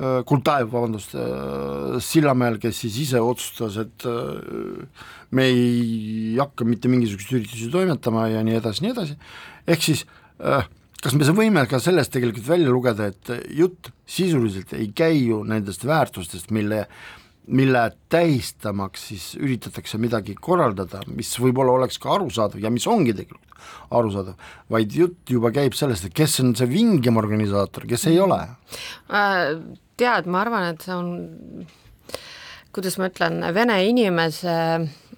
äh, 0.00 0.20
Kultaev, 0.26 0.72
vabandust, 0.72 1.14
äh, 1.14 2.00
Sillamäel, 2.02 2.58
kes 2.62 2.82
siis 2.84 2.98
ise 3.06 3.22
otsustas, 3.22 3.78
et 3.84 4.08
äh, 4.08 5.06
me 5.30 5.46
ei 5.50 6.36
hakka 6.40 6.66
mitte 6.68 6.90
mingisuguseid 6.92 7.40
üritusi 7.40 7.70
toimetama 7.72 8.28
ja 8.32 8.42
nii 8.46 8.58
edasi, 8.60 8.86
nii 8.86 8.94
edasi, 8.96 9.16
ehk 9.70 9.88
siis 9.90 10.06
kas 11.00 11.14
me 11.16 11.26
võime 11.36 11.66
ka 11.68 11.78
sellest 11.80 12.12
tegelikult 12.14 12.46
välja 12.48 12.72
lugeda, 12.72 13.10
et 13.10 13.52
jutt 13.56 13.90
sisuliselt 14.08 14.72
ei 14.76 14.88
käi 14.96 15.26
ju 15.26 15.42
nendest 15.48 15.84
väärtustest, 15.88 16.48
mille 16.52 16.86
mille 17.50 17.82
tähistamaks 18.12 19.08
siis 19.10 19.26
üritatakse 19.40 19.98
midagi 19.98 20.36
korraldada, 20.38 21.02
mis 21.10 21.32
võib-olla 21.40 21.74
oleks 21.80 21.98
ka 22.02 22.14
arusaadav 22.16 22.62
ja 22.62 22.70
mis 22.72 22.86
ongi 22.90 23.14
tegelikult 23.16 23.46
arusaadav, 23.90 24.38
vaid 24.72 24.94
jutt 24.96 25.30
juba 25.34 25.50
käib 25.54 25.74
sellest, 25.76 26.08
et 26.08 26.16
kes 26.16 26.38
on 26.44 26.54
see 26.58 26.68
vingem 26.70 27.20
organisaator, 27.20 27.86
kes 27.90 28.08
ei 28.10 28.18
ole 28.22 28.40
äh,? 29.10 29.54
Tead, 30.00 30.24
ma 30.32 30.40
arvan, 30.40 30.70
et 30.70 30.80
see 30.80 30.94
on, 30.96 31.66
kuidas 32.72 32.94
ma 32.96 33.10
ütlen, 33.10 33.42
vene 33.52 33.74
inimese 33.84 34.54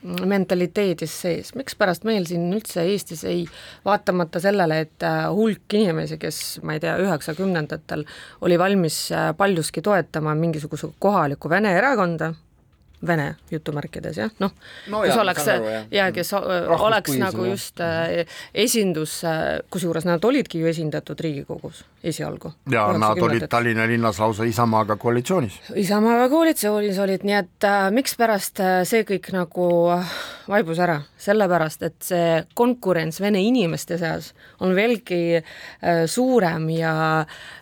mentaliteedis 0.03 1.15
sees, 1.25 1.53
mikspärast 1.59 2.07
meil 2.09 2.27
siin 2.27 2.49
üldse 2.55 2.85
Eestis 2.91 3.23
ei, 3.29 3.45
vaatamata 3.85 4.41
sellele, 4.43 4.81
et 4.87 5.07
äh, 5.07 5.25
hulk 5.31 5.77
inimesi, 5.79 6.19
kes 6.23 6.38
ma 6.67 6.77
ei 6.77 6.83
tea, 6.83 6.97
üheksakümnendatel 7.05 8.05
oli 8.43 8.59
valmis 8.59 9.05
äh, 9.15 9.31
paljuski 9.37 9.83
toetama 9.83 10.35
mingisuguse 10.38 10.91
kohaliku 11.03 11.51
vene 11.53 11.77
erakonda, 11.79 12.33
vene 13.07 13.35
jutumärkides 13.51 14.19
jah, 14.19 14.31
noh 14.43 14.53
no, 14.91 15.03
kes 15.03 15.12
jah, 15.12 15.21
oleks 15.23 15.49
aru, 15.55 15.71
ja 15.91 16.09
kes 16.15 16.33
oleks 16.37 17.17
nagu 17.21 17.47
just 17.51 17.81
äh, 17.83 18.23
esindus, 18.55 19.19
äh, 19.29 19.61
kusjuures 19.71 20.07
nad 20.09 20.25
olidki 20.25 20.62
ju 20.62 20.71
esindatud 20.71 21.21
Riigikogus 21.21 21.85
esialgu. 22.03 22.53
ja 22.71 22.87
nad 22.99 23.19
olid 23.23 23.49
Tallinna 23.51 23.87
linnas 23.87 24.19
lausa 24.19 24.45
Isamaaga 24.45 24.97
koalitsioonis. 24.97 25.61
Isamaaga 25.77 26.29
koalitsioonis 26.33 26.99
olid, 27.03 27.27
nii 27.27 27.38
et 27.38 27.69
äh, 27.69 27.88
mikspärast 27.95 28.62
äh, 28.62 28.79
see 28.88 29.07
kõik 29.09 29.33
nagu 29.35 29.69
vaibus 30.49 30.81
ära, 30.83 30.99
sellepärast 31.23 31.87
et 31.87 31.99
see 32.05 32.43
konkurents 32.59 33.21
vene 33.23 33.43
inimeste 33.43 33.99
seas 34.01 34.33
on 34.62 34.75
veelgi 34.77 35.23
äh, 35.38 36.05
suurem 36.11 36.69
ja 36.75 36.95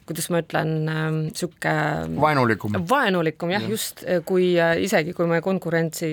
kuidas 0.08 0.30
ma 0.32 0.40
ütlen 0.42 0.72
äh,, 0.90 1.02
niisugune 1.30 2.20
vaenulikum, 2.20 2.78
vaenulikum 2.90 3.52
jah 3.54 3.62
ja., 3.62 3.72
just 3.76 4.04
äh, 4.04 4.22
kui 4.26 4.52
äh, 4.58 4.74
isegi, 4.82 5.14
kui 5.16 5.29
me 5.30 5.40
konkurentsi 5.44 6.10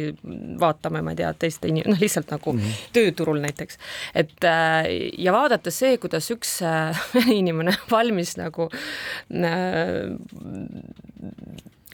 vaatame, 0.60 1.02
ma 1.06 1.14
ei 1.14 1.22
tea, 1.22 1.32
teiste 1.40 1.72
inim-, 1.72 1.88
noh 1.90 2.02
lihtsalt 2.02 2.32
nagu 2.34 2.54
mm 2.54 2.60
-hmm. 2.60 2.92
tööturul 2.94 3.42
näiteks. 3.44 3.78
et 4.16 4.44
äh, 4.44 4.86
ja 5.18 5.34
vaadates 5.34 5.80
see, 5.80 5.98
kuidas 5.98 6.32
üks 6.32 6.62
äh, 6.62 7.08
inimene 7.42 7.74
valmis 7.92 8.38
nagu 8.38 8.70
äh, 8.72 10.08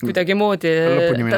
kuidagimoodi 0.06 0.70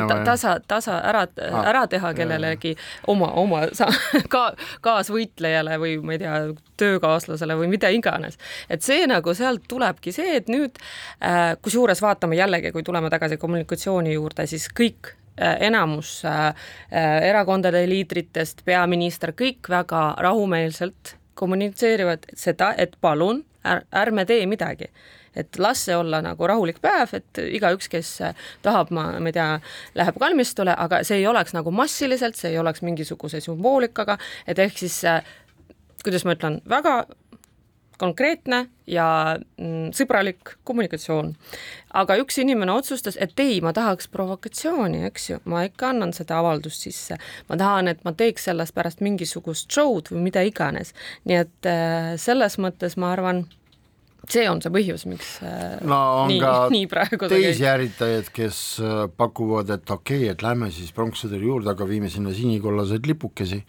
ta, 0.08 0.24
tasa, 0.24 0.60
tasa 0.68 1.00
ära 1.10 1.26
ah,, 1.52 1.66
ära 1.70 1.86
teha 1.88 2.14
kellelegi 2.14 2.76
oma, 3.12 3.32
oma 3.42 3.66
ka 4.34 4.44
kaasvõitlejale 4.86 5.80
või 5.82 5.98
ma 6.04 6.16
ei 6.16 6.22
tea, 6.24 6.40
töökaaslasele 6.80 7.58
või 7.60 7.70
mida 7.72 7.92
iganes. 7.94 8.40
et 8.70 8.84
see 8.86 9.06
nagu 9.10 9.34
sealt 9.38 9.68
tulebki 9.70 10.14
see, 10.16 10.38
et 10.40 10.50
nüüd 10.52 10.80
äh, 11.22 11.54
kusjuures 11.62 12.02
vaatame 12.04 12.40
jällegi, 12.40 12.74
kui 12.76 12.84
tuleme 12.84 13.12
tagasi 13.14 13.38
kommunikatsiooni 13.42 14.16
juurde, 14.16 14.48
siis 14.50 14.68
kõik 14.74 15.14
enamus 15.38 16.22
äh, 16.26 16.48
äh, 16.92 17.28
erakondade 17.30 17.84
liidritest, 17.90 18.64
peaminister, 18.66 19.34
kõik 19.36 19.70
väga 19.70 20.08
rahumeelselt 20.24 21.16
kommunitseerivad 21.36 22.30
seda, 22.38 22.74
et 22.78 22.96
palun 23.02 23.44
är, 23.64 23.84
ärme 23.92 24.26
tee 24.26 24.46
midagi. 24.48 24.90
Et 25.36 25.58
las 25.60 25.82
see 25.84 25.96
olla 25.96 26.22
nagu 26.24 26.48
rahulik 26.48 26.78
päev, 26.80 27.12
et 27.18 27.40
igaüks, 27.44 27.90
kes 27.92 28.12
tahab, 28.64 28.92
ma, 28.96 29.10
ma 29.20 29.28
ei 29.28 29.36
tea, 29.36 29.48
läheb 30.00 30.20
kalmistule, 30.22 30.72
aga 30.80 31.02
see 31.04 31.18
ei 31.20 31.28
oleks 31.28 31.52
nagu 31.58 31.74
massiliselt, 31.76 32.40
see 32.40 32.54
ei 32.54 32.62
oleks 32.62 32.80
mingisuguse 32.88 33.42
sümboolikaga, 33.44 34.16
et 34.48 34.62
ehk 34.64 34.80
siis 34.80 35.02
kuidas 36.06 36.24
ma 36.24 36.36
ütlen, 36.38 36.62
väga 36.70 37.02
konkreetne 38.02 38.66
ja 38.90 39.08
mm, 39.58 39.92
sõbralik 39.96 40.56
kommunikatsioon. 40.68 41.34
aga 41.96 42.18
üks 42.22 42.38
inimene 42.42 42.74
otsustas, 42.76 43.18
et 43.22 43.40
ei, 43.40 43.60
ma 43.64 43.74
tahaks 43.74 44.10
provokatsiooni, 44.12 45.06
eks 45.10 45.30
ju, 45.30 45.40
ma 45.50 45.64
ikka 45.68 45.94
annan 45.94 46.14
seda 46.14 46.40
avaldust 46.42 46.86
sisse, 46.86 47.18
ma 47.50 47.58
tahan, 47.60 47.90
et 47.92 48.04
ma 48.06 48.14
teeks 48.14 48.50
sellest 48.50 48.76
pärast 48.76 49.04
mingisugust 49.06 49.72
show'd 49.72 50.12
või 50.12 50.28
mida 50.30 50.44
iganes, 50.46 50.94
nii 51.26 51.40
et 51.46 51.70
äh, 51.72 52.12
selles 52.22 52.60
mõttes 52.62 52.98
ma 53.02 53.14
arvan, 53.16 53.46
see 54.30 54.46
on 54.50 54.62
see 54.64 54.74
põhjus, 54.74 55.06
miks 55.10 55.36
äh, 55.46 55.80
no 55.86 56.00
on 56.24 56.34
nii, 56.34 56.40
ka 56.44 56.54
nii 56.76 56.88
praegu 56.92 57.30
teisi 57.32 57.68
äritajaid, 57.70 58.32
kes 58.36 58.62
äh, 58.84 59.06
pakuvad, 59.18 59.72
et 59.78 59.90
okei 59.90 60.26
okay,, 60.26 60.32
et 60.34 60.46
lähme 60.46 60.72
siis 60.74 60.94
pronkssõduri 60.96 61.50
juurde, 61.50 61.72
aga 61.74 61.88
viime 61.90 62.12
sinna 62.12 62.34
sinikollaseid 62.36 63.08
lipukesi, 63.10 63.64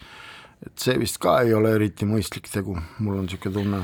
et 0.65 0.75
see 0.81 0.97
vist 1.01 1.19
ka 1.23 1.41
ei 1.45 1.53
ole 1.57 1.75
eriti 1.77 2.09
mõistlik 2.09 2.49
tegu, 2.53 2.77
mul 2.99 3.21
on 3.21 3.27
niisugune 3.29 3.59
tunne. 3.59 3.83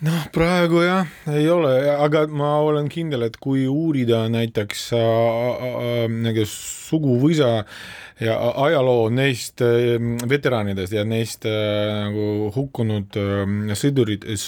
Noh, 0.00 0.20
praegu 0.32 0.80
jah, 0.80 1.08
ei 1.28 1.44
ole, 1.52 1.74
aga 1.92 2.22
ma 2.32 2.54
olen 2.64 2.86
kindel, 2.88 3.26
et 3.26 3.34
kui 3.36 3.66
uurida 3.68 4.22
näiteks 4.32 4.86
nagu 4.94 6.46
suguvõsa 6.48 7.50
ja 8.20 8.36
ajaloo 8.64 9.08
neist 9.12 9.60
äh, 9.64 9.96
veteranidest 10.28 10.92
ja 10.92 11.04
neist 11.08 11.44
nagu 11.44 12.50
hukkunud 12.54 13.16
äh, 13.20 13.74
sõdurid 13.80 14.26
äh,, 14.28 14.40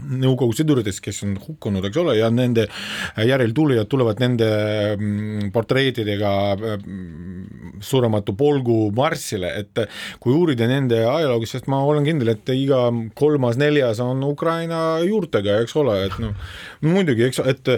Nõukogu 0.00 0.54
sõduritest, 0.56 1.02
kes 1.04 1.22
on 1.26 1.34
hukkunud, 1.36 1.84
eks 1.84 2.00
ole, 2.00 2.16
ja 2.16 2.30
nende 2.32 2.66
järeltulijad 3.28 3.90
tulevad 3.92 4.22
nende 4.22 4.48
mm, 4.96 5.50
portreetidega 5.52 6.32
mm, 6.56 7.80
Surematu 7.82 8.36
polgu 8.38 8.76
marssile, 8.94 9.50
et 9.58 9.82
kui 10.22 10.34
uurida 10.36 10.68
nende 10.70 11.02
ajalooga, 11.02 11.48
sest 11.50 11.66
ma 11.72 11.80
olen 11.84 12.06
kindel, 12.06 12.32
et 12.36 12.52
iga 12.54 12.84
kolmas-neljas 13.18 14.00
on 14.04 14.22
Ukraina 14.24 15.00
juurtega, 15.04 15.58
eks 15.64 15.74
ole, 15.82 15.98
et 16.06 16.18
noh, 16.22 16.36
muidugi, 16.86 17.26
eks, 17.28 17.42
et 17.52 17.72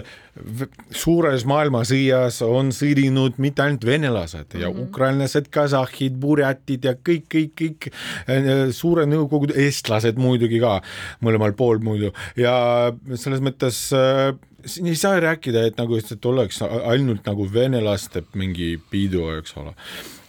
suures 0.95 1.45
maailmasõjas 1.47 2.41
on 2.43 2.71
sõdinud 2.75 3.37
mitte 3.39 3.63
ainult 3.63 3.85
venelased 3.87 4.57
ja 4.59 4.67
-hmm. 4.67 4.87
ukrainlased, 4.87 5.47
kasahhid, 5.51 6.17
burjatid 6.19 6.85
ja 6.85 6.93
kõik, 6.93 7.25
kõik, 7.31 7.53
kõik 7.61 7.87
äh, 8.27 8.71
suure 8.75 9.05
nõukogude 9.07 9.55
eestlased 9.55 10.19
muidugi 10.19 10.59
ka 10.59 10.81
mõlemal 11.23 11.55
pool 11.55 11.79
muidu 12.05 12.13
ja 12.39 12.91
selles 13.17 13.41
mõttes 13.43 13.87
äh, 13.95 14.33
siin 14.65 14.89
ei 14.89 14.97
saa 14.97 15.19
rääkida, 15.21 15.67
et 15.69 15.77
nagu, 15.77 15.97
et 15.97 16.25
oleks 16.25 16.61
ainult 16.65 17.25
nagu 17.27 17.45
venelaste 17.53 18.23
mingi 18.37 18.75
pidu, 18.89 19.27
eks 19.37 19.57
ole. 19.61 19.75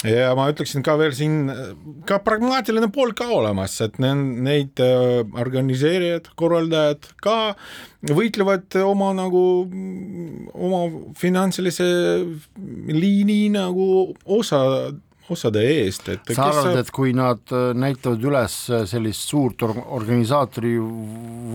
Ja 0.06 0.34
ma 0.36 0.50
ütleksin 0.52 0.84
ka 0.84 0.94
veel 1.00 1.14
siin 1.16 1.48
ka 2.06 2.18
pragmaatiline 2.22 2.90
pool 2.92 3.14
ka 3.16 3.30
olemas, 3.32 3.78
et 3.80 3.96
neid 3.98 4.82
äh, 4.84 5.24
organiseerijad, 5.40 6.28
korraldajad 6.36 7.08
ka 7.24 7.56
võitlevad 8.06 8.76
oma 8.84 9.10
nagu, 9.16 9.42
oma 10.52 10.82
finantsilise 11.18 11.88
liini 12.92 13.48
nagu 13.56 14.12
osa 14.36 14.60
osade 15.32 15.62
eest, 15.66 16.08
et 16.12 16.34
sa 16.36 16.50
arvad, 16.52 16.78
et 16.80 16.92
kui 16.94 17.14
nad 17.16 17.42
äh, 17.54 17.72
näitavad 17.76 18.22
üles 18.22 18.58
sellist 18.90 19.32
suurt 19.32 19.64
organisaatori 19.66 20.76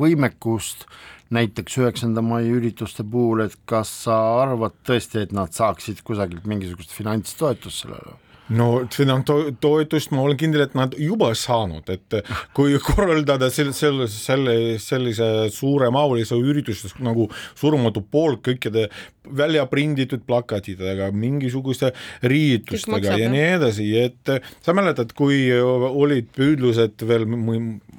võimekust 0.01 0.88
näiteks 1.31 1.77
üheksanda 1.79 2.23
mai 2.25 2.43
ürituste 2.51 3.05
puhul, 3.07 3.45
et 3.45 3.55
kas 3.69 3.91
sa 4.05 4.17
arvad 4.41 4.75
tõesti, 4.88 5.23
et 5.23 5.31
nad 5.36 5.53
saaksid 5.55 6.03
kusagilt 6.07 6.47
mingisugust 6.49 6.91
finantstoetust 6.95 7.86
sellele? 7.86 8.17
No 8.57 8.67
finantstoetust 8.91 10.13
ma 10.15 10.25
olen 10.25 10.39
kindel, 10.39 10.65
et 10.65 10.75
nad 10.77 10.95
juba 10.99 11.31
saanud, 11.37 11.87
et 11.93 12.19
kui 12.57 12.75
korraldada 12.83 13.51
selle, 13.53 13.73
selle, 13.75 14.07
selle, 14.11 14.57
sellise 14.81 15.31
suuremahulise 15.55 16.37
ürituse 16.37 16.91
nagu 17.03 17.29
Surmatu 17.57 18.03
pool 18.03 18.39
kõikide 18.43 18.87
välja 19.37 19.65
prinditud 19.69 20.23
plakatitega, 20.27 21.11
mingisuguste 21.13 21.91
riietustega 22.25 23.17
ja 23.19 23.29
nii 23.31 23.47
edasi, 23.57 23.87
et 24.01 24.31
sa 24.65 24.73
mäletad, 24.75 25.13
kui 25.17 25.45
olid 25.53 26.31
püüdlused 26.35 27.05
veel 27.07 27.27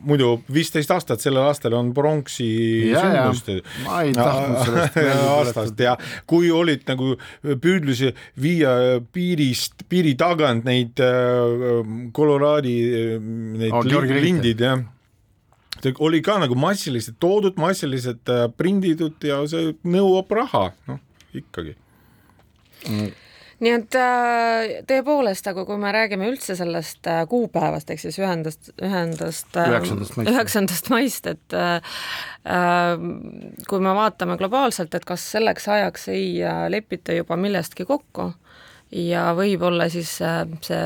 muidu 0.02 0.32
viisteist 0.52 0.90
aastat, 0.90 1.22
sellel 1.22 1.46
aastal 1.46 1.76
on 1.78 1.92
pronksi 1.94 2.48
sündmust. 2.90 3.52
ma 3.86 4.02
ei 4.02 4.14
tahtnud 4.16 4.64
sellest 4.66 4.98
aastast 5.36 5.82
ja 5.86 5.94
kui 6.26 6.50
olid 6.50 6.82
nagu 6.90 7.14
püüdlusi 7.42 8.10
viia 8.42 8.74
piirist, 9.14 9.86
piiri 9.88 10.16
tagant 10.42 10.66
neid 10.66 11.00
äh, 11.02 12.10
Coloradi 12.14 12.74
äh, 12.82 13.14
neid 13.62 13.72
oh, 13.78 14.10
lindid 14.10 14.66
jah. 14.66 14.82
See 15.82 15.94
oli 16.04 16.20
ka 16.22 16.36
nagu 16.38 16.54
massiliselt 16.58 17.16
toodud, 17.22 17.56
massiliselt 17.58 18.28
prinditud 18.58 19.22
ja 19.26 19.40
see 19.50 19.72
nõuab 19.88 20.30
raha, 20.36 20.68
noh 20.90 21.00
ikkagi. 21.34 21.74
Mm 22.86 23.12
nii 23.62 23.72
et 23.76 23.94
äh, 23.94 24.72
tõepoolest, 24.90 25.46
aga 25.52 25.62
kui 25.66 25.78
me 25.78 25.92
räägime 25.94 26.26
üldse 26.32 26.56
sellest 26.58 27.06
äh, 27.06 27.22
kuupäevast 27.30 27.92
ehk 27.94 28.02
siis 28.02 28.18
ühendast, 28.18 28.72
ühendast, 28.82 29.54
üheksandast 29.54 30.90
maist, 30.90 31.28
et 31.30 31.56
kui 33.68 33.82
me 33.86 33.94
vaatame 33.94 34.34
globaalselt, 34.40 34.94
et 34.98 35.06
kas 35.06 35.28
selleks 35.36 35.68
ajaks 35.70 36.08
ei 36.10 36.40
lepita 36.74 37.14
juba 37.14 37.38
millestki 37.38 37.86
kokku 37.86 38.32
ja 38.92 39.30
võib-olla 39.36 39.88
siis 39.92 40.10
see 40.20 40.82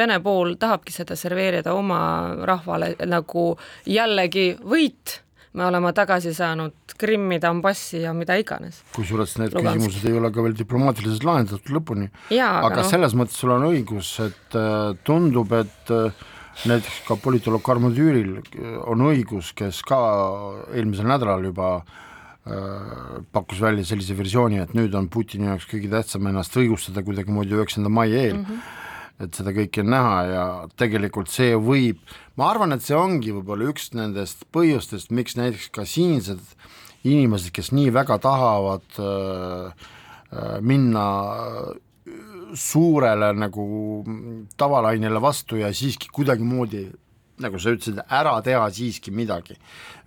Vene 0.00 0.20
pool 0.22 0.54
tahabki 0.60 0.94
seda 0.94 1.16
serveerida 1.18 1.74
oma 1.74 2.00
rahvale 2.46 2.94
nagu 3.08 3.50
jällegi 3.88 4.52
võit 4.62 5.20
me 5.58 5.66
oleme 5.66 5.92
tagasi 5.92 6.32
saanud 6.34 6.94
Krimmi, 7.00 7.40
Donbassi 7.42 8.02
ja 8.04 8.12
mida 8.14 8.36
iganes. 8.38 8.82
kusjuures 8.94 9.38
need 9.40 9.54
Lugansk. 9.54 9.80
küsimused 9.80 10.06
ei 10.06 10.18
ole 10.18 10.30
ka 10.30 10.44
veel 10.44 10.54
diplomaatiliselt 10.58 11.24
lahendatud 11.26 11.72
lõpuni. 11.74 12.10
aga, 12.30 12.50
aga 12.68 12.82
no. 12.84 12.90
selles 12.90 13.16
mõttes 13.18 13.40
sul 13.40 13.54
on 13.56 13.66
õigus, 13.70 14.12
et 14.22 14.58
äh, 14.58 14.92
tundub, 15.04 15.50
et 15.58 15.94
äh, 15.96 16.28
näiteks 16.70 17.00
ka 17.08 17.16
politoloog 17.18 17.64
Karmo 17.66 17.90
Türil 17.96 18.36
äh, 18.38 18.76
on 18.86 19.02
õigus, 19.10 19.50
kes 19.56 19.82
ka 19.82 19.98
eelmisel 20.70 21.10
nädalal 21.10 21.50
juba 21.50 21.80
äh, 21.80 21.98
pakkus 23.32 23.60
välja 23.60 23.84
sellise 23.84 24.14
versiooni, 24.16 24.62
et 24.62 24.72
nüüd 24.74 24.94
on 24.96 25.10
Putini 25.12 25.50
jaoks 25.50 25.66
kõige 25.68 25.90
tähtsam 25.92 26.26
ennast 26.30 26.56
õigustada 26.56 27.02
kuidagimoodi 27.04 27.52
üheksanda 27.58 27.92
mai 27.92 28.12
eel 28.12 28.38
mm. 28.38 28.46
-hmm 28.46 28.78
et 29.20 29.36
seda 29.36 29.52
kõike 29.52 29.82
on 29.84 29.90
näha 29.92 30.16
ja 30.30 30.44
tegelikult 30.80 31.28
see 31.28 31.52
võib, 31.60 32.00
ma 32.40 32.50
arvan, 32.52 32.72
et 32.72 32.84
see 32.84 32.96
ongi 32.96 33.34
võib-olla 33.36 33.68
üks 33.68 33.90
nendest 33.92 34.46
põhjustest, 34.54 35.12
miks 35.12 35.36
näiteks 35.36 35.68
ka 35.76 35.84
siinsed 35.84 36.40
inimesed, 37.04 37.52
kes 37.52 37.70
nii 37.76 37.92
väga 37.92 38.18
tahavad 38.24 39.00
äh, 39.00 39.86
äh 40.32 40.56
minna 40.64 41.04
suurele 42.54 43.32
nagu 43.36 43.64
tavalainele 44.56 45.20
vastu 45.22 45.60
ja 45.60 45.70
siiski 45.74 46.08
kuidagimoodi 46.12 46.88
nagu 47.42 47.60
sa 47.60 47.74
ütlesid, 47.74 48.00
ära 48.06 48.36
teha 48.44 48.64
siiski 48.74 49.12
midagi 49.14 49.58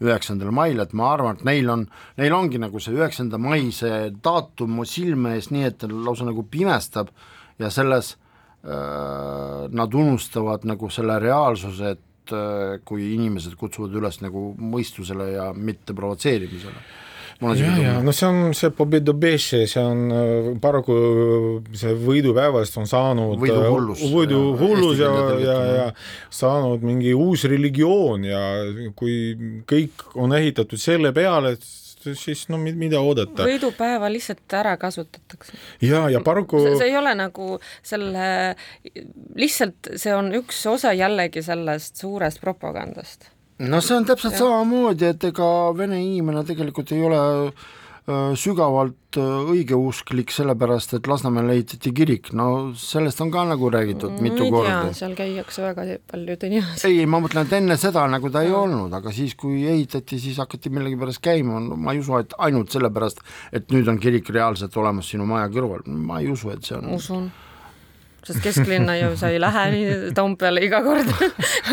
üheksandal 0.04 0.52
mail, 0.56 0.82
et 0.84 0.94
ma 0.98 1.14
arvan, 1.14 1.40
et 1.40 1.48
neil 1.48 1.70
on, 1.70 1.88
neil 2.20 2.34
ongi 2.36 2.62
nagu 2.62 2.82
see 2.84 2.96
üheksanda 2.96 3.40
mai 3.42 3.70
see 3.76 4.10
daatum 4.24 4.84
silme 4.90 5.38
ees, 5.38 5.52
nii 5.54 5.70
et 5.70 5.88
lausa 5.90 6.28
nagu 6.28 6.46
pimestab 6.50 7.14
ja 7.62 7.70
selles 7.74 8.16
Äh, 8.64 9.70
nad 9.70 9.94
unustavad 9.94 10.64
nagu 10.64 10.88
selle 10.90 11.18
reaalsuse, 11.20 11.90
et 11.98 12.32
äh, 12.32 12.78
kui 12.88 13.10
inimesed 13.12 13.58
kutsuvad 13.60 13.98
üles 14.00 14.22
nagu 14.24 14.54
mõistusele 14.56 15.26
ja 15.34 15.50
mitte 15.52 15.92
provotseerimisele 15.98 16.84
ja, 17.58 17.74
ja 17.82 17.94
no 18.04 18.14
see 18.16 18.30
on 18.30 18.56
see 18.58 18.72
Pobedobeše, 18.76 19.64
see 19.70 19.84
on 19.84 20.04
äh, 20.14 20.50
paraku 20.64 20.96
see 21.76 21.94
võidupäevast 22.00 22.80
on 22.82 22.90
saanud 22.90 23.38
võiduhullus, 23.42 24.04
võiduhullus 24.14 25.04
ja, 25.04 25.12
ja, 25.12 25.38
ja, 25.44 25.60
ja 25.78 25.88
saanud 26.34 26.84
mingi 26.86 27.14
uus 27.18 27.46
religioon 27.50 28.28
ja 28.30 28.42
kui 28.98 29.36
kõik 29.70 30.06
on 30.16 30.36
ehitatud 30.38 30.82
selle 30.82 31.14
peale, 31.16 31.56
siis 32.12 32.48
no 32.52 32.60
mida 32.60 33.02
oodata. 33.02 33.46
võidupäeva 33.48 34.10
lihtsalt 34.12 34.58
ära 34.60 34.76
kasutatakse. 34.82 35.56
ja, 35.82 36.06
ja 36.12 36.22
paraku 36.26 36.64
see, 36.66 36.78
see 36.82 36.92
ei 36.92 36.98
ole 37.00 37.14
nagu 37.18 37.58
selle, 37.86 38.26
lihtsalt 39.40 39.94
see 39.96 40.16
on 40.16 40.34
üks 40.42 40.64
osa 40.70 40.94
jällegi 40.98 41.44
sellest 41.46 42.02
suurest 42.04 42.42
propagandast. 42.44 43.33
No 43.60 43.82
see 43.82 43.96
on 43.98 44.06
täpselt 44.10 44.34
ja. 44.34 44.44
samamoodi, 44.44 45.12
et 45.14 45.30
ega 45.30 45.48
vene 45.78 46.02
inimene 46.04 46.44
tegelikult 46.48 46.92
ei 46.96 47.06
ole 47.06 47.24
Äh, 48.04 48.34
sügavalt 48.36 49.16
äh, 49.16 49.52
õigeusklik, 49.54 50.32
sellepärast 50.36 50.98
et 50.98 51.06
Lasnamäel 51.08 51.54
ehitati 51.54 51.94
kirik, 51.96 52.34
no 52.36 52.74
sellest 52.76 53.22
on 53.24 53.30
ka 53.32 53.46
nagu 53.48 53.70
räägitud 53.72 54.18
mm, 54.18 54.26
mitu 54.26 54.50
korda. 54.52 54.90
seal 54.92 55.14
käiakse 55.16 55.64
väga 55.64 55.86
paljude 56.12 56.50
inimesed. 56.50 56.84
ei, 56.90 57.06
ma 57.08 57.22
mõtlen, 57.24 57.48
et 57.48 57.56
enne 57.62 57.78
seda 57.80 58.04
nagu 58.12 58.28
ta 58.34 58.42
ei 58.44 58.52
ja. 58.52 58.58
olnud, 58.60 58.92
aga 59.00 59.14
siis, 59.16 59.38
kui 59.40 59.64
ehitati, 59.72 60.20
siis 60.20 60.42
hakati 60.44 60.68
millegipärast 60.76 61.24
käima, 61.24 61.62
no 61.64 61.80
ma 61.80 61.96
ei 61.96 62.04
usu, 62.04 62.18
et 62.20 62.36
ainult 62.44 62.76
sellepärast, 62.76 63.24
et 63.56 63.72
nüüd 63.72 63.88
on 63.88 64.04
kirik 64.04 64.36
reaalselt 64.36 64.76
olemas 64.84 65.08
sinu 65.16 65.24
maja 65.30 65.48
kõrval, 65.56 65.88
ma 65.88 66.20
ei 66.20 66.28
usu, 66.34 66.52
et 66.52 66.68
see 66.68 66.76
on 66.82 66.92
usun 67.00 67.32
sest 68.28 68.42
kesklinna 68.44 68.98
ju 69.02 69.14
sa 69.20 69.32
ei 69.34 69.42
lähe 69.42 69.68
nii 69.76 69.94
Toompeale 70.16 70.64
iga 70.66 70.82
kord 70.86 71.10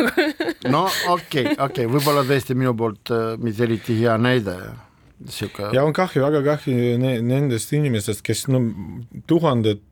no 0.75 0.87
okei 0.87 1.11
okay,, 1.11 1.57
okei 1.57 1.65
okay., 1.67 1.91
võib-olla 1.91 2.27
tõesti 2.29 2.59
minu 2.59 2.77
poolt 2.79 3.13
äh, 3.15 3.35
mitte 3.41 3.67
eriti 3.69 4.01
hea 4.03 4.17
näide 4.21 4.57
sihuke 5.29 5.69
ja 5.75 5.83
on 5.85 5.93
kahju, 5.97 6.23
väga 6.25 6.41
kahju 6.45 6.97
ne, 7.01 7.13
nendest 7.25 7.73
inimestest, 7.77 8.23
kes 8.25 8.47
no 8.53 8.63
tuhanded, 9.29 9.83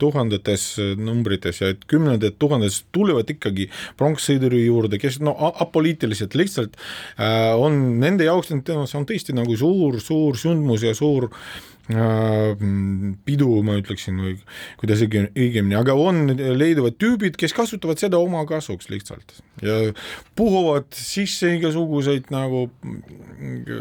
tuhandetes 0.00 0.66
numbrites 1.00 1.60
ja 1.60 1.72
et 1.74 1.84
kümnendad 1.90 2.38
tuhandetes 2.40 2.82
tulevad 2.94 3.28
ikkagi 3.34 3.68
pronkssõiduri 4.00 4.64
juurde, 4.64 5.00
kes 5.02 5.20
no 5.24 5.34
apoliitiliselt 5.52 6.36
lihtsalt 6.38 6.78
äh, 7.18 7.52
on 7.58 8.00
nende 8.02 8.28
jaoks, 8.28 8.52
see 8.52 8.98
on 9.00 9.08
tõesti 9.08 9.36
nagu 9.36 9.58
suur, 9.60 10.00
suur 10.00 10.40
sündmus 10.40 10.86
ja 10.86 10.96
suur 10.96 11.28
äh, 11.28 11.71
Äh, 11.71 11.71
pidu, 11.90 13.48
ma 13.66 13.74
ütleksin, 13.80 14.20
või 14.22 14.36
kuidas 14.78 15.02
õigemini, 15.02 15.74
aga 15.74 15.96
on, 15.98 16.28
leiduvad 16.30 16.94
tüübid, 17.00 17.34
kes 17.40 17.54
kasutavad 17.56 17.98
seda 17.98 18.20
oma 18.22 18.44
kasuks 18.46 18.86
lihtsalt. 18.92 19.34
Ja 19.64 19.90
puhuvad 20.38 20.86
sisse 20.94 21.50
igasuguseid 21.56 22.30
nagu 22.30 22.68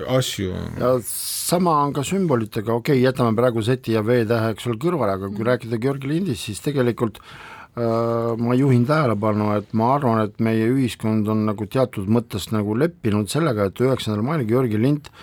asju. 0.10 0.50
ja 0.82 0.96
sama 1.06 1.78
on 1.86 1.94
ka 1.94 2.04
sümbolitega, 2.08 2.74
okei 2.74 2.98
okay,, 2.98 3.06
jätame 3.06 3.38
praegu 3.38 3.62
Z 3.62 3.86
ja 3.94 4.02
V 4.02 4.24
tähe, 4.26 4.56
eks 4.56 4.66
ole, 4.68 4.82
kõrvale, 4.82 5.20
aga 5.20 5.30
kui 5.30 5.46
rääkida 5.46 5.78
Georgi 5.82 6.10
lindist, 6.10 6.48
siis 6.48 6.64
tegelikult 6.66 7.22
äh, 7.22 8.34
ma 8.42 8.58
juhin 8.58 8.88
tähelepanu, 8.90 9.52
et 9.60 9.78
ma 9.78 9.94
arvan, 10.00 10.26
et 10.26 10.42
meie 10.42 10.66
ühiskond 10.74 11.30
on 11.30 11.46
nagu 11.52 11.70
teatud 11.70 12.10
mõttes 12.10 12.50
nagu 12.50 12.74
leppinud 12.82 13.30
sellega, 13.30 13.70
et 13.70 13.86
üheksandal 13.86 14.26
mail 14.26 14.48
Georgi 14.50 14.82
lind 14.82 15.14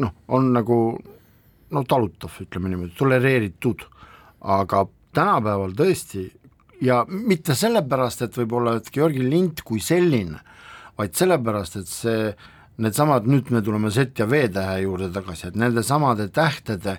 noh, 0.00 0.16
on 0.32 0.52
nagu 0.56 0.80
no 1.70 1.84
talutav, 1.84 2.34
ütleme 2.42 2.72
niimoodi, 2.72 2.94
tolereeritud, 2.98 3.84
aga 4.40 4.84
tänapäeval 5.16 5.74
tõesti 5.78 6.26
ja 6.84 7.02
mitte 7.08 7.56
sellepärast, 7.58 8.22
et 8.26 8.36
võib-olla, 8.38 8.76
et 8.78 8.90
Georgi 8.94 9.24
lint 9.24 9.62
kui 9.66 9.80
selline, 9.82 10.40
vaid 10.98 11.16
sellepärast, 11.18 11.80
et 11.80 11.90
see, 11.90 12.28
needsamad, 12.82 13.26
nüüd 13.26 13.50
me 13.54 13.62
tuleme 13.64 13.90
Z 13.94 14.18
ja 14.18 14.28
V 14.30 14.44
tähe 14.54 14.82
juurde 14.84 15.10
tagasi, 15.14 15.48
et 15.50 15.58
nende 15.58 15.82
samade 15.86 16.28
tähtede 16.34 16.98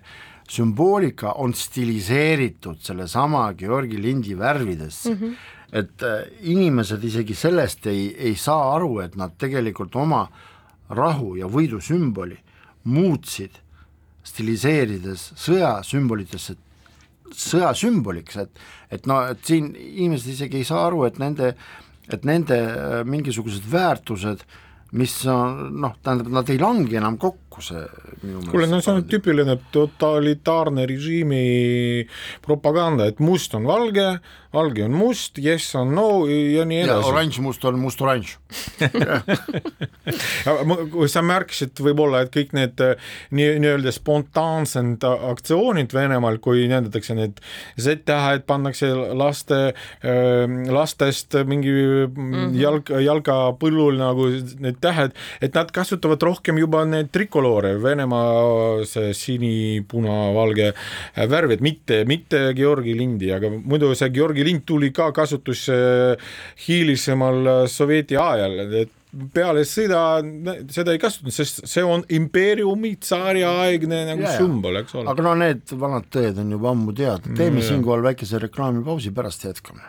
sümboolika 0.50 1.36
on 1.38 1.54
stiliseeritud 1.54 2.82
sellesama 2.82 3.54
Georgi 3.54 4.02
lindi 4.02 4.38
värvidesse 4.38 5.14
mm. 5.14 5.18
-hmm. 5.22 5.36
et 5.72 6.04
äh, 6.04 6.26
inimesed 6.42 7.04
isegi 7.04 7.36
sellest 7.36 7.88
ei, 7.88 8.16
ei 8.18 8.36
saa 8.36 8.76
aru, 8.76 9.00
et 9.00 9.16
nad 9.16 9.32
tegelikult 9.38 9.96
oma 9.96 10.28
rahu 10.90 11.36
ja 11.36 11.46
võidu 11.46 11.82
sümboli 11.82 12.38
muutsid 12.84 13.52
stiliseerides 14.30 15.32
sõjasümbolitesse 15.40 16.56
sõjasümboliks, 17.36 18.40
et 18.42 18.64
et 18.90 19.06
no 19.06 19.20
et 19.30 19.44
siin 19.46 19.74
inimesed 19.78 20.34
isegi 20.34 20.62
ei 20.62 20.66
saa 20.66 20.88
aru, 20.88 21.04
et 21.06 21.20
nende, 21.22 21.54
et 22.10 22.26
nende 22.26 22.58
äh, 22.58 23.04
mingisugused 23.06 23.68
väärtused, 23.70 24.42
mis 24.98 25.14
on 25.30 25.76
noh, 25.84 25.94
tähendab, 26.02 26.32
nad 26.40 26.50
ei 26.50 26.58
lange 26.62 26.98
enam 26.98 27.20
kokku, 27.22 27.49
see 27.64 27.82
minu 28.24 28.44
kuule, 28.50 28.68
no 28.70 28.82
see 28.84 28.94
on 28.94 29.06
tüüpiline 29.10 29.56
totalitaarne 29.74 30.86
režiimi 30.90 32.06
propaganda, 32.46 33.10
et 33.10 33.22
must 33.24 33.56
on 33.58 33.68
valge, 33.70 34.08
valge 34.56 34.84
on 34.84 34.96
must, 34.98 35.38
yes 35.38 35.68
on 35.78 35.92
no 35.94 36.26
ja 36.28 36.66
nii 36.66 36.82
edasi. 36.86 37.10
oranž-must 37.12 37.66
on 37.70 37.78
must-oranž 37.82 38.32
sa 41.14 41.22
märkisid 41.26 41.82
võib-olla, 41.86 42.24
et 42.26 42.32
kõik 42.34 42.56
need 42.58 42.82
äh, 42.82 43.12
nii, 43.36 43.60
nii-öelda 43.62 43.94
spontaansed 43.94 45.06
aktsioonid 45.06 45.94
Venemaal, 45.94 46.40
kui 46.42 46.66
näidatakse 46.72 47.14
need 47.18 47.38
Z-tähed, 47.80 48.48
pannakse 48.50 48.90
laste, 49.18 49.60
ähm, 50.02 50.64
lastest 50.74 51.38
mingi 51.46 51.70
mm 51.70 52.16
-hmm. 52.16 52.58
jalg, 52.58 52.90
jalgapõllul 52.90 54.02
nagu 54.02 54.32
need 54.60 54.82
tähed, 54.82 55.14
et 55.42 55.54
nad 55.54 55.72
kasutavad 55.72 56.22
rohkem 56.26 56.58
juba 56.58 56.86
need 56.86 57.12
trikoloore, 57.50 57.78
Venemaa 57.82 58.86
see 58.86 59.14
sini-puna-valge 59.14 60.72
värv, 61.30 61.56
et 61.56 61.62
mitte, 61.62 62.04
mitte 62.06 62.54
Georgi 62.58 62.96
lindi, 62.98 63.32
aga 63.34 63.50
muidu 63.50 63.94
see 63.96 64.12
Georgi 64.14 64.46
lind 64.46 64.66
tuli 64.66 64.92
ka 64.92 65.12
kasutusse 65.12 66.18
hilisemal 66.68 67.68
Sovjeti 67.68 68.18
ajal, 68.18 68.60
et 68.84 68.96
peale 69.34 69.64
sõda 69.66 70.22
seda 70.70 70.94
ei 70.94 71.00
kasutanud, 71.02 71.34
sest 71.34 71.64
see 71.66 71.82
on 71.82 72.04
impeeriumi 72.14 72.96
tsaariaegne 73.02 74.04
nagu 74.12 74.22
yeah, 74.22 74.36
sümbol, 74.38 74.78
eks 74.84 75.00
ole. 75.00 75.10
aga 75.10 75.26
no 75.26 75.34
need 75.40 75.74
vanad 75.82 76.12
tõed 76.14 76.44
on 76.44 76.52
juba 76.54 76.76
ammu 76.76 76.94
teada, 76.94 77.26
teeme 77.32 77.58
mm, 77.58 77.66
siinkohal 77.72 78.06
väikese 78.06 78.44
reklaamipausi, 78.46 79.16
pärast 79.16 79.50
jätkame. 79.50 79.82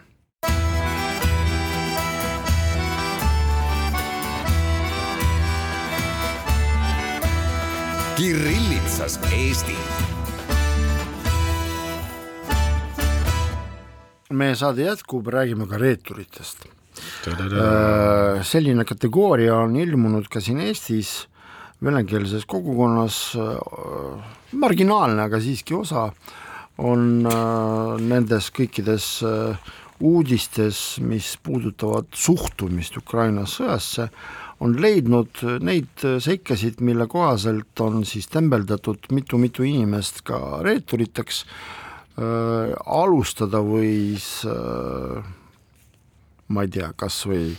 Kirillitsas 8.20 9.14
Eesti. 9.32 9.74
Meie 14.36 14.56
saade 14.60 14.84
jätkub, 14.84 15.30
räägime 15.32 15.64
ka 15.70 15.78
reeturitest. 15.80 16.66
Äh, 17.24 18.42
selline 18.44 18.84
kategooria 18.84 19.56
on 19.62 19.78
ilmunud 19.80 20.28
ka 20.28 20.42
siin 20.44 20.60
Eestis 20.60 21.14
venekeelses 21.80 22.44
kogukonnas, 22.44 23.22
äh, 23.40 24.36
marginaalne, 24.52 25.24
aga 25.24 25.40
siiski 25.40 25.78
osa, 25.80 26.10
on 26.76 27.24
äh, 27.24 28.04
nendes 28.04 28.50
kõikides 28.52 29.08
uudistes, 29.96 30.98
mis 31.00 31.38
puudutavad 31.40 32.12
suhtumist 32.12 33.00
Ukraina 33.00 33.48
sõjasse, 33.48 34.10
on 34.60 34.76
leidnud 34.80 35.42
neid 35.64 36.04
seikasid, 36.20 36.82
mille 36.84 37.06
kohaselt 37.10 37.80
on 37.80 38.04
siis 38.08 38.28
tembeldatud 38.28 39.08
mitu-mitu 39.16 39.64
inimest 39.64 40.22
ka 40.28 40.60
reeturiteks 40.66 41.44
äh,, 41.44 42.74
alustada 42.84 43.62
võis 43.64 44.28
äh, 44.48 45.22
ma 46.50 46.66
ei 46.66 46.72
tea, 46.74 46.92
kas 46.96 47.22
või 47.30 47.54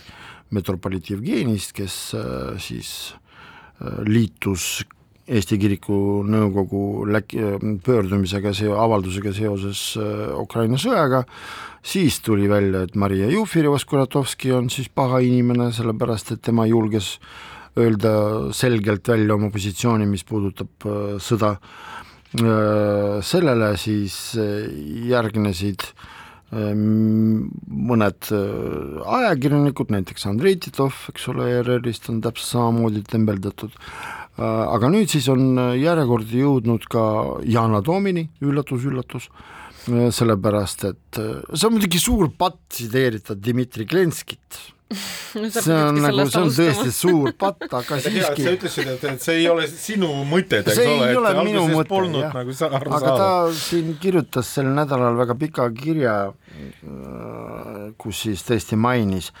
metropoliit 0.52 1.10
Jevgenist, 1.10 1.72
kes 1.74 1.98
äh, 2.18 2.54
siis 2.60 2.92
liitus 4.06 4.84
Eesti 5.32 5.56
Kiriku 5.60 5.96
Nõukogu 6.28 7.06
läk-, 7.08 7.36
pöördumisega, 7.84 8.52
see 8.56 8.68
avaldusega 8.68 9.32
seoses 9.36 9.84
Ukraina 10.36 10.80
sõjaga, 10.80 11.22
siis 11.82 12.20
tuli 12.24 12.50
välja, 12.50 12.84
et 12.86 12.98
Maria 13.00 13.30
Jufereva-Skuratovski 13.32 14.52
on 14.54 14.68
siis 14.72 14.90
paha 14.92 15.22
inimene, 15.24 15.70
sellepärast 15.72 16.34
et 16.36 16.44
tema 16.44 16.68
julges 16.68 17.16
öelda 17.80 18.52
selgelt 18.52 19.08
välja 19.08 19.34
oma 19.34 19.48
positsiooni, 19.52 20.06
mis 20.08 20.24
puudutab 20.28 20.88
sõda, 21.24 21.54
sellele 23.24 23.70
siis 23.80 24.16
järgnesid 25.08 25.86
mõned 26.52 28.28
ajakirjanikud, 29.08 29.92
näiteks 29.94 30.26
Andrei 30.28 30.58
Titov, 30.60 30.92
eks 31.08 31.30
ole, 31.32 31.48
ERR-ist 31.58 32.10
on 32.12 32.20
täpselt 32.24 32.50
samamoodi 32.50 33.00
tembeldatud, 33.08 33.72
aga 34.40 34.88
nüüd 34.92 35.10
siis 35.12 35.28
on 35.32 35.56
järjekord 35.76 36.30
jõudnud 36.32 36.86
ka 36.90 37.02
Yana 37.44 37.82
Toomini, 37.84 38.28
üllatus-üllatus, 38.44 39.28
äh, 39.90 40.08
sellepärast 40.14 40.86
et 40.88 41.20
see 41.20 41.66
on 41.68 41.76
muidugi 41.76 42.00
suur 42.02 42.30
patt 42.38 42.60
tsiteerida 42.72 43.36
Dmitri 43.36 43.88
Glenskit 43.88 44.62
see 45.64 45.74
on 45.74 45.98
nagu, 46.02 46.24
see 46.28 46.40
on 46.40 46.50
tõesti 46.52 46.92
suur 46.94 47.32
patt, 47.38 47.64
aga 47.68 47.98
siiski. 48.04 48.44
sa 48.44 48.54
ütlesid, 48.56 48.90
et, 48.94 49.06
et 49.12 49.24
see 49.24 49.38
ei 49.40 49.48
ole 49.50 49.66
sinu 49.70 50.10
mõtted, 50.28 50.68
eks 50.68 50.82
ole, 50.82 51.32
et 51.32 51.40
minu 51.46 51.64
mõte, 51.70 52.00
jah. 52.18 52.36
Nagu 52.36 52.56
aga 52.98 53.16
ta 53.22 53.30
siin 53.56 53.96
kirjutas 54.02 54.52
sel 54.58 54.70
nädalal 54.74 55.18
väga 55.20 55.36
pika 55.40 55.68
kirja, 55.76 56.16
äh, 56.28 57.82
kus 58.00 58.24
siis 58.26 58.44
tõesti 58.48 58.78
mainis, 58.80 59.32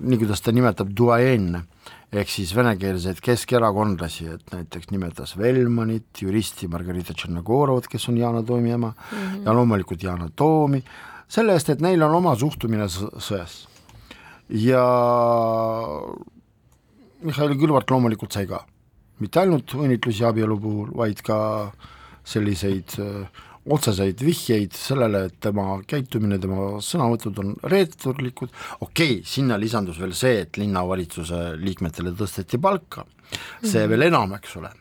nii 0.00 0.22
kuidas 0.22 0.44
ta 0.44 0.54
nimetab, 0.54 0.92
duaenne 0.96 1.66
ehk 2.12 2.28
siis 2.28 2.52
venekeelseid 2.56 3.22
keskerakondlasi, 3.24 4.28
et 4.34 4.52
näiteks 4.52 4.90
nimetas 4.92 5.36
Velmanit, 5.38 6.10
juristi 6.20 6.68
Margarita 6.68 7.14
Tšernogorovat, 7.16 7.88
kes 7.88 8.08
on 8.12 8.18
Yana 8.20 8.42
Toomi 8.42 8.70
ema 8.70 8.92
mm, 8.92 9.18
-hmm. 9.18 9.44
ja 9.46 9.54
loomulikult 9.54 10.02
Yana 10.02 10.28
Toomi, 10.36 10.82
selle 11.28 11.52
eest, 11.52 11.70
et 11.70 11.80
neil 11.80 12.02
on 12.02 12.14
oma 12.14 12.34
suhtumine 12.36 12.88
sõjasse 12.88 13.72
ja 14.52 14.82
Mihhail 17.22 17.54
Kõlvart 17.56 17.90
loomulikult 17.90 18.34
sai 18.34 18.46
ka, 18.50 18.62
mitte 19.22 19.40
ainult 19.40 19.74
õnnitlusi 19.78 20.26
abielu 20.26 20.58
puhul, 20.60 20.90
vaid 20.98 21.22
ka 21.24 21.38
selliseid 22.24 22.98
äh, 23.00 23.42
otseseid 23.70 24.22
vihjeid 24.24 24.74
sellele, 24.74 25.26
et 25.28 25.38
tema 25.42 25.76
käitumine, 25.88 26.38
tema 26.42 26.80
sõnavõtud 26.82 27.38
on 27.42 27.52
reeturlikud, 27.70 28.50
okei 28.80 29.18
okay,, 29.18 29.26
sinna 29.28 29.58
lisandus 29.60 30.00
veel 30.02 30.14
see, 30.18 30.42
et 30.46 30.58
linnavalitsuse 30.58 31.42
liikmetele 31.60 32.14
tõsteti 32.18 32.58
palka, 32.62 33.06
see 33.62 33.84
veel 33.90 34.08
enam, 34.08 34.34
eks 34.38 34.56
ole, 34.58 34.72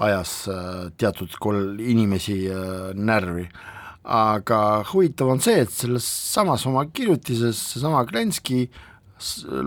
ajas 0.00 0.34
äh, 0.48 0.86
teatud 1.00 1.36
kol-, 1.42 1.76
inimesi 1.80 2.42
äh, 2.48 2.94
närvi. 2.96 3.48
Aga 4.10 4.80
huvitav 4.88 5.28
on 5.28 5.42
see, 5.44 5.58
et 5.60 5.72
selles 5.74 6.06
samas 6.08 6.64
oma 6.66 6.86
kirjutises 6.88 7.58
seesama 7.74 8.06
Klenski 8.08 8.64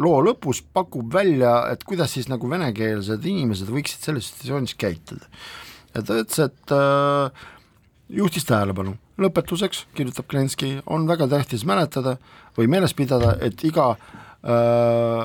loo 0.01 0.17
lõpus 0.25 0.63
pakub 0.73 1.13
välja, 1.13 1.51
et 1.69 1.83
kuidas 1.85 2.15
siis 2.15 2.25
nagu 2.31 2.49
venekeelsed 2.49 3.25
inimesed 3.29 3.69
võiksid 3.69 4.07
selles 4.07 4.31
situatsioonis 4.31 4.73
käituda. 4.81 5.29
ja 5.93 6.01
ta 6.01 6.17
ütles, 6.23 6.39
et 6.47 6.73
äh, 6.73 7.43
juhtis 8.13 8.45
tähelepanu, 8.49 8.95
lõpetuseks, 9.21 9.85
kirjutab 9.97 10.29
Klenski, 10.31 10.75
on 10.85 11.07
väga 11.09 11.27
tähtis 11.31 11.65
mäletada 11.65 12.17
või 12.57 12.69
meeles 12.69 12.93
pidada, 12.97 13.35
et 13.41 13.63
iga 13.65 13.93
äh, 13.93 15.23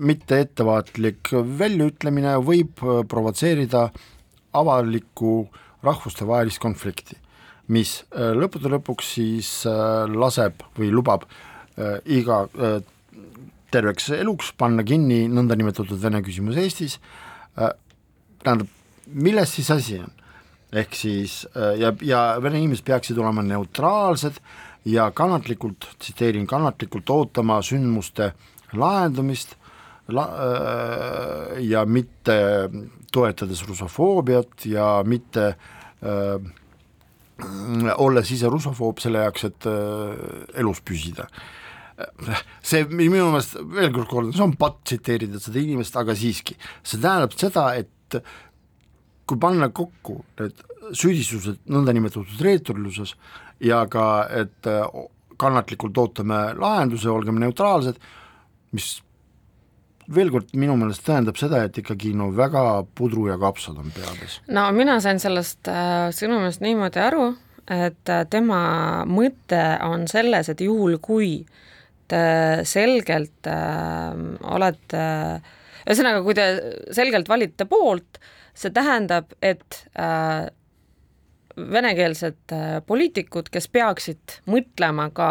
mitte 0.00 0.42
ettevaatlik 0.44 1.32
väljaütlemine 1.32 2.36
võib 2.44 2.84
äh, 2.84 3.00
provotseerida 3.08 3.88
avalikku 4.58 5.40
rahvustevahelist 5.86 6.60
konflikti 6.60 7.18
mis 7.72 7.98
äh, 8.16 8.32
lõppude 8.36 8.70
lõpuks 8.72 9.14
siis 9.18 9.50
äh, 9.68 10.08
laseb 10.08 10.64
või 10.78 10.90
lubab 10.94 11.26
äh, 11.28 11.98
iga 12.18 12.46
terveks 13.68 14.08
eluks 14.16 14.54
panna 14.56 14.82
kinni 14.86 15.26
nõndanimetatud 15.28 16.00
Vene 16.00 16.22
küsimus 16.24 16.56
Eestis, 16.56 16.94
tähendab, 18.40 18.70
milles 19.12 19.52
siis 19.52 19.68
asi 19.74 19.98
on? 20.00 20.14
Ehk 20.72 20.96
siis 20.96 21.40
ja, 21.80 21.92
ja 22.04 22.22
vene 22.44 22.60
inimesed 22.60 22.84
peaksid 22.84 23.18
olema 23.18 23.42
neutraalsed 23.46 24.36
ja 24.88 25.08
kannatlikult, 25.16 25.86
tsiteerin, 25.98 26.46
kannatlikult 26.46 27.08
ootama 27.10 27.60
sündmuste 27.64 28.32
lahendumist 28.76 29.56
la, 30.12 30.26
ja 31.60 31.84
mitte 31.88 32.36
toetades 33.12 33.64
russofoobiat 33.68 34.66
ja 34.68 35.02
mitte 35.08 35.46
äh, 35.48 36.48
olles 37.96 38.32
ise 38.34 38.50
russofoob 38.50 39.00
selle 39.02 39.22
jaoks, 39.24 39.46
et 39.48 39.68
äh, 39.70 40.58
elus 40.60 40.82
püsida. 40.84 41.28
see 42.62 42.84
minu 42.86 43.32
meelest, 43.32 43.56
veel 43.74 43.88
kord 43.90 44.06
kordan, 44.06 44.34
see 44.34 44.44
on 44.44 44.52
patt 44.58 44.84
tsiteerida 44.86 45.40
seda 45.42 45.58
inimest, 45.58 45.96
aga 45.98 46.14
siiski, 46.14 46.54
see 46.86 47.00
tähendab 47.02 47.34
seda, 47.34 47.72
et 47.74 48.20
kui 49.28 49.40
panna 49.40 49.68
kokku 49.74 50.22
need 50.40 50.62
süüdistused 50.96 51.60
nõndanimetatud 51.68 52.40
reeturluses 52.44 53.14
ja 53.64 53.82
ka, 53.90 54.06
et 54.32 54.68
äh, 54.70 54.86
kannatlikult 55.38 55.98
ootame 56.00 56.40
lahenduse, 56.58 57.10
olgem 57.12 57.38
neutraalsed, 57.42 57.98
mis 58.74 58.98
veel 60.14 60.32
kord 60.32 60.54
minu 60.56 60.76
meelest 60.80 61.04
tähendab 61.04 61.36
seda, 61.40 61.62
et 61.66 61.76
ikkagi 61.80 62.14
no 62.16 62.30
väga 62.36 62.62
pudru 62.96 63.26
ja 63.28 63.36
kapsad 63.40 63.76
on 63.80 63.92
peades. 63.94 64.40
no 64.48 64.64
mina 64.76 64.98
sain 65.04 65.20
sellest 65.20 65.68
äh, 65.68 66.08
sõnumist 66.16 66.64
niimoodi 66.64 67.02
aru, 67.04 67.28
et 67.68 68.12
äh, 68.12 68.24
tema 68.32 68.62
mõte 69.08 69.62
on 69.84 70.08
selles, 70.08 70.48
et 70.48 70.64
juhul, 70.64 70.96
kui 71.04 71.42
te 72.08 72.24
selgelt 72.64 73.50
äh, 73.52 74.16
olete 74.56 75.04
äh,, 75.04 75.54
ühesõnaga, 75.88 76.24
kui 76.24 76.36
te 76.36 76.48
selgelt 76.96 77.28
valite 77.28 77.68
poolt, 77.68 78.20
see 78.58 78.74
tähendab, 78.74 79.32
et 79.42 79.84
äh, 79.98 80.48
venekeelsed 81.58 82.52
äh, 82.52 82.78
poliitikud, 82.86 83.50
kes 83.54 83.68
peaksid 83.70 84.38
mõtlema 84.50 85.08
ka 85.14 85.30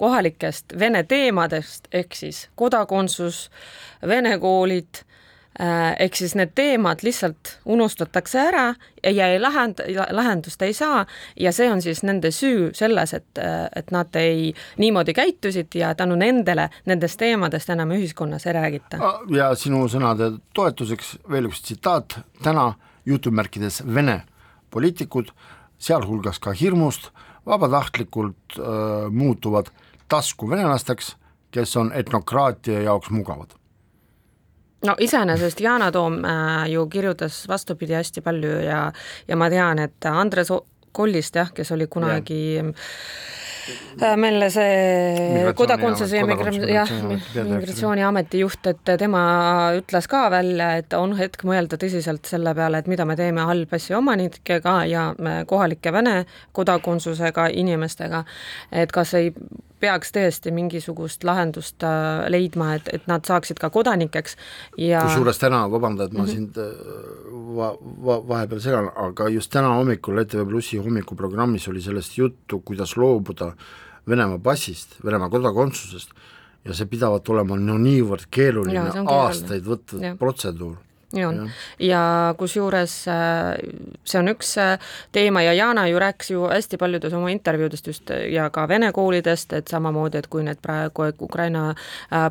kohalikest 0.00 0.74
vene 0.78 1.04
teemadest, 1.06 1.88
ehk 1.94 2.16
siis 2.16 2.46
kodakondsus, 2.58 3.44
vene 4.08 4.34
koolid, 4.42 5.04
ehk 5.98 6.16
siis 6.16 6.32
need 6.34 6.54
teemad 6.56 7.02
lihtsalt 7.04 7.58
unustatakse 7.68 8.40
ära 8.40 8.64
ja 9.04 9.26
ei 9.28 9.40
lahend-, 9.40 9.82
lahendust 10.10 10.62
ei 10.62 10.72
saa 10.72 11.04
ja 11.36 11.52
see 11.52 11.68
on 11.70 11.82
siis 11.84 12.02
nende 12.02 12.30
süü 12.32 12.70
selles, 12.74 13.12
et, 13.14 13.40
et 13.76 13.92
nad 13.92 14.16
ei, 14.16 14.54
niimoodi 14.80 15.12
käitusid 15.12 15.76
ja 15.76 15.92
tänu 15.94 16.16
nendele 16.16 16.70
nendest 16.88 17.20
teemadest 17.20 17.70
enam 17.70 17.92
ühiskonnas 17.92 18.46
ei 18.46 18.56
räägita. 18.56 19.00
ja 19.36 19.52
sinu 19.54 19.84
sõnade 19.92 20.32
toetuseks 20.54 21.18
veel 21.30 21.50
üks 21.52 21.62
tsitaat, 21.62 22.18
täna 22.42 22.72
jutumärkides 23.06 23.82
Vene 23.94 24.22
poliitikud, 24.70 25.32
sealhulgas 25.78 26.40
ka 26.40 26.56
hirmust, 26.56 27.10
vabatahtlikult 27.46 28.56
äh, 28.58 29.10
muutuvad 29.10 29.68
taskuvenelasteks, 30.08 31.16
kes 31.52 31.76
on 31.76 31.92
etnokraatia 31.92 32.80
jaoks 32.88 33.10
mugavad 33.10 33.52
no 34.86 34.96
iseenesest 34.98 35.60
Yana 35.60 35.92
Toom 35.92 36.24
äh, 36.24 36.70
ju 36.72 36.86
kirjutas 36.86 37.44
vastupidi 37.48 37.94
hästi 37.94 38.20
palju 38.20 38.58
ja, 38.66 38.84
ja 39.28 39.36
ma 39.36 39.50
tean, 39.50 39.78
et 39.78 40.10
Andres 40.10 40.52
Kollist 40.92 41.36
jah, 41.36 41.52
kes 41.54 41.72
oli 41.72 41.86
kunagi 41.88 42.40
ja 42.54 42.64
Äh, 44.02 44.16
meil 44.18 44.42
see 44.50 45.52
kodakondsuse 45.54 46.18
ja 46.18 46.26
migratsiooniameti 46.26 48.40
juht, 48.42 48.66
et 48.66 48.82
tema 48.98 49.20
ütles 49.78 50.08
ka 50.10 50.26
välja, 50.32 50.72
et 50.80 50.92
on 50.98 51.14
hetk 51.18 51.44
mõelda 51.46 51.76
tõsiselt 51.78 52.26
selle 52.26 52.54
peale, 52.58 52.78
et 52.82 52.88
mida 52.90 53.04
me 53.06 53.14
teeme 53.18 53.42
hallpassi 53.46 53.94
omanikega 53.94 54.84
ja 54.90 55.02
kohalike 55.46 55.92
Vene 55.94 56.24
kodakondsusega 56.58 57.46
inimestega, 57.62 58.24
et 58.72 58.90
kas 58.94 59.14
ei 59.20 59.30
peaks 59.82 60.14
tõesti 60.14 60.52
mingisugust 60.54 61.24
lahendust 61.26 61.84
äh, 61.86 62.24
leidma, 62.32 62.76
et, 62.78 62.90
et 62.98 63.08
nad 63.10 63.24
saaksid 63.26 63.60
ka 63.62 63.70
kodanikeks 63.74 64.36
ja 64.80 65.02
kusjuures 65.06 65.40
täna, 65.42 65.64
vabanda, 65.72 66.06
et 66.06 66.16
ma 66.16 66.22
mm 66.22 66.26
-hmm. 66.26 66.34
sind 66.34 66.58
äh, 66.58 67.54
va-, 67.58 67.76
va-, 68.08 68.20
vahepeal 68.28 68.60
segan, 68.60 68.90
aga 69.06 69.28
just 69.28 69.52
täna 69.52 69.74
hommikul 69.76 70.18
ETV 70.24 70.46
Plussi 70.48 70.78
hommikuprogrammis 70.78 71.68
oli 71.68 71.82
sellest 71.82 72.18
juttu, 72.18 72.60
kuidas 72.60 72.96
loobuda 72.96 73.52
Venemaa 74.08 74.38
passist, 74.38 74.96
Venemaa 75.04 75.28
kodakondsusest 75.30 76.10
ja 76.64 76.74
see 76.74 76.86
pidavat 76.86 77.28
olema 77.28 77.56
no 77.56 77.76
niivõrd 77.78 78.26
keeruline, 78.30 79.04
aastaid 79.06 79.66
võtnud 79.66 80.18
protseduur 80.18 80.76
nii 81.12 81.24
on. 81.24 81.50
ja 81.78 82.34
kusjuures 82.38 82.94
äh, 83.08 83.56
see 84.04 84.20
on 84.20 84.30
üks 84.32 84.54
äh, 84.60 84.78
teema 85.12 85.42
ja 85.42 85.52
Jana 85.52 85.86
ju 85.88 85.98
rääkis 85.98 86.30
ju 86.30 86.46
hästi 86.48 86.78
paljudes 86.80 87.12
oma 87.12 87.30
intervjuudest 87.30 87.86
just 87.86 88.10
äh, 88.10 88.26
ja 88.32 88.50
ka 88.50 88.68
vene 88.68 88.92
koolidest, 88.92 89.52
et 89.52 89.68
samamoodi, 89.68 90.18
et 90.18 90.26
kui 90.26 90.42
need 90.42 90.60
praegu 90.62 91.10
Ukraina 91.20 91.74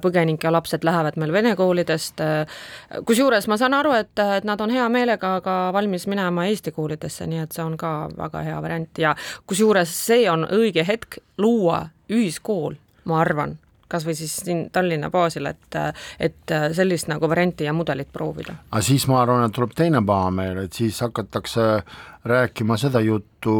põgenike 0.01 0.51
lapsed 0.51 0.83
lähevad 0.83 1.17
meil 1.19 1.33
vene 1.33 1.55
koolidest, 1.55 2.21
kusjuures 3.05 3.47
ma 3.47 3.57
saan 3.57 3.73
aru, 3.73 3.93
et, 3.97 4.13
et 4.37 4.45
nad 4.47 4.61
on 4.61 4.69
hea 4.73 4.87
meelega 4.89 5.33
ka 5.45 5.57
valmis 5.73 6.07
minema 6.07 6.45
Eesti 6.49 6.71
koolidesse, 6.71 7.27
nii 7.27 7.43
et 7.45 7.55
see 7.55 7.63
on 7.65 7.77
ka 7.77 8.09
väga 8.17 8.45
hea 8.47 8.61
variant 8.61 9.01
ja 9.01 9.15
kusjuures 9.47 9.95
see 10.07 10.29
on 10.31 10.47
õige 10.49 10.85
hetk 10.87 11.21
luua 11.37 11.85
ühiskool, 12.11 12.77
ma 13.05 13.21
arvan 13.21 13.57
kas 13.91 14.05
või 14.07 14.15
siis 14.17 14.37
siin 14.45 14.63
Tallinna 14.73 15.11
baasil, 15.13 15.49
et, 15.51 15.79
et 16.19 16.55
sellist 16.77 17.09
nagu 17.11 17.29
varianti 17.29 17.67
ja 17.67 17.73
mudelit 17.75 18.11
proovida. 18.13 18.55
aga 18.71 18.83
siis 18.85 19.07
ma 19.11 19.21
arvan, 19.21 19.45
et 19.45 19.55
tuleb 19.55 19.75
teine 19.77 20.03
pahameel, 20.05 20.63
et 20.65 20.79
siis 20.79 21.01
hakatakse 21.03 21.67
rääkima 22.25 22.77
seda 22.77 23.01
juttu 23.03 23.53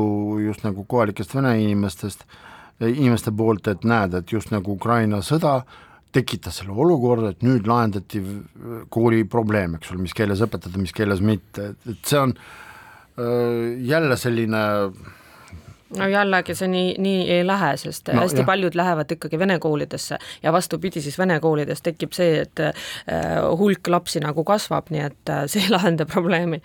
just 0.46 0.64
nagu 0.64 0.86
kohalikest 0.88 1.36
vene 1.36 1.56
inimestest, 1.62 2.26
inimeste 2.82 3.32
poolt, 3.38 3.68
et 3.68 3.84
näed, 3.88 4.14
et 4.18 4.32
just 4.32 4.52
nagu 4.54 4.78
Ukraina 4.78 5.22
sõda 5.26 5.62
tekitas 6.12 6.60
selle 6.60 6.76
olukorra, 6.76 7.32
et 7.32 7.46
nüüd 7.46 7.68
lahendati 7.70 8.22
kooli 8.92 9.24
probleem, 9.32 9.78
eks 9.78 9.94
ole, 9.94 10.04
mis 10.06 10.16
keeles 10.18 10.44
õpetada, 10.44 10.82
mis 10.82 10.94
keeles 10.96 11.24
mitte, 11.24 11.74
et 11.88 12.04
see 12.08 12.20
on 12.20 12.36
äh, 12.36 13.80
jälle 13.88 14.18
selline 14.20 14.64
no 15.98 16.08
jällegi 16.08 16.56
see 16.56 16.70
nii, 16.72 16.94
nii 17.02 17.26
ei 17.38 17.44
lähe, 17.48 17.74
sest 17.82 18.12
no, 18.14 18.22
hästi 18.22 18.44
jah. 18.44 18.48
paljud 18.48 18.78
lähevad 18.78 19.12
ikkagi 19.18 19.40
vene 19.40 19.60
koolidesse 19.60 20.20
ja 20.44 20.54
vastupidi, 20.54 21.02
siis 21.02 21.18
vene 21.20 21.40
koolides 21.44 21.84
tekib 21.86 22.16
see, 22.16 22.42
et 22.46 22.64
äh, 22.64 22.74
hulk 23.58 23.92
lapsi 23.92 24.24
nagu 24.24 24.44
kasvab, 24.48 24.92
nii 24.94 25.06
et 25.10 25.34
äh, 25.34 25.46
see 25.52 25.66
ei 25.66 25.74
lahenda 25.74 26.08
probleemi 26.10 26.62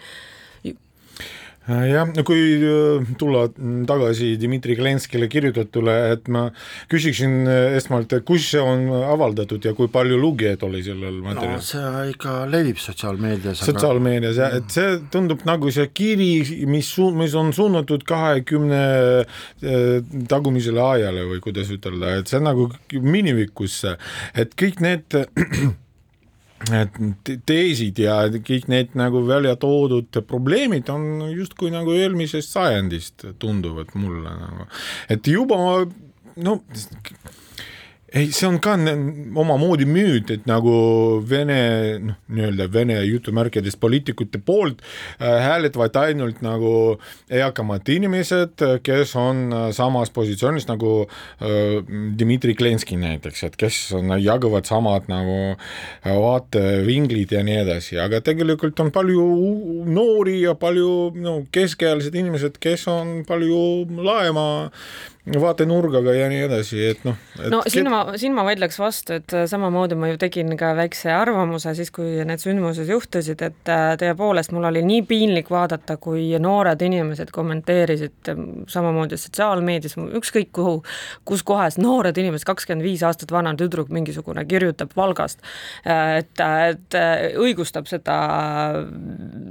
jah, 1.66 2.10
no 2.14 2.24
kui 2.26 2.42
äh, 2.62 3.06
tulla 3.18 3.46
tagasi 3.88 4.34
Dmitri 4.40 4.76
Glenskile 4.78 5.28
kirjutatule, 5.30 5.94
et 6.14 6.28
ma 6.32 6.46
küsiksin 6.92 7.46
äh, 7.50 7.76
esmalt, 7.78 8.14
kus 8.28 8.50
see 8.52 8.62
on 8.62 8.86
avaldatud 8.98 9.64
ja 9.66 9.74
kui 9.76 9.90
palju 9.92 10.18
lugejaid 10.20 10.62
oli 10.66 10.82
sellel 10.86 11.20
materjalil? 11.24 11.58
no 11.58 11.66
see 11.66 12.12
ikka 12.14 12.36
levib 12.52 12.80
sotsiaalmeedias. 12.82 13.64
sotsiaalmeedias 13.66 14.42
jah, 14.42 14.58
et 14.60 14.76
see 14.76 14.98
tundub 15.12 15.42
nagu 15.48 15.72
see 15.74 15.88
kiri, 15.90 16.30
mis 16.70 16.92
mis 17.16 17.34
on 17.36 17.52
suunatud 17.56 18.04
kahekümne 18.06 18.84
tagumisele 20.30 20.82
ajale 20.82 21.26
või 21.32 21.42
kuidas 21.44 21.72
ütelda, 21.74 22.18
et 22.20 22.30
see 22.30 22.38
on 22.40 22.48
nagu 22.50 22.70
minevikusse, 22.92 23.96
et 24.38 24.54
kõik 24.58 24.80
need 24.84 25.18
teesid 27.46 27.98
ja 28.00 28.16
kõik 28.32 28.68
need 28.72 28.94
nagu 28.96 29.20
välja 29.28 29.56
toodud 29.60 30.20
probleemid 30.26 30.88
on 30.92 31.26
justkui 31.30 31.70
nagu 31.74 31.92
eelmisest 31.92 32.54
sajandist 32.56 33.26
tunduvad 33.38 33.92
mulle 33.94 34.32
nagu, 34.40 34.68
et 35.12 35.26
juba 35.28 35.84
no 36.36 36.60
ei, 38.16 38.30
see 38.32 38.48
on 38.48 38.58
ka 38.62 38.74
omamoodi 38.76 39.86
müüt, 39.88 40.30
et 40.32 40.46
nagu 40.48 40.72
Vene 41.28 41.58
noh, 42.02 42.18
nii-öelda 42.32 42.66
Vene 42.72 42.98
jutumärkides 43.04 43.76
poliitikute 43.80 44.40
poolt 44.44 44.80
äh, 44.80 45.36
hääletavad 45.44 45.96
ainult 46.00 46.40
nagu 46.44 46.72
eakamad 47.28 47.88
inimesed, 47.92 48.62
kes 48.86 49.14
on 49.20 49.42
äh, 49.52 49.66
samas 49.76 50.12
positsioonis 50.14 50.68
nagu 50.70 50.92
äh, 51.06 51.82
Dmitri 52.18 52.56
Klenski 52.58 52.98
näiteks, 53.00 53.44
et 53.50 53.58
kes 53.60 53.80
on, 53.96 54.14
jagavad 54.22 54.68
samad 54.68 55.10
nagu 55.12 55.36
äh, 55.52 56.14
vaatevinglid 56.16 57.36
ja 57.36 57.42
nii 57.46 57.60
edasi, 57.66 58.00
aga 58.00 58.22
tegelikult 58.24 58.80
on 58.80 58.92
palju 58.94 59.26
noori 59.92 60.40
ja 60.44 60.56
palju 60.58 61.12
no 61.20 61.36
keskealised 61.52 62.16
inimesed, 62.16 62.56
kes 62.62 62.88
on 62.92 63.20
palju 63.28 63.60
laema 64.06 64.46
vaatenurgaga 65.26 66.12
ja 66.14 66.28
nii 66.30 66.44
edasi, 66.46 66.78
et 66.92 67.02
noh. 67.06 67.16
no 67.50 67.60
siin 67.66 67.88
ma, 67.90 68.02
siin 68.18 68.34
ma 68.36 68.44
vaidleks 68.46 68.78
vastu, 68.78 69.16
et 69.18 69.32
äh, 69.34 69.46
samamoodi 69.50 69.98
ma 69.98 70.10
ju 70.12 70.18
tegin 70.22 70.52
ka 70.58 70.70
väikse 70.78 71.10
arvamuse 71.10 71.72
siis, 71.74 71.90
kui 71.94 72.22
need 72.28 72.42
sündmused 72.42 72.86
juhtusid, 72.90 73.42
et 73.42 73.72
äh, 73.72 73.88
tõepoolest 73.98 74.54
mul 74.54 74.68
oli 74.70 74.84
nii 74.86 75.02
piinlik 75.08 75.50
vaadata, 75.50 75.96
kui 76.02 76.28
noored 76.42 76.82
inimesed 76.86 77.32
kommenteerisid 77.34 78.30
ähm, 78.30 78.44
samamoodi 78.70 79.18
sotsiaalmeedias, 79.18 79.96
ükskõik 80.20 80.52
kuhu, 80.54 80.76
kus 81.26 81.42
kohas 81.46 81.80
noored 81.82 82.16
inimesed, 82.22 82.46
kakskümmend 82.46 82.86
viis 82.86 83.02
aastat 83.06 83.34
vana 83.34 83.56
tüdruk 83.58 83.90
mingisugune 83.94 84.46
kirjutab 84.46 84.94
Valgast, 84.96 85.42
äh, 85.90 86.20
et, 86.20 86.44
et 86.70 86.98
õigustab 87.34 87.90
seda 87.90 88.20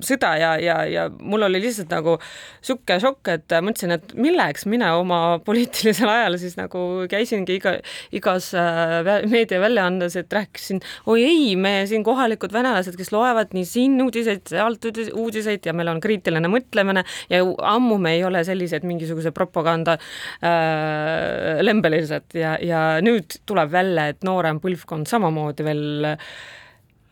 sõda 0.05 0.31
ja, 0.39 0.55
ja, 0.61 0.79
ja 0.87 1.05
mul 1.19 1.49
oli 1.49 1.59
lihtsalt 1.67 1.91
nagu 1.91 2.15
niisugune 2.15 2.99
šokk, 3.03 3.35
et 3.35 3.59
mõtlesin, 3.59 3.91
et 3.99 4.15
milleks 4.15 4.63
mina 4.71 4.95
oma 4.95 5.21
poliitilise 5.43 5.64
poliitilisel 5.65 6.09
ajal 6.09 6.37
siis 6.39 6.55
nagu 6.57 6.81
käisingi 7.09 7.57
iga, 7.59 7.75
igas 8.15 8.51
äh, 8.57 9.23
meediaväljaandes, 9.29 10.15
et 10.21 10.33
rääkisin, 10.33 10.81
oi 11.11 11.23
ei, 11.25 11.55
me 11.59 11.85
siin 11.89 12.03
kohalikud 12.05 12.53
venelased, 12.53 12.95
kes 12.99 13.11
loevad 13.13 13.55
nii 13.55 13.65
siin 13.67 13.97
uudiseid, 14.03 14.45
sealt 14.49 14.85
uudiseid 15.13 15.65
ja 15.65 15.73
meil 15.73 15.89
on 15.91 16.01
kriitiline 16.03 16.49
mõtlemine 16.51 17.05
ja 17.31 17.41
ammu 17.75 17.97
me 18.01 18.15
ei 18.17 18.23
ole 18.27 18.43
sellised 18.47 18.85
mingisuguse 18.87 19.33
propaganda 19.35 19.97
äh, 19.97 21.61
lembelised 21.65 22.37
ja, 22.37 22.55
ja 22.61 22.83
nüüd 23.05 23.39
tuleb 23.45 23.73
välja, 23.73 24.09
et 24.13 24.23
noorem 24.27 24.61
põlvkond 24.63 25.09
samamoodi 25.09 25.65
veel, 25.65 26.13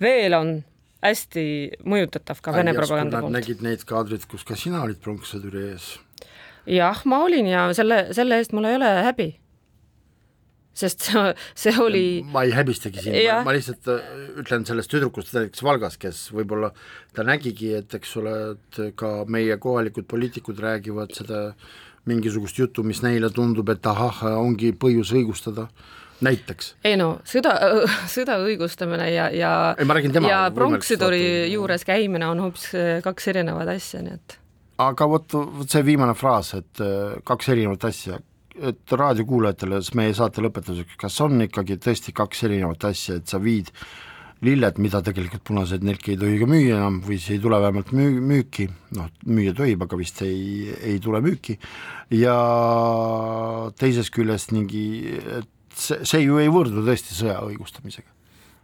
veel 0.04 0.38
on 0.38 0.56
hästi 1.04 1.44
mõjutatav 1.90 2.40
ka 2.44 2.54
Vene 2.56 2.74
propaganda 2.78 3.20
poolt. 3.20 3.36
nägid 3.36 3.64
neid 3.66 3.84
kaadreid, 3.88 4.24
kus 4.30 4.46
ka 4.48 4.56
sina 4.60 4.86
olid 4.86 5.02
pronkssõduri 5.04 5.70
ees 5.74 5.94
jah, 6.70 7.06
ma 7.10 7.24
olin 7.26 7.48
ja 7.50 7.70
selle, 7.76 8.08
selle 8.16 8.40
eest 8.42 8.54
mul 8.56 8.68
ei 8.70 8.78
ole 8.80 8.92
häbi. 9.08 9.30
sest 10.74 11.06
see, 11.62 11.74
oli 11.78 12.06
ma 12.34 12.42
ei 12.48 12.54
häbistagi 12.56 13.04
sind, 13.06 13.18
ma 13.46 13.54
lihtsalt 13.54 13.90
äh, 13.94 14.06
ütlen 14.42 14.66
sellest 14.66 14.90
tüdrukust 14.90 15.36
näiteks 15.36 15.62
Valgas, 15.66 16.00
kes 16.02 16.26
võib-olla 16.34 16.72
ta 17.14 17.26
nägigi, 17.28 17.76
et 17.78 17.94
eks 17.94 18.16
ole, 18.18 18.38
et 18.56 18.80
ka 18.98 19.20
meie 19.30 19.60
kohalikud 19.62 20.08
poliitikud 20.10 20.58
räägivad 20.64 21.14
seda 21.14 21.44
mingisugust 22.10 22.58
juttu, 22.58 22.84
mis 22.84 23.04
neile 23.06 23.30
tundub, 23.32 23.70
et 23.70 23.86
ahah, 23.88 24.26
ongi 24.42 24.74
põhjus 24.76 25.14
õigustada 25.14 25.70
näiteks. 26.26 26.74
ei 26.90 26.98
no 26.98 27.20
sõda, 27.28 27.54
sõda 28.16 28.42
õigustamine 28.42 29.12
ja, 29.14 29.30
ja 29.30 29.54
ei, 29.78 30.14
ja 30.26 30.46
pronkssõduri 30.56 31.26
juures 31.54 31.86
käimine 31.86 32.34
on 32.34 32.48
hoopis 32.48 32.72
kaks 33.06 33.30
erinevat 33.36 33.76
asja, 33.78 34.02
nii 34.02 34.18
et 34.18 34.40
aga 34.82 35.08
vot, 35.10 35.36
vot 35.60 35.70
see 35.70 35.84
viimane 35.86 36.16
fraas, 36.18 36.54
et 36.58 36.82
äh, 36.84 37.20
kaks 37.26 37.52
erinevat 37.54 37.86
asja, 37.90 38.20
et 38.54 38.94
raadiokuulajatele 38.94 39.82
meie 39.98 40.14
saate 40.18 40.42
lõpetuseks, 40.46 40.98
kas 41.02 41.20
on 41.26 41.46
ikkagi 41.46 41.80
tõesti 41.82 42.14
kaks 42.16 42.44
erinevat 42.48 42.90
asja, 42.90 43.18
et 43.20 43.30
sa 43.30 43.42
viid 43.42 43.72
lilled, 44.44 44.80
mida 44.84 45.00
tegelikult 45.06 45.44
punased 45.48 45.86
nelki 45.88 46.14
ei 46.14 46.20
tohi 46.20 46.40
ka 46.42 46.48
müüa 46.50 46.78
enam 46.78 47.00
või 47.06 47.18
siis 47.18 47.38
ei 47.38 47.44
tule 47.44 47.60
vähemalt 47.64 47.94
müü-, 47.96 48.24
müüki, 48.32 48.68
noh, 48.98 49.08
müüa 49.26 49.54
tohib, 49.58 49.86
aga 49.86 50.00
vist 50.00 50.20
ei, 50.26 50.74
ei 50.84 50.98
tule 51.04 51.22
müüki, 51.24 51.56
ja 52.20 52.36
teisest 53.80 54.14
küljest 54.14 54.52
mingi, 54.56 54.84
et 55.40 55.80
see, 55.80 56.02
see 56.04 56.26
ju 56.26 56.42
ei 56.44 56.52
võrdu 56.52 56.84
tõesti 56.84 57.16
sõja 57.16 57.40
õigustamisega 57.48 58.12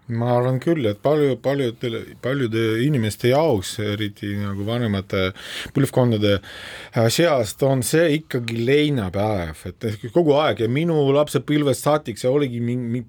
ma 0.09 0.31
arvan 0.37 0.59
küll, 0.61 0.85
et 0.89 1.01
palju, 1.03 1.37
paljudele, 1.43 2.01
paljude 2.23 2.65
inimeste 2.85 3.31
jaoks, 3.31 3.75
eriti 3.83 4.31
nagu 4.39 4.65
vanemate 4.67 5.29
põlvkondade 5.75 6.37
äh, 6.39 7.09
seast, 7.13 7.63
on 7.67 7.83
see 7.85 8.19
ikkagi 8.19 8.59
leinapäev, 8.65 9.65
et 9.69 9.89
kogu 10.15 10.37
aeg 10.41 10.63
ja 10.65 10.69
minu 10.71 10.97
lapsepõlvest 11.15 11.85
saatik 11.85 12.21
see 12.21 12.31
oligi 12.31 12.61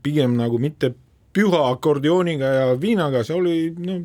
pigem 0.03 0.37
nagu 0.39 0.61
mitte 0.61 0.95
püha 1.37 1.67
akordiooniga 1.71 2.55
ja 2.57 2.71
viinaga, 2.81 3.23
see 3.27 3.37
oli 3.39 3.59
no 3.79 4.01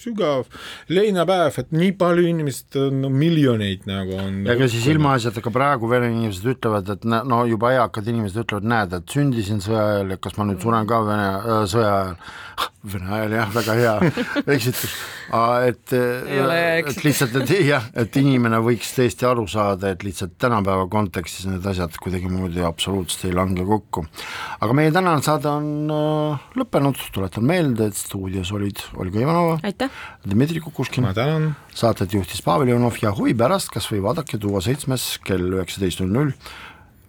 sügav 0.00 0.48
leinapäev, 0.90 1.58
et 1.62 1.72
nii 1.74 1.92
palju 2.00 2.26
inimesed, 2.30 2.78
no 2.96 3.10
miljoneid 3.12 3.86
nagu 3.90 4.16
on. 4.20 4.42
ega 4.50 4.68
siis 4.70 4.86
ilmaasjata 4.94 5.42
ka 5.44 5.52
praegu 5.54 5.90
vene 5.90 6.10
inimesed 6.12 6.50
ütlevad, 6.54 6.90
et 6.96 7.06
no 7.06 7.42
juba 7.48 7.74
eakad 7.76 8.08
inimesed 8.10 8.44
ütlevad, 8.44 8.68
näed, 8.74 8.96
et 9.00 9.16
sündisin 9.16 9.62
sõja 9.64 9.86
ajal 9.94 10.14
ja 10.14 10.20
kas 10.22 10.38
ma 10.38 10.48
nüüd 10.48 10.62
suren 10.64 10.88
ka 10.88 11.00
Vene 11.10 11.26
äh, 11.26 11.64
sõja 11.70 11.90
ajal. 11.96 12.20
Vene 12.92 13.08
ajal 13.12 13.34
jah, 13.36 13.48
väga 13.52 13.74
hea 13.76 13.94
eksitus, 14.54 14.92
et, 15.68 15.92
et 15.92 17.02
lihtsalt, 17.04 17.36
et 17.42 17.52
jah, 17.72 17.86
et 18.02 18.16
inimene 18.20 18.60
võiks 18.64 18.92
tõesti 18.96 19.26
aru 19.28 19.46
saada, 19.50 19.92
et 19.92 20.04
lihtsalt 20.04 20.36
tänapäeva 20.40 20.86
kontekstis 20.92 21.48
need 21.48 21.66
asjad 21.68 21.96
kuidagimoodi 22.00 22.64
absoluutselt 22.64 23.28
ei 23.28 23.36
lange 23.36 23.64
kokku. 23.68 24.04
aga 24.60 24.76
meie 24.76 24.92
tänane 24.96 25.24
saade 25.24 25.48
on 25.52 25.92
äh, 25.92 26.48
lõppenud, 26.60 27.00
tuletan 27.14 27.48
meelde, 27.48 27.90
et 27.90 28.00
stuudios 28.00 28.52
olid 28.56 28.80
Olga 28.96 29.24
Ivanova. 29.24 29.58
Dmitri 30.30 30.60
Kukushkin. 30.60 31.04
ma 31.04 31.14
tänan. 31.14 31.54
saadet 31.74 32.12
juhtis 32.12 32.42
Pavel 32.42 32.68
Ivanov 32.68 32.96
ja 33.02 33.12
huvi 33.12 33.34
pärast 33.34 33.70
kas 33.70 33.88
või 33.92 34.02
vaadake 34.02 34.38
Tuua 34.38 34.60
seitsmes 34.60 35.18
kell 35.24 35.56
üheksateist 35.56 36.00
null 36.00 36.12
null 36.12 36.32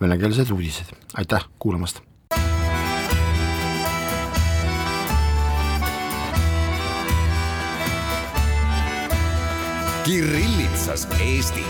venekeelsed 0.01 0.51
uudised, 0.51 0.95
aitäh 1.13 1.45
kuulamast. 1.59 2.01
Kirillitsas 10.05 11.07
Eesti 11.21 11.65